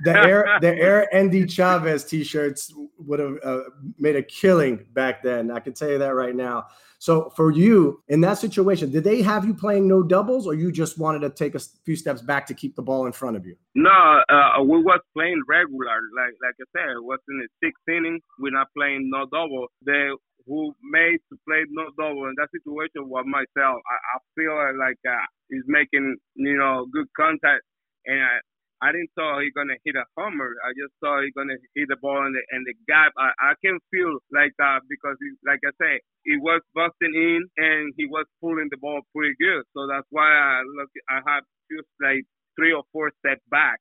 The 0.03 0.13
Air 0.15 0.57
the 0.61 0.73
Air 0.75 1.13
Endy 1.13 1.45
Chavez 1.45 2.03
t-shirts 2.03 2.73
would 2.97 3.19
have 3.19 3.37
uh, 3.43 3.61
made 3.97 4.15
a 4.15 4.23
killing 4.23 4.85
back 4.93 5.23
then. 5.23 5.51
I 5.51 5.59
can 5.59 5.73
tell 5.73 5.89
you 5.89 5.97
that 5.97 6.15
right 6.15 6.35
now. 6.35 6.67
So 6.99 7.31
for 7.35 7.51
you 7.51 8.03
in 8.09 8.21
that 8.21 8.35
situation, 8.35 8.91
did 8.91 9.03
they 9.03 9.21
have 9.23 9.45
you 9.45 9.53
playing 9.53 9.87
no 9.87 10.03
doubles, 10.03 10.45
or 10.45 10.53
you 10.53 10.71
just 10.71 10.99
wanted 10.99 11.19
to 11.19 11.29
take 11.31 11.55
a 11.55 11.59
few 11.83 11.95
steps 11.95 12.21
back 12.21 12.45
to 12.47 12.53
keep 12.53 12.75
the 12.75 12.83
ball 12.83 13.07
in 13.07 13.11
front 13.11 13.35
of 13.35 13.45
you? 13.45 13.55
No, 13.73 13.89
uh, 14.29 14.61
we 14.61 14.83
was 14.83 14.99
playing 15.13 15.41
regular. 15.47 15.99
Like 16.15 16.33
like 16.43 16.55
I 16.61 16.65
said, 16.77 16.89
it 16.97 17.03
was 17.03 17.19
in 17.27 17.39
the 17.39 17.47
sixth 17.63 17.87
inning. 17.89 18.19
We're 18.39 18.51
not 18.51 18.67
playing 18.77 19.09
no 19.09 19.25
double. 19.25 19.67
They 19.83 20.09
who 20.47 20.73
made 20.83 21.19
to 21.29 21.35
play 21.47 21.63
no 21.69 21.89
double 21.97 22.25
in 22.29 22.35
that 22.37 22.51
situation 22.51 23.09
was 23.09 23.25
myself. 23.27 23.81
I, 23.85 23.97
I 23.97 24.17
feel 24.35 24.55
like 24.79 24.99
uh, 25.07 25.25
he's 25.49 25.65
making 25.67 26.17
you 26.35 26.57
know 26.57 26.87
good 26.93 27.07
contact, 27.17 27.63
and 28.05 28.19
I, 28.21 28.39
I 28.81 28.91
didn't 28.91 29.11
thought 29.15 29.41
he 29.41 29.51
gonna 29.55 29.77
hit 29.85 29.95
a 29.95 30.05
homer. 30.17 30.51
I 30.65 30.73
just 30.77 30.93
thought 31.01 31.23
he 31.23 31.31
gonna 31.33 31.57
hit 31.75 31.89
the 31.89 31.97
ball 32.01 32.25
in 32.25 32.33
the 32.33 32.43
in 32.55 32.63
the 32.65 32.75
gap. 32.87 33.13
I, 33.17 33.31
I 33.39 33.53
can 33.63 33.79
feel 33.91 34.19
like 34.33 34.53
that 34.59 34.81
because 34.89 35.17
he, 35.21 35.29
like 35.45 35.61
I 35.65 35.73
say, 35.81 36.01
he 36.25 36.37
was 36.37 36.61
busting 36.75 37.13
in 37.15 37.41
and 37.57 37.93
he 37.97 38.05
was 38.07 38.25
pulling 38.41 38.69
the 38.71 38.77
ball 38.77 39.01
pretty 39.15 39.35
good. 39.39 39.63
So 39.77 39.87
that's 39.87 40.07
why 40.11 40.29
I 40.29 40.61
look. 40.77 40.89
I 41.09 41.21
had 41.25 41.41
just 41.71 41.89
like 42.01 42.23
three 42.57 42.73
or 42.73 42.83
four 42.93 43.11
steps 43.23 43.41
back, 43.49 43.79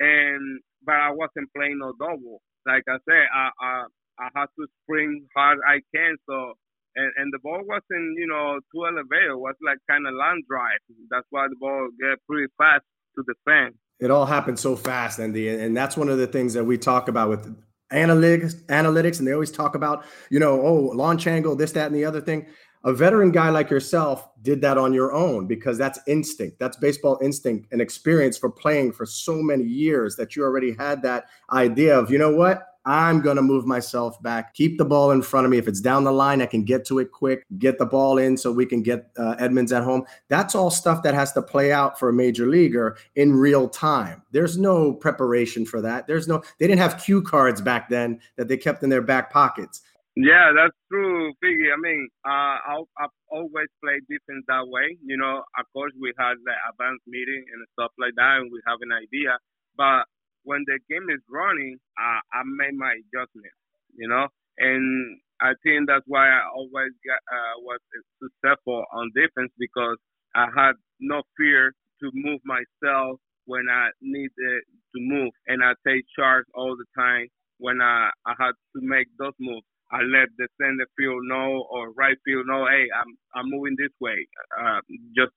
and 0.00 0.60
but 0.84 0.96
I 0.96 1.10
wasn't 1.12 1.52
playing 1.56 1.78
no 1.78 1.92
double. 1.98 2.40
Like 2.66 2.84
I 2.88 2.98
said, 3.08 3.26
I 3.32 3.50
I, 3.60 3.72
I 4.18 4.28
had 4.34 4.46
to 4.58 4.66
spring 4.82 5.26
hard 5.34 5.58
I 5.66 5.80
can. 5.94 6.16
So 6.28 6.54
and, 6.96 7.12
and 7.16 7.32
the 7.32 7.38
ball 7.38 7.60
wasn't, 7.64 8.18
you 8.18 8.26
know, 8.26 8.58
too 8.74 8.86
elevated. 8.86 9.30
It 9.30 9.38
was 9.38 9.54
like 9.64 9.78
kind 9.88 10.06
of 10.06 10.14
land 10.14 10.44
drive. 10.48 10.78
That's 11.10 11.26
why 11.30 11.46
the 11.48 11.56
ball 11.56 11.88
get 12.00 12.18
pretty 12.28 12.52
fast 12.58 12.82
to 13.14 13.24
the 13.26 13.34
fan. 13.44 13.72
It 14.00 14.10
all 14.10 14.26
happened 14.26 14.58
so 14.58 14.76
fast, 14.76 15.18
Andy, 15.18 15.48
and 15.48 15.76
that's 15.76 15.96
one 15.96 16.08
of 16.08 16.18
the 16.18 16.26
things 16.26 16.54
that 16.54 16.64
we 16.64 16.78
talk 16.78 17.08
about 17.08 17.28
with 17.28 17.56
analytics. 17.92 18.54
Analytics, 18.66 19.18
and 19.18 19.26
they 19.26 19.32
always 19.32 19.50
talk 19.50 19.74
about, 19.74 20.04
you 20.30 20.38
know, 20.38 20.60
oh, 20.60 20.92
launch 20.94 21.26
angle, 21.26 21.56
this, 21.56 21.72
that, 21.72 21.86
and 21.86 21.96
the 21.96 22.04
other 22.04 22.20
thing. 22.20 22.46
A 22.84 22.92
veteran 22.92 23.32
guy 23.32 23.50
like 23.50 23.70
yourself 23.70 24.28
did 24.42 24.60
that 24.60 24.78
on 24.78 24.92
your 24.92 25.12
own 25.12 25.48
because 25.48 25.78
that's 25.78 25.98
instinct. 26.06 26.60
That's 26.60 26.76
baseball 26.76 27.18
instinct 27.20 27.72
and 27.72 27.80
experience 27.80 28.38
for 28.38 28.50
playing 28.50 28.92
for 28.92 29.04
so 29.04 29.42
many 29.42 29.64
years 29.64 30.14
that 30.14 30.36
you 30.36 30.44
already 30.44 30.72
had 30.72 31.02
that 31.02 31.24
idea 31.50 31.98
of, 31.98 32.10
you 32.10 32.18
know 32.18 32.34
what? 32.34 32.77
I'm 32.88 33.20
going 33.20 33.36
to 33.36 33.42
move 33.42 33.66
myself 33.66 34.20
back, 34.22 34.54
keep 34.54 34.78
the 34.78 34.84
ball 34.86 35.10
in 35.10 35.20
front 35.20 35.44
of 35.44 35.50
me. 35.50 35.58
If 35.58 35.68
it's 35.68 35.80
down 35.80 36.04
the 36.04 36.10
line, 36.10 36.40
I 36.40 36.46
can 36.46 36.64
get 36.64 36.86
to 36.86 36.98
it 37.00 37.12
quick, 37.12 37.44
get 37.58 37.78
the 37.78 37.84
ball 37.84 38.16
in 38.16 38.38
so 38.38 38.50
we 38.50 38.64
can 38.64 38.82
get 38.82 39.10
uh, 39.18 39.36
Edmonds 39.38 39.72
at 39.72 39.82
home. 39.82 40.06
That's 40.28 40.54
all 40.54 40.70
stuff 40.70 41.02
that 41.02 41.12
has 41.12 41.32
to 41.34 41.42
play 41.42 41.70
out 41.70 41.98
for 41.98 42.08
a 42.08 42.14
major 42.14 42.46
leaguer 42.46 42.96
in 43.14 43.34
real 43.34 43.68
time. 43.68 44.22
There's 44.32 44.56
no 44.56 44.94
preparation 44.94 45.66
for 45.66 45.82
that. 45.82 46.06
There's 46.06 46.26
no, 46.26 46.42
they 46.58 46.66
didn't 46.66 46.80
have 46.80 47.04
cue 47.04 47.20
cards 47.20 47.60
back 47.60 47.90
then 47.90 48.20
that 48.36 48.48
they 48.48 48.56
kept 48.56 48.82
in 48.82 48.88
their 48.88 49.02
back 49.02 49.30
pockets. 49.30 49.82
Yeah, 50.16 50.50
that's 50.56 50.74
true, 50.90 51.30
Figgy. 51.44 51.70
I 51.70 51.78
mean, 51.78 52.08
uh, 52.24 52.56
I'll, 52.66 52.88
I've 52.98 53.14
always 53.28 53.68
played 53.84 54.00
defense 54.08 54.44
that 54.48 54.66
way. 54.66 54.96
You 55.04 55.18
know, 55.18 55.44
of 55.60 55.66
course, 55.74 55.92
we 56.00 56.12
had 56.18 56.34
the 56.42 56.54
advanced 56.72 57.04
meeting 57.06 57.44
and 57.52 57.66
stuff 57.74 57.92
like 58.00 58.14
that, 58.16 58.38
and 58.40 58.50
we 58.50 58.60
have 58.66 58.78
an 58.80 58.90
idea. 58.90 59.36
But 59.76 60.10
when 60.44 60.64
the 60.66 60.78
game 60.90 61.08
is 61.10 61.20
running, 61.30 61.78
uh, 61.98 62.20
I 62.32 62.42
made 62.44 62.74
my 62.74 62.92
adjustment, 62.94 63.52
you 63.96 64.08
know, 64.08 64.28
and 64.58 65.18
I 65.40 65.52
think 65.62 65.88
that's 65.88 66.04
why 66.06 66.28
I 66.28 66.42
always 66.54 66.92
got, 67.06 67.20
uh, 67.30 67.54
was 67.62 67.80
successful 68.22 68.84
on 68.92 69.10
defense 69.14 69.52
because 69.58 69.96
I 70.34 70.46
had 70.56 70.72
no 71.00 71.22
fear 71.36 71.72
to 72.02 72.10
move 72.14 72.40
myself 72.44 73.20
when 73.46 73.66
I 73.70 73.90
needed 74.00 74.62
to 74.94 74.98
move, 75.00 75.32
and 75.46 75.62
I 75.64 75.72
take 75.86 76.04
charge 76.16 76.44
all 76.54 76.76
the 76.76 76.86
time 76.98 77.26
when 77.58 77.80
I, 77.80 78.10
I 78.26 78.34
had 78.38 78.52
to 78.76 78.80
make 78.82 79.08
those 79.18 79.34
moves. 79.40 79.66
I 79.90 80.02
let 80.02 80.28
the 80.36 80.48
center 80.60 80.86
field 80.98 81.22
know 81.24 81.66
or 81.70 81.92
right 81.92 82.16
field 82.24 82.46
know, 82.46 82.66
hey, 82.66 82.86
I'm 82.94 83.16
I'm 83.34 83.50
moving 83.50 83.74
this 83.78 83.92
way. 84.00 84.28
Uh, 84.60 84.80
just 85.16 85.32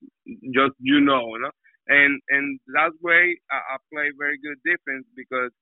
just 0.54 0.74
you 0.78 1.00
know, 1.00 1.34
you 1.34 1.40
know 1.40 1.50
and 1.92 2.20
and 2.30 2.60
that 2.74 2.92
way 3.02 3.36
I, 3.50 3.56
I 3.56 3.76
play 3.92 4.08
very 4.18 4.38
good 4.40 4.58
defense 4.64 5.04
because 5.16 5.52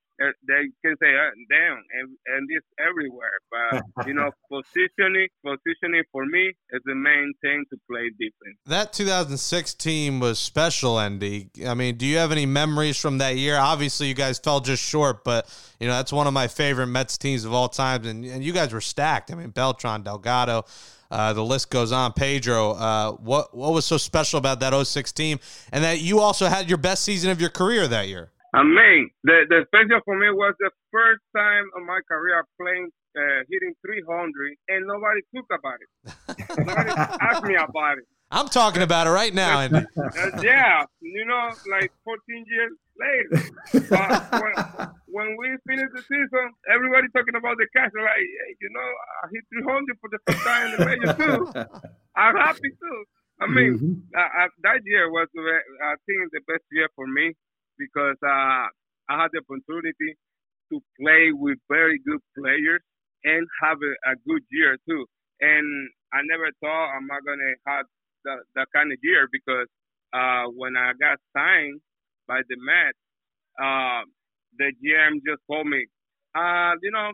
they 0.46 0.68
can 0.84 0.96
say 1.00 1.08
uh, 1.08 1.30
damn 1.48 1.82
and 1.98 2.08
and 2.26 2.48
it's 2.50 2.66
everywhere. 2.78 3.38
But 3.50 4.06
you 4.06 4.14
know 4.14 4.30
positioning 4.50 5.28
positioning 5.44 6.04
for 6.12 6.26
me 6.26 6.52
is 6.70 6.80
the 6.84 6.94
main 6.94 7.32
thing 7.42 7.64
to 7.70 7.76
play 7.90 8.10
defense. 8.10 8.58
That 8.66 8.92
2006 8.92 9.74
team 9.74 10.20
was 10.20 10.38
special 10.38 11.00
andy. 11.00 11.50
I 11.66 11.74
mean 11.74 11.96
do 11.96 12.06
you 12.06 12.18
have 12.18 12.32
any 12.32 12.46
memories 12.46 12.98
from 12.98 13.18
that 13.18 13.36
year? 13.36 13.56
Obviously 13.56 14.08
you 14.08 14.14
guys 14.14 14.38
fell 14.38 14.60
just 14.60 14.82
short 14.82 15.24
but 15.24 15.48
you 15.80 15.86
know 15.86 15.94
that's 15.94 16.12
one 16.12 16.26
of 16.26 16.32
my 16.32 16.48
favorite 16.48 16.88
mets 16.88 17.16
teams 17.16 17.44
of 17.44 17.52
all 17.52 17.68
times. 17.68 18.06
And, 18.06 18.24
and 18.24 18.44
you 18.44 18.52
guys 18.52 18.72
were 18.72 18.80
stacked. 18.80 19.32
I 19.32 19.34
mean 19.34 19.50
beltran 19.50 20.02
delgado 20.02 20.64
uh, 21.10 21.32
the 21.32 21.44
list 21.44 21.70
goes 21.70 21.92
on. 21.92 22.12
Pedro, 22.12 22.72
uh, 22.72 23.12
what 23.12 23.54
what 23.56 23.72
was 23.72 23.84
so 23.84 23.96
special 23.96 24.38
about 24.38 24.60
that 24.60 24.72
06 24.72 25.12
team, 25.12 25.38
and 25.72 25.82
that 25.84 26.00
you 26.00 26.20
also 26.20 26.46
had 26.46 26.68
your 26.68 26.78
best 26.78 27.04
season 27.04 27.30
of 27.30 27.40
your 27.40 27.50
career 27.50 27.88
that 27.88 28.08
year? 28.08 28.30
I 28.54 28.62
mean, 28.62 29.10
the 29.24 29.44
the 29.48 29.64
special 29.66 30.00
for 30.04 30.18
me 30.18 30.30
was 30.30 30.54
the 30.58 30.70
first 30.90 31.22
time 31.36 31.64
in 31.76 31.86
my 31.86 32.00
career 32.08 32.44
playing 32.60 32.90
uh, 33.16 33.42
hitting 33.50 33.74
300, 33.84 34.56
and 34.68 34.86
nobody 34.86 35.20
took 35.34 35.46
about 35.50 35.78
it. 35.80 36.58
nobody 36.66 36.90
asked 36.90 37.44
me 37.44 37.54
about 37.56 37.98
it. 37.98 38.04
I'm 38.32 38.48
talking 38.48 38.82
about 38.82 39.08
it 39.08 39.10
right 39.10 39.34
now, 39.34 39.60
Andy. 39.60 39.84
yeah, 40.42 40.84
you 41.00 41.24
know, 41.26 41.50
like 41.70 41.90
14 42.04 42.44
years 42.46 42.70
later. 43.00 43.40
Uh, 43.90 44.40
when, 44.40 44.54
when 45.08 45.28
we 45.38 45.48
finish 45.66 45.88
the 45.94 46.02
season, 46.02 46.46
everybody 46.70 47.08
talking 47.16 47.34
about 47.34 47.56
the 47.56 47.66
cash. 47.74 47.90
Like, 47.96 48.20
hey, 48.20 48.52
you 48.60 48.70
know, 48.70 48.88
I 49.22 49.28
hit 49.32 49.44
300 49.64 49.98
for 50.00 50.10
the 50.12 50.20
first 50.26 50.42
time 50.44 50.62
in 50.66 50.70
the 50.76 50.84
major 50.84 51.12
too. 51.16 51.42
I'm 52.16 52.36
happy 52.36 52.70
too. 52.70 52.98
I 53.40 53.46
mean, 53.46 53.72
mm-hmm. 53.78 53.94
uh, 54.12 54.48
that 54.62 54.84
year 54.84 55.10
was, 55.10 55.28
I 55.32 55.96
think, 56.04 56.30
the 56.32 56.44
best 56.46 56.64
year 56.70 56.88
for 56.94 57.06
me 57.06 57.32
because 57.78 58.20
uh, 58.22 58.68
I 59.08 59.14
had 59.16 59.32
the 59.32 59.40
opportunity 59.40 60.14
to 60.70 60.80
play 61.00 61.32
with 61.32 61.58
very 61.68 61.98
good 62.04 62.20
players 62.36 62.84
and 63.24 63.46
have 63.62 63.78
a, 63.80 64.12
a 64.12 64.14
good 64.28 64.44
year 64.52 64.76
too. 64.88 65.06
And 65.40 65.66
I 66.12 66.20
never 66.28 66.52
thought 66.60 66.92
I'm 66.92 67.06
not 67.06 67.24
gonna 67.24 67.54
have 67.66 67.86
that, 68.24 68.38
that 68.54 68.68
kind 68.74 68.92
of 68.92 68.98
year 69.02 69.26
because 69.32 69.66
uh, 70.12 70.52
when 70.52 70.76
I 70.76 70.92
got 71.00 71.18
signed 71.36 71.80
by 72.30 72.40
the 72.46 72.56
Mets, 72.62 72.98
uh, 73.58 74.02
the 74.58 74.70
GM 74.78 75.18
just 75.26 75.42
told 75.50 75.66
me, 75.66 75.86
uh, 76.38 76.78
you 76.82 76.92
know, 76.92 77.10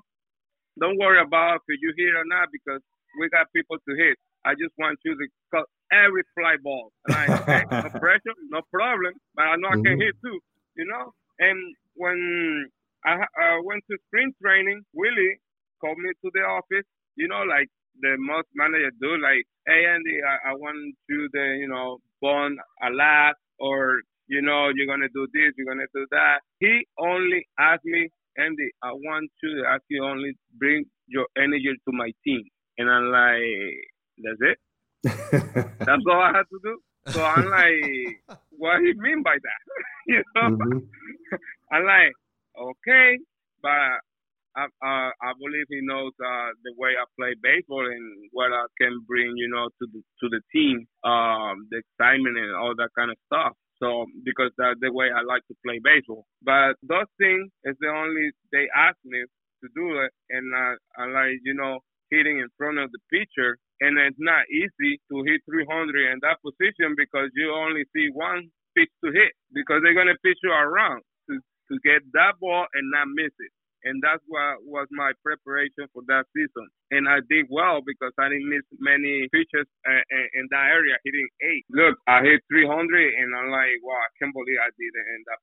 don't 0.80 0.98
worry 0.98 1.20
about 1.20 1.60
if 1.68 1.78
you 1.82 1.92
hit 1.96 2.14
or 2.14 2.24
not 2.26 2.48
because 2.52 2.80
we 3.20 3.28
got 3.30 3.46
people 3.54 3.78
to 3.78 3.92
hit. 3.96 4.16
I 4.44 4.54
just 4.54 4.74
want 4.78 4.98
you 5.04 5.16
to 5.16 5.26
cut 5.54 5.66
every 5.92 6.22
fly 6.36 6.56
ball. 6.62 6.92
And 7.06 7.14
I, 7.14 7.26
okay, 7.42 7.64
no 7.82 7.90
pressure, 8.00 8.34
no 8.50 8.62
problem. 8.72 9.14
But 9.34 9.42
I 9.52 9.56
know 9.56 9.68
I 9.72 9.80
can 9.84 9.96
Mhm. 9.96 10.00
hit 10.00 10.14
too, 10.24 10.38
you 10.76 10.86
know. 10.86 11.12
And 11.40 11.58
when 11.96 12.68
I 13.04 13.14
uh, 13.22 13.58
went 13.64 13.84
to 13.90 13.98
spring 14.08 14.32
training, 14.42 14.82
Willie 14.94 15.38
called 15.80 15.98
me 15.98 16.10
to 16.24 16.30
the 16.34 16.42
office. 16.42 16.86
You 17.16 17.28
know, 17.28 17.42
like 17.48 17.68
the 18.00 18.16
most 18.18 18.48
manager 18.54 18.90
do, 19.00 19.16
like, 19.18 19.44
hey 19.66 19.86
Andy, 19.86 20.20
I, 20.22 20.52
I 20.52 20.54
want 20.54 20.94
you 21.08 21.28
to, 21.34 21.42
you 21.58 21.68
know, 21.68 21.98
bond 22.22 22.58
a 22.82 22.90
lot, 22.90 23.34
or 23.58 24.00
you 24.28 24.42
know, 24.42 24.70
you're 24.74 24.86
gonna 24.86 25.08
do 25.14 25.26
this, 25.32 25.52
you're 25.56 25.66
gonna 25.66 25.88
do 25.94 26.06
that. 26.10 26.40
He 26.60 26.86
only 26.98 27.46
asked 27.58 27.84
me, 27.84 28.08
Andy, 28.38 28.68
I 28.82 28.92
want 28.92 29.30
to 29.44 29.64
ask 29.68 29.82
you 29.88 30.04
only 30.04 30.34
bring 30.58 30.84
your 31.06 31.26
energy 31.36 31.72
to 31.72 31.92
my 31.92 32.10
team, 32.24 32.42
and 32.78 32.90
I'm 32.90 33.10
like, 33.10 33.78
that's 34.22 34.40
it. 34.52 34.58
That's 35.86 36.02
all 36.08 36.20
I 36.20 36.32
had 36.34 36.48
to 36.50 36.58
do. 36.62 36.78
So 37.14 37.20
I'm 37.22 37.46
like, 37.50 38.20
what 38.50 38.78
do 38.78 38.86
you 38.86 38.94
mean 38.98 39.22
by 39.22 39.36
that? 39.36 39.60
you 40.06 40.22
know, 40.34 40.50
Mhm. 40.50 40.88
I'm 41.72 41.84
like, 41.84 42.12
okay, 42.58 43.18
but 43.62 44.00
I, 44.56 44.64
uh, 44.64 45.10
I 45.20 45.32
believe 45.38 45.66
he 45.68 45.80
knows 45.82 46.12
uh, 46.20 46.50
the 46.64 46.72
way 46.76 46.90
I 46.96 47.04
play 47.18 47.34
baseball 47.42 47.84
and 47.86 48.28
what 48.32 48.52
I 48.52 48.66
can 48.80 49.00
bring, 49.06 49.36
you 49.36 49.48
know, 49.48 49.68
to 49.68 49.84
the 49.92 50.00
to 50.20 50.26
the 50.30 50.40
team, 50.52 50.86
um, 51.04 51.68
the 51.70 51.78
excitement 51.84 52.38
and 52.38 52.54
all 52.56 52.74
that 52.76 52.90
kind 52.96 53.10
of 53.10 53.18
stuff. 53.26 53.52
So 53.82 54.06
because 54.24 54.52
that's 54.58 54.80
the 54.80 54.92
way 54.92 55.08
I 55.12 55.22
like 55.22 55.44
to 55.48 55.56
play 55.64 55.80
baseball. 55.82 56.26
But 56.42 56.76
those 56.82 57.10
things 57.18 57.50
is 57.64 57.76
the 57.80 57.88
only 57.88 58.32
they 58.52 58.68
ask 58.76 58.96
me 59.04 59.24
to 59.62 59.68
do 59.74 60.00
it, 60.00 60.12
and 60.30 60.46
I, 60.54 60.74
I 60.98 61.04
like, 61.12 61.40
you 61.44 61.54
know, 61.54 61.80
hitting 62.10 62.38
in 62.38 62.48
front 62.58 62.78
of 62.78 62.90
the 62.92 63.00
pitcher. 63.12 63.58
And 63.80 63.98
it's 63.98 64.16
not 64.18 64.48
easy 64.48 65.00
to 65.12 65.24
hit 65.28 65.42
300 65.50 66.12
in 66.12 66.18
that 66.22 66.40
position 66.40 66.96
because 66.96 67.28
you 67.36 67.52
only 67.52 67.84
see 67.94 68.08
one 68.12 68.48
pitch 68.76 68.90
to 69.04 69.12
hit 69.12 69.32
because 69.54 69.82
they're 69.84 69.94
gonna 69.98 70.16
pitch 70.24 70.38
you 70.42 70.52
around 70.52 71.02
to 71.28 71.40
to 71.72 71.74
get 71.84 72.00
that 72.12 72.40
ball 72.40 72.66
and 72.74 72.90
not 72.90 73.08
miss 73.12 73.32
it. 73.38 73.52
And 73.84 74.00
that's 74.04 74.22
what 74.28 74.64
was 74.64 74.88
my 74.92 75.12
preparation 75.24 75.88
for 75.92 76.02
that 76.08 76.24
season. 76.36 76.68
And 76.92 77.08
I 77.08 77.20
did 77.28 77.46
well 77.50 77.80
because 77.84 78.12
I 78.20 78.28
didn't 78.30 78.48
miss 78.48 78.64
many 78.80 79.28
pitches 79.32 79.66
uh, 79.88 80.04
uh, 80.04 80.28
in 80.38 80.48
that 80.52 80.72
area, 80.72 80.96
hitting 81.04 81.28
eight. 81.48 81.64
Look, 81.72 81.96
I 82.08 82.22
hit 82.24 82.40
300, 82.52 82.68
and 82.68 83.30
I'm 83.36 83.50
like, 83.52 83.80
wow, 83.84 83.96
I 84.00 84.10
can't 84.20 84.34
believe 84.34 84.60
I 84.60 84.70
did 84.76 84.92
it 84.92 85.06
in 85.16 85.20
that. 85.28 85.40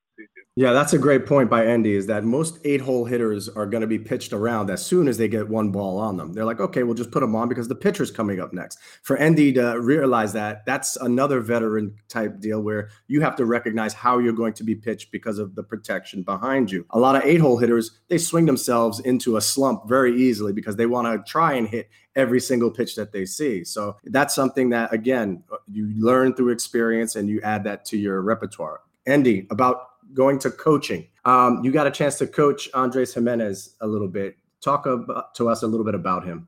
Yeah, 0.56 0.72
that's 0.72 0.93
a 0.93 0.99
great 0.99 1.26
point 1.26 1.49
by 1.49 1.66
Andy. 1.66 1.95
Is 1.95 2.06
that 2.06 2.24
most 2.24 2.60
eight-hole 2.64 3.06
hitters 3.06 3.49
are 3.49 3.66
going 3.66 3.82
to 3.82 3.88
be 3.88 3.97
pitched 3.97 4.34
around 4.34 4.70
as 4.70 4.86
soon 4.86 5.08
as 5.08 5.18
they 5.18 5.28
get 5.28 5.49
one 5.49 5.72
ball 5.72 5.97
on 5.97 6.16
them. 6.16 6.32
They're 6.32 6.45
like, 6.45 6.60
okay, 6.60 6.84
we'll 6.84 6.93
just 6.93 7.10
put 7.10 7.22
them 7.22 7.36
on 7.36 7.49
because 7.49 7.68
the 7.68 7.74
pitcher's 7.74 8.12
coming 8.12 8.39
up 8.39 8.54
next. 8.54 8.78
For 9.01 9.18
Andy 9.18 9.51
to 9.54 9.80
realize 9.82 10.32
that, 10.34 10.64
that's 10.68 10.95
another 10.97 11.39
veteran 11.39 11.95
type 12.08 12.39
deal 12.39 12.62
where 12.62 12.89
you 13.08 13.20
have 13.22 13.36
to 13.38 13.45
recognize 13.45 13.95
how 13.95 14.20
you're 14.20 14.32
going 14.32 14.54
to 14.54 14.64
be 14.64 14.76
pitched 14.76 15.12
because 15.12 15.39
of 15.39 15.56
the 15.56 15.64
protection 15.64 16.22
behind 16.22 16.70
you. 16.70 16.86
A 16.91 16.99
lot 16.99 17.16
of 17.16 17.24
eight-hole 17.24 17.58
hitters 17.58 18.01
they 18.10 18.20
swing 18.20 18.45
themselves 18.45 18.99
into 18.99 19.38
a 19.38 19.41
slump 19.41 19.89
very 19.89 20.16
easily 20.16 20.54
because 20.54 20.76
they 20.76 20.86
want 20.86 21.08
to 21.08 21.32
try 21.32 21.54
and 21.54 21.68
hit 21.68 21.89
every 22.16 22.39
single 22.39 22.70
pitch 22.70 22.95
that 22.95 23.12
they 23.12 23.26
see. 23.26 23.64
So 23.64 23.97
that's 24.04 24.36
something 24.36 24.70
that 24.70 24.93
again 24.93 25.43
you 25.68 25.91
learn 25.97 26.36
through 26.36 26.49
experience 26.49 27.16
and 27.16 27.28
you 27.28 27.41
add 27.41 27.64
that 27.64 27.86
to 27.86 27.97
your 27.97 28.22
repertoire. 28.22 28.82
Andy, 29.08 29.47
about 29.49 29.93
going 30.14 30.39
to 30.39 30.51
coaching. 30.51 31.07
Um, 31.26 31.61
you 31.64 31.72
got 31.72 31.88
a 31.88 31.91
chance 31.91 32.18
to 32.20 32.28
coach 32.28 32.70
Andres 32.74 33.14
Gimenez 33.14 33.76
a 33.82 33.88
little 33.88 34.07
bit. 34.07 34.38
Talk 34.61 34.86
about, 34.86 35.36
to 35.36 35.49
us 35.49 35.64
a 35.64 35.68
little 35.68 35.86
bit 35.86 35.95
about 35.95 36.26
him. 36.26 36.47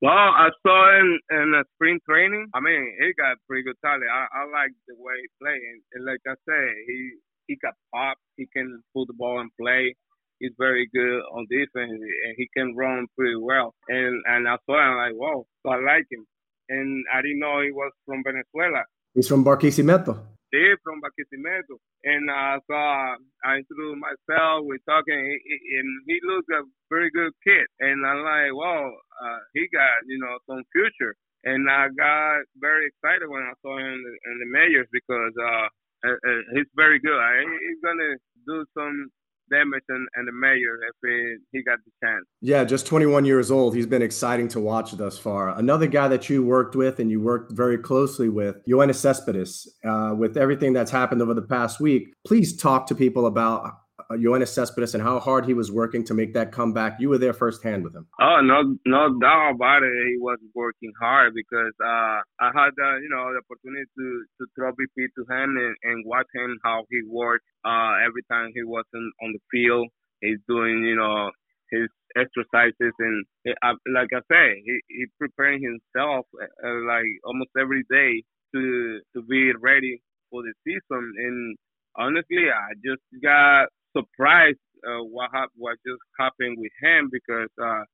Well, 0.00 0.12
I 0.12 0.50
saw 0.62 1.00
him 1.00 1.18
in 1.30 1.50
the 1.50 1.64
spring 1.74 1.98
training. 2.08 2.46
I 2.54 2.60
mean, 2.60 2.94
he 3.00 3.12
got 3.14 3.36
pretty 3.48 3.64
good 3.64 3.74
talent. 3.84 4.04
I, 4.06 4.26
I 4.30 4.42
like 4.44 4.70
the 4.86 4.94
way 4.96 5.14
he 5.20 5.28
play, 5.42 5.58
and, 5.58 5.82
and 5.92 6.04
like 6.04 6.20
I 6.24 6.34
said, 6.46 6.74
he 6.86 7.10
he 7.48 7.56
got 7.56 7.74
pop. 7.92 8.16
He 8.36 8.46
can 8.46 8.80
put 8.94 9.08
the 9.08 9.14
ball 9.14 9.40
and 9.40 9.50
play. 9.60 9.96
He's 10.38 10.52
very 10.56 10.88
good 10.94 11.20
on 11.34 11.46
defense, 11.50 11.90
and 11.90 12.34
he 12.36 12.48
can 12.56 12.76
run 12.76 13.08
pretty 13.16 13.36
well. 13.42 13.74
And 13.88 14.22
and 14.26 14.46
I 14.46 14.56
saw 14.66 14.78
him 14.78 14.96
like, 14.98 15.14
whoa, 15.14 15.46
so 15.64 15.72
I 15.72 15.80
like 15.80 16.06
him. 16.12 16.24
And 16.68 17.04
I 17.12 17.20
didn't 17.22 17.40
know 17.40 17.60
he 17.62 17.72
was 17.72 17.90
from 18.06 18.22
Venezuela. 18.22 18.84
He's 19.14 19.26
from 19.26 19.44
Barquisimeto. 19.44 20.20
He 20.52 20.74
from 20.84 21.00
Barquisimeto. 21.04 21.76
And 22.04 22.30
uh, 22.30 22.60
so 22.66 22.74
uh, 22.74 23.14
I 23.44 23.60
introduced 23.60 24.00
myself. 24.00 24.64
We're 24.64 24.82
talking, 24.88 25.18
and 25.18 25.88
he 26.06 26.16
looks 26.24 26.48
a 26.54 26.64
very 26.90 27.10
good 27.12 27.32
kid. 27.44 27.66
And 27.80 28.06
I'm 28.06 28.22
like, 28.24 28.52
wow, 28.54 28.88
uh, 29.22 29.40
he 29.54 29.68
got 29.72 30.06
you 30.08 30.18
know 30.20 30.38
some 30.48 30.64
future. 30.72 31.14
And 31.44 31.70
I 31.70 31.88
got 31.96 32.44
very 32.60 32.88
excited 32.90 33.28
when 33.28 33.44
I 33.44 33.54
saw 33.62 33.78
him 33.78 33.86
in 33.86 34.02
the, 34.04 34.14
in 34.30 34.36
the 34.44 34.50
majors 34.52 34.88
because 34.92 35.34
uh, 35.38 35.66
uh, 36.08 36.18
uh, 36.18 36.42
he's 36.56 36.70
very 36.76 37.00
good. 37.00 37.16
He- 37.16 37.64
he's 37.68 37.82
gonna 37.84 38.16
do 38.46 38.64
some 38.76 39.10
in, 39.52 40.06
in 40.18 40.24
the 40.26 40.32
mayor 40.32 40.78
if 40.88 40.96
he, 41.02 41.58
he 41.58 41.62
got 41.62 41.78
the 41.84 42.06
chance. 42.06 42.24
Yeah, 42.40 42.64
just 42.64 42.86
21 42.86 43.24
years 43.24 43.50
old. 43.50 43.74
He's 43.74 43.86
been 43.86 44.02
exciting 44.02 44.48
to 44.48 44.60
watch 44.60 44.92
thus 44.92 45.18
far. 45.18 45.50
Another 45.58 45.86
guy 45.86 46.08
that 46.08 46.28
you 46.28 46.42
worked 46.42 46.76
with 46.76 46.98
and 46.98 47.10
you 47.10 47.20
worked 47.20 47.52
very 47.52 47.78
closely 47.78 48.28
with, 48.28 48.64
Yoenis 48.66 48.96
Cespedes. 48.96 49.68
Uh, 49.84 50.14
with 50.16 50.36
everything 50.36 50.72
that's 50.72 50.90
happened 50.90 51.22
over 51.22 51.34
the 51.34 51.42
past 51.42 51.80
week, 51.80 52.14
please 52.26 52.56
talk 52.56 52.86
to 52.86 52.94
people 52.94 53.26
about 53.26 53.78
uh, 54.10 54.14
Yoenis 54.14 54.48
Cespedes 54.48 54.94
and 54.94 55.02
how 55.02 55.18
hard 55.20 55.44
he 55.44 55.54
was 55.54 55.70
working 55.70 56.04
to 56.04 56.14
make 56.14 56.32
that 56.34 56.52
comeback. 56.52 57.00
You 57.00 57.08
were 57.10 57.18
there 57.18 57.32
firsthand 57.32 57.84
with 57.84 57.94
him. 57.94 58.06
Oh 58.20 58.40
no, 58.42 58.76
no 58.86 59.18
doubt 59.20 59.52
about 59.54 59.82
it. 59.82 59.92
He 60.08 60.18
was 60.18 60.38
working 60.54 60.92
hard 61.00 61.34
because 61.34 61.74
uh, 61.80 62.20
I 62.40 62.50
had 62.54 62.72
uh, 62.80 62.96
you 63.02 63.08
know 63.10 63.32
the 63.32 63.42
opportunity 63.44 63.84
to 63.98 64.24
to 64.38 64.46
throw 64.54 64.72
BP 64.72 65.08
to 65.16 65.22
him 65.28 65.56
and, 65.56 65.76
and 65.82 66.04
watch 66.06 66.26
him 66.34 66.58
how 66.64 66.84
he 66.90 67.02
worked. 67.06 67.44
Uh, 67.64 68.00
every 68.06 68.22
time 68.30 68.50
he 68.54 68.64
wasn't 68.64 69.12
on 69.22 69.32
the 69.32 69.40
field, 69.50 69.88
he's 70.20 70.38
doing 70.48 70.84
you 70.84 70.96
know 70.96 71.30
his 71.70 71.88
exercises 72.16 72.94
and 72.98 73.26
uh, 73.62 73.74
like 73.92 74.08
I 74.14 74.20
say, 74.30 74.62
he 74.64 74.80
he 74.88 75.06
preparing 75.18 75.60
himself 75.62 76.26
uh, 76.40 76.80
like 76.86 77.08
almost 77.24 77.50
every 77.60 77.84
day 77.90 78.22
to 78.54 79.00
to 79.14 79.22
be 79.22 79.52
ready 79.60 80.00
for 80.30 80.42
the 80.42 80.52
season. 80.64 81.12
And 81.16 81.56
honestly, 81.96 82.48
I 82.48 82.72
just 82.84 83.02
got 83.22 83.68
surprised 83.98 84.60
uh, 84.86 85.02
what 85.04 85.30
hap- 85.34 85.54
what 85.56 85.78
just 85.86 86.02
happened 86.20 86.58
with 86.60 86.72
him 86.82 87.10
because 87.12 87.50
uh, 87.62 87.84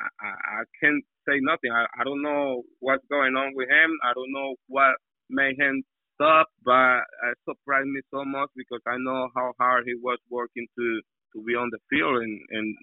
I, 0.00 0.08
I 0.24 0.62
can't 0.82 1.04
say 1.28 1.38
nothing. 1.42 1.72
I, 1.72 1.86
I 2.00 2.04
don't 2.04 2.22
know 2.22 2.62
what's 2.80 3.04
going 3.10 3.36
on 3.36 3.54
with 3.56 3.68
him. 3.68 3.90
I 4.04 4.14
don't 4.14 4.32
know 4.32 4.56
what 4.68 4.96
made 5.30 5.56
him 5.60 5.82
stop, 6.16 6.48
but 6.64 7.00
it 7.30 7.38
surprised 7.48 7.88
me 7.88 8.02
so 8.12 8.24
much 8.24 8.50
because 8.56 8.82
I 8.88 8.96
know 8.98 9.28
how 9.36 9.52
hard 9.60 9.84
he 9.86 9.94
was 9.96 10.18
working 10.30 10.66
to 10.78 11.02
to 11.36 11.44
be 11.44 11.54
on 11.54 11.70
the 11.72 11.78
field, 11.90 12.22
and 12.22 12.40
and 12.50 12.76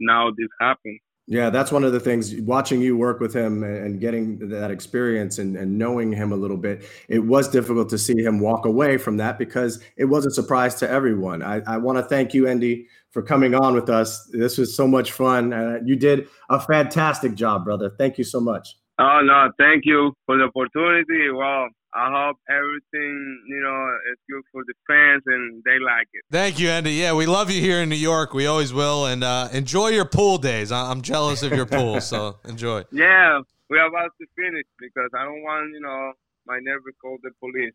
now 0.00 0.30
this 0.30 0.50
happened. 0.60 1.00
Yeah, 1.26 1.48
that's 1.48 1.72
one 1.72 1.84
of 1.84 1.92
the 1.92 2.00
things. 2.00 2.34
Watching 2.42 2.82
you 2.82 2.98
work 2.98 3.18
with 3.18 3.34
him 3.34 3.62
and 3.62 3.98
getting 3.98 4.50
that 4.50 4.70
experience 4.70 5.38
and, 5.38 5.56
and 5.56 5.78
knowing 5.78 6.12
him 6.12 6.32
a 6.32 6.36
little 6.36 6.58
bit, 6.58 6.84
it 7.08 7.20
was 7.20 7.48
difficult 7.48 7.88
to 7.90 7.98
see 7.98 8.22
him 8.22 8.40
walk 8.40 8.66
away 8.66 8.98
from 8.98 9.16
that 9.16 9.38
because 9.38 9.82
it 9.96 10.04
was 10.04 10.26
a 10.26 10.30
surprise 10.30 10.74
to 10.76 10.90
everyone. 10.90 11.42
I, 11.42 11.62
I 11.66 11.78
want 11.78 11.96
to 11.96 12.04
thank 12.04 12.34
you, 12.34 12.46
Andy, 12.46 12.88
for 13.10 13.22
coming 13.22 13.54
on 13.54 13.74
with 13.74 13.88
us. 13.88 14.28
This 14.32 14.58
was 14.58 14.76
so 14.76 14.86
much 14.86 15.12
fun. 15.12 15.54
Uh, 15.54 15.78
you 15.82 15.96
did 15.96 16.28
a 16.50 16.60
fantastic 16.60 17.34
job, 17.34 17.64
brother. 17.64 17.90
Thank 17.96 18.18
you 18.18 18.24
so 18.24 18.38
much. 18.38 18.76
Oh 18.98 19.20
no, 19.24 19.50
thank 19.58 19.84
you 19.84 20.12
for 20.26 20.36
the 20.38 20.44
opportunity. 20.44 21.30
Well, 21.30 21.68
I 21.96 22.10
hope 22.12 22.36
everything 22.48 23.42
you 23.48 23.60
know 23.60 23.88
is 24.12 24.18
good 24.30 24.42
for 24.52 24.62
the 24.66 24.74
fans 24.86 25.22
and 25.26 25.62
they 25.64 25.78
like 25.78 26.08
it. 26.12 26.22
Thank 26.30 26.58
you, 26.60 26.68
Andy. 26.68 26.92
Yeah, 26.92 27.12
we 27.14 27.26
love 27.26 27.50
you 27.50 27.60
here 27.60 27.80
in 27.82 27.88
New 27.88 27.96
York. 27.96 28.34
We 28.34 28.46
always 28.46 28.72
will. 28.72 29.06
And 29.06 29.24
uh, 29.24 29.48
enjoy 29.52 29.88
your 29.88 30.04
pool 30.04 30.38
days. 30.38 30.70
I- 30.72 30.90
I'm 30.90 31.02
jealous 31.02 31.42
of 31.42 31.52
your 31.52 31.66
pool, 31.66 32.00
so 32.00 32.36
enjoy. 32.48 32.84
Yeah, 32.92 33.40
we're 33.68 33.86
about 33.86 34.10
to 34.20 34.26
finish 34.36 34.66
because 34.78 35.10
I 35.16 35.24
don't 35.24 35.42
want 35.42 35.72
you 35.74 35.80
know 35.80 36.12
my 36.46 36.58
neighbor 36.60 36.92
call 37.00 37.16
the 37.22 37.30
police. 37.40 37.72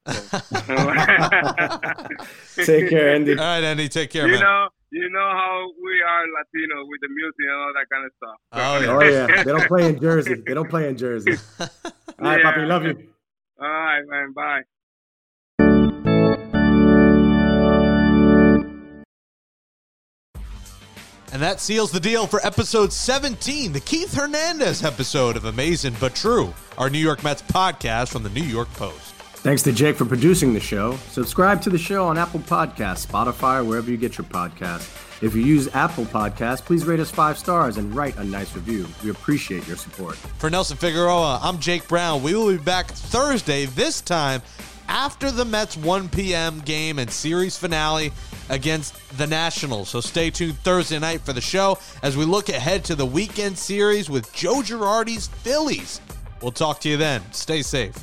so. 2.56 2.64
Take 2.66 2.90
care, 2.90 3.16
Andy. 3.16 3.32
All 3.34 3.38
right, 3.40 3.64
Andy. 3.64 3.90
Take 3.90 4.10
care, 4.12 4.26
You 4.28 4.34
man. 4.34 4.42
know, 4.42 4.68
you 4.92 5.10
know 5.10 5.20
how 5.20 5.70
we 5.84 6.02
are 6.02 6.26
Latino 6.28 6.86
with 6.88 7.02
the 7.02 7.10
music 7.10 7.36
and 7.40 7.52
all 7.52 7.74
that 7.74 7.88
kind 7.92 8.06
of 8.06 8.12
stuff. 8.18 8.38
Oh, 8.54 8.80
yeah. 8.80 8.98
Oh, 8.98 9.04
yeah. 9.36 9.44
They 9.44 9.52
don't 9.52 9.68
play 9.68 9.90
in 9.90 10.00
Jersey. 10.00 10.36
They 10.46 10.54
don't 10.54 10.70
play 10.70 10.90
in 10.90 10.98
Jersey. 10.98 11.34
All 11.60 11.68
right, 12.20 12.40
Yeah. 12.44 12.52
Papi. 12.52 12.68
Love 12.68 12.84
you. 12.84 13.08
All 13.62 13.68
right, 13.68 14.02
man. 14.08 14.34
Bye. 14.34 14.62
And 21.32 21.42
that 21.44 21.60
seals 21.60 21.92
the 21.92 22.00
deal 22.00 22.26
for 22.26 22.44
episode 22.46 22.92
17, 22.92 23.72
the 23.72 23.80
Keith 23.80 24.14
Hernandez 24.16 24.84
episode 24.84 25.38
of 25.38 25.46
Amazing 25.46 25.96
But 26.00 26.16
True, 26.16 26.54
our 26.78 26.90
New 26.90 26.98
York 26.98 27.24
Mets 27.24 27.44
podcast 27.44 28.10
from 28.10 28.24
the 28.24 28.30
New 28.30 28.44
York 28.44 28.72
Post. 28.74 29.09
Thanks 29.42 29.62
to 29.64 29.72
Jake 29.72 29.96
for 29.96 30.04
producing 30.04 30.54
the 30.54 30.60
show. 30.60 30.98
Subscribe 31.12 31.62
to 31.62 31.70
the 31.70 31.78
show 31.78 32.06
on 32.06 32.18
Apple 32.18 32.42
Podcasts, 32.42 33.08
Spotify, 33.08 33.66
wherever 33.66 33.90
you 33.90 33.96
get 33.96 34.18
your 34.18 34.26
podcasts. 34.26 35.24
If 35.24 35.34
you 35.34 35.42
use 35.42 35.74
Apple 35.74 36.04
Podcasts, 36.04 36.60
please 36.60 36.86
rate 36.86 37.00
us 37.00 37.10
five 37.10 37.38
stars 37.38 37.78
and 37.78 37.96
write 37.96 38.18
a 38.18 38.24
nice 38.26 38.54
review. 38.54 38.86
We 39.02 39.12
appreciate 39.12 39.66
your 39.66 39.78
support. 39.78 40.18
For 40.18 40.50
Nelson 40.50 40.76
Figueroa, 40.76 41.40
I'm 41.42 41.58
Jake 41.60 41.88
Brown. 41.88 42.22
We 42.22 42.36
will 42.36 42.50
be 42.50 42.58
back 42.58 42.88
Thursday, 42.92 43.66
this 43.66 44.02
time 44.02 44.42
after 44.90 45.32
the 45.32 45.46
Mets 45.46 45.78
1 45.78 46.10
p.m. 46.10 46.60
game 46.60 47.00
and 47.00 47.10
series 47.10 47.58
finale 47.58 48.12
against 48.50 49.18
the 49.18 49.26
Nationals. 49.26 49.88
So 49.88 50.02
stay 50.02 50.32
tuned 50.32 50.58
Thursday 50.60 51.00
night 51.00 51.22
for 51.22 51.32
the 51.32 51.40
show 51.40 51.78
as 52.04 52.18
we 52.18 52.26
look 52.26 52.50
ahead 52.50 52.84
to 52.86 52.96
the 52.96 53.06
weekend 53.06 53.58
series 53.58 54.10
with 54.10 54.34
Joe 54.34 54.56
Girardi's 54.56 55.28
Phillies. 55.28 56.02
We'll 56.42 56.52
talk 56.52 56.82
to 56.82 56.90
you 56.90 56.98
then. 56.98 57.22
Stay 57.32 57.62
safe. 57.62 57.96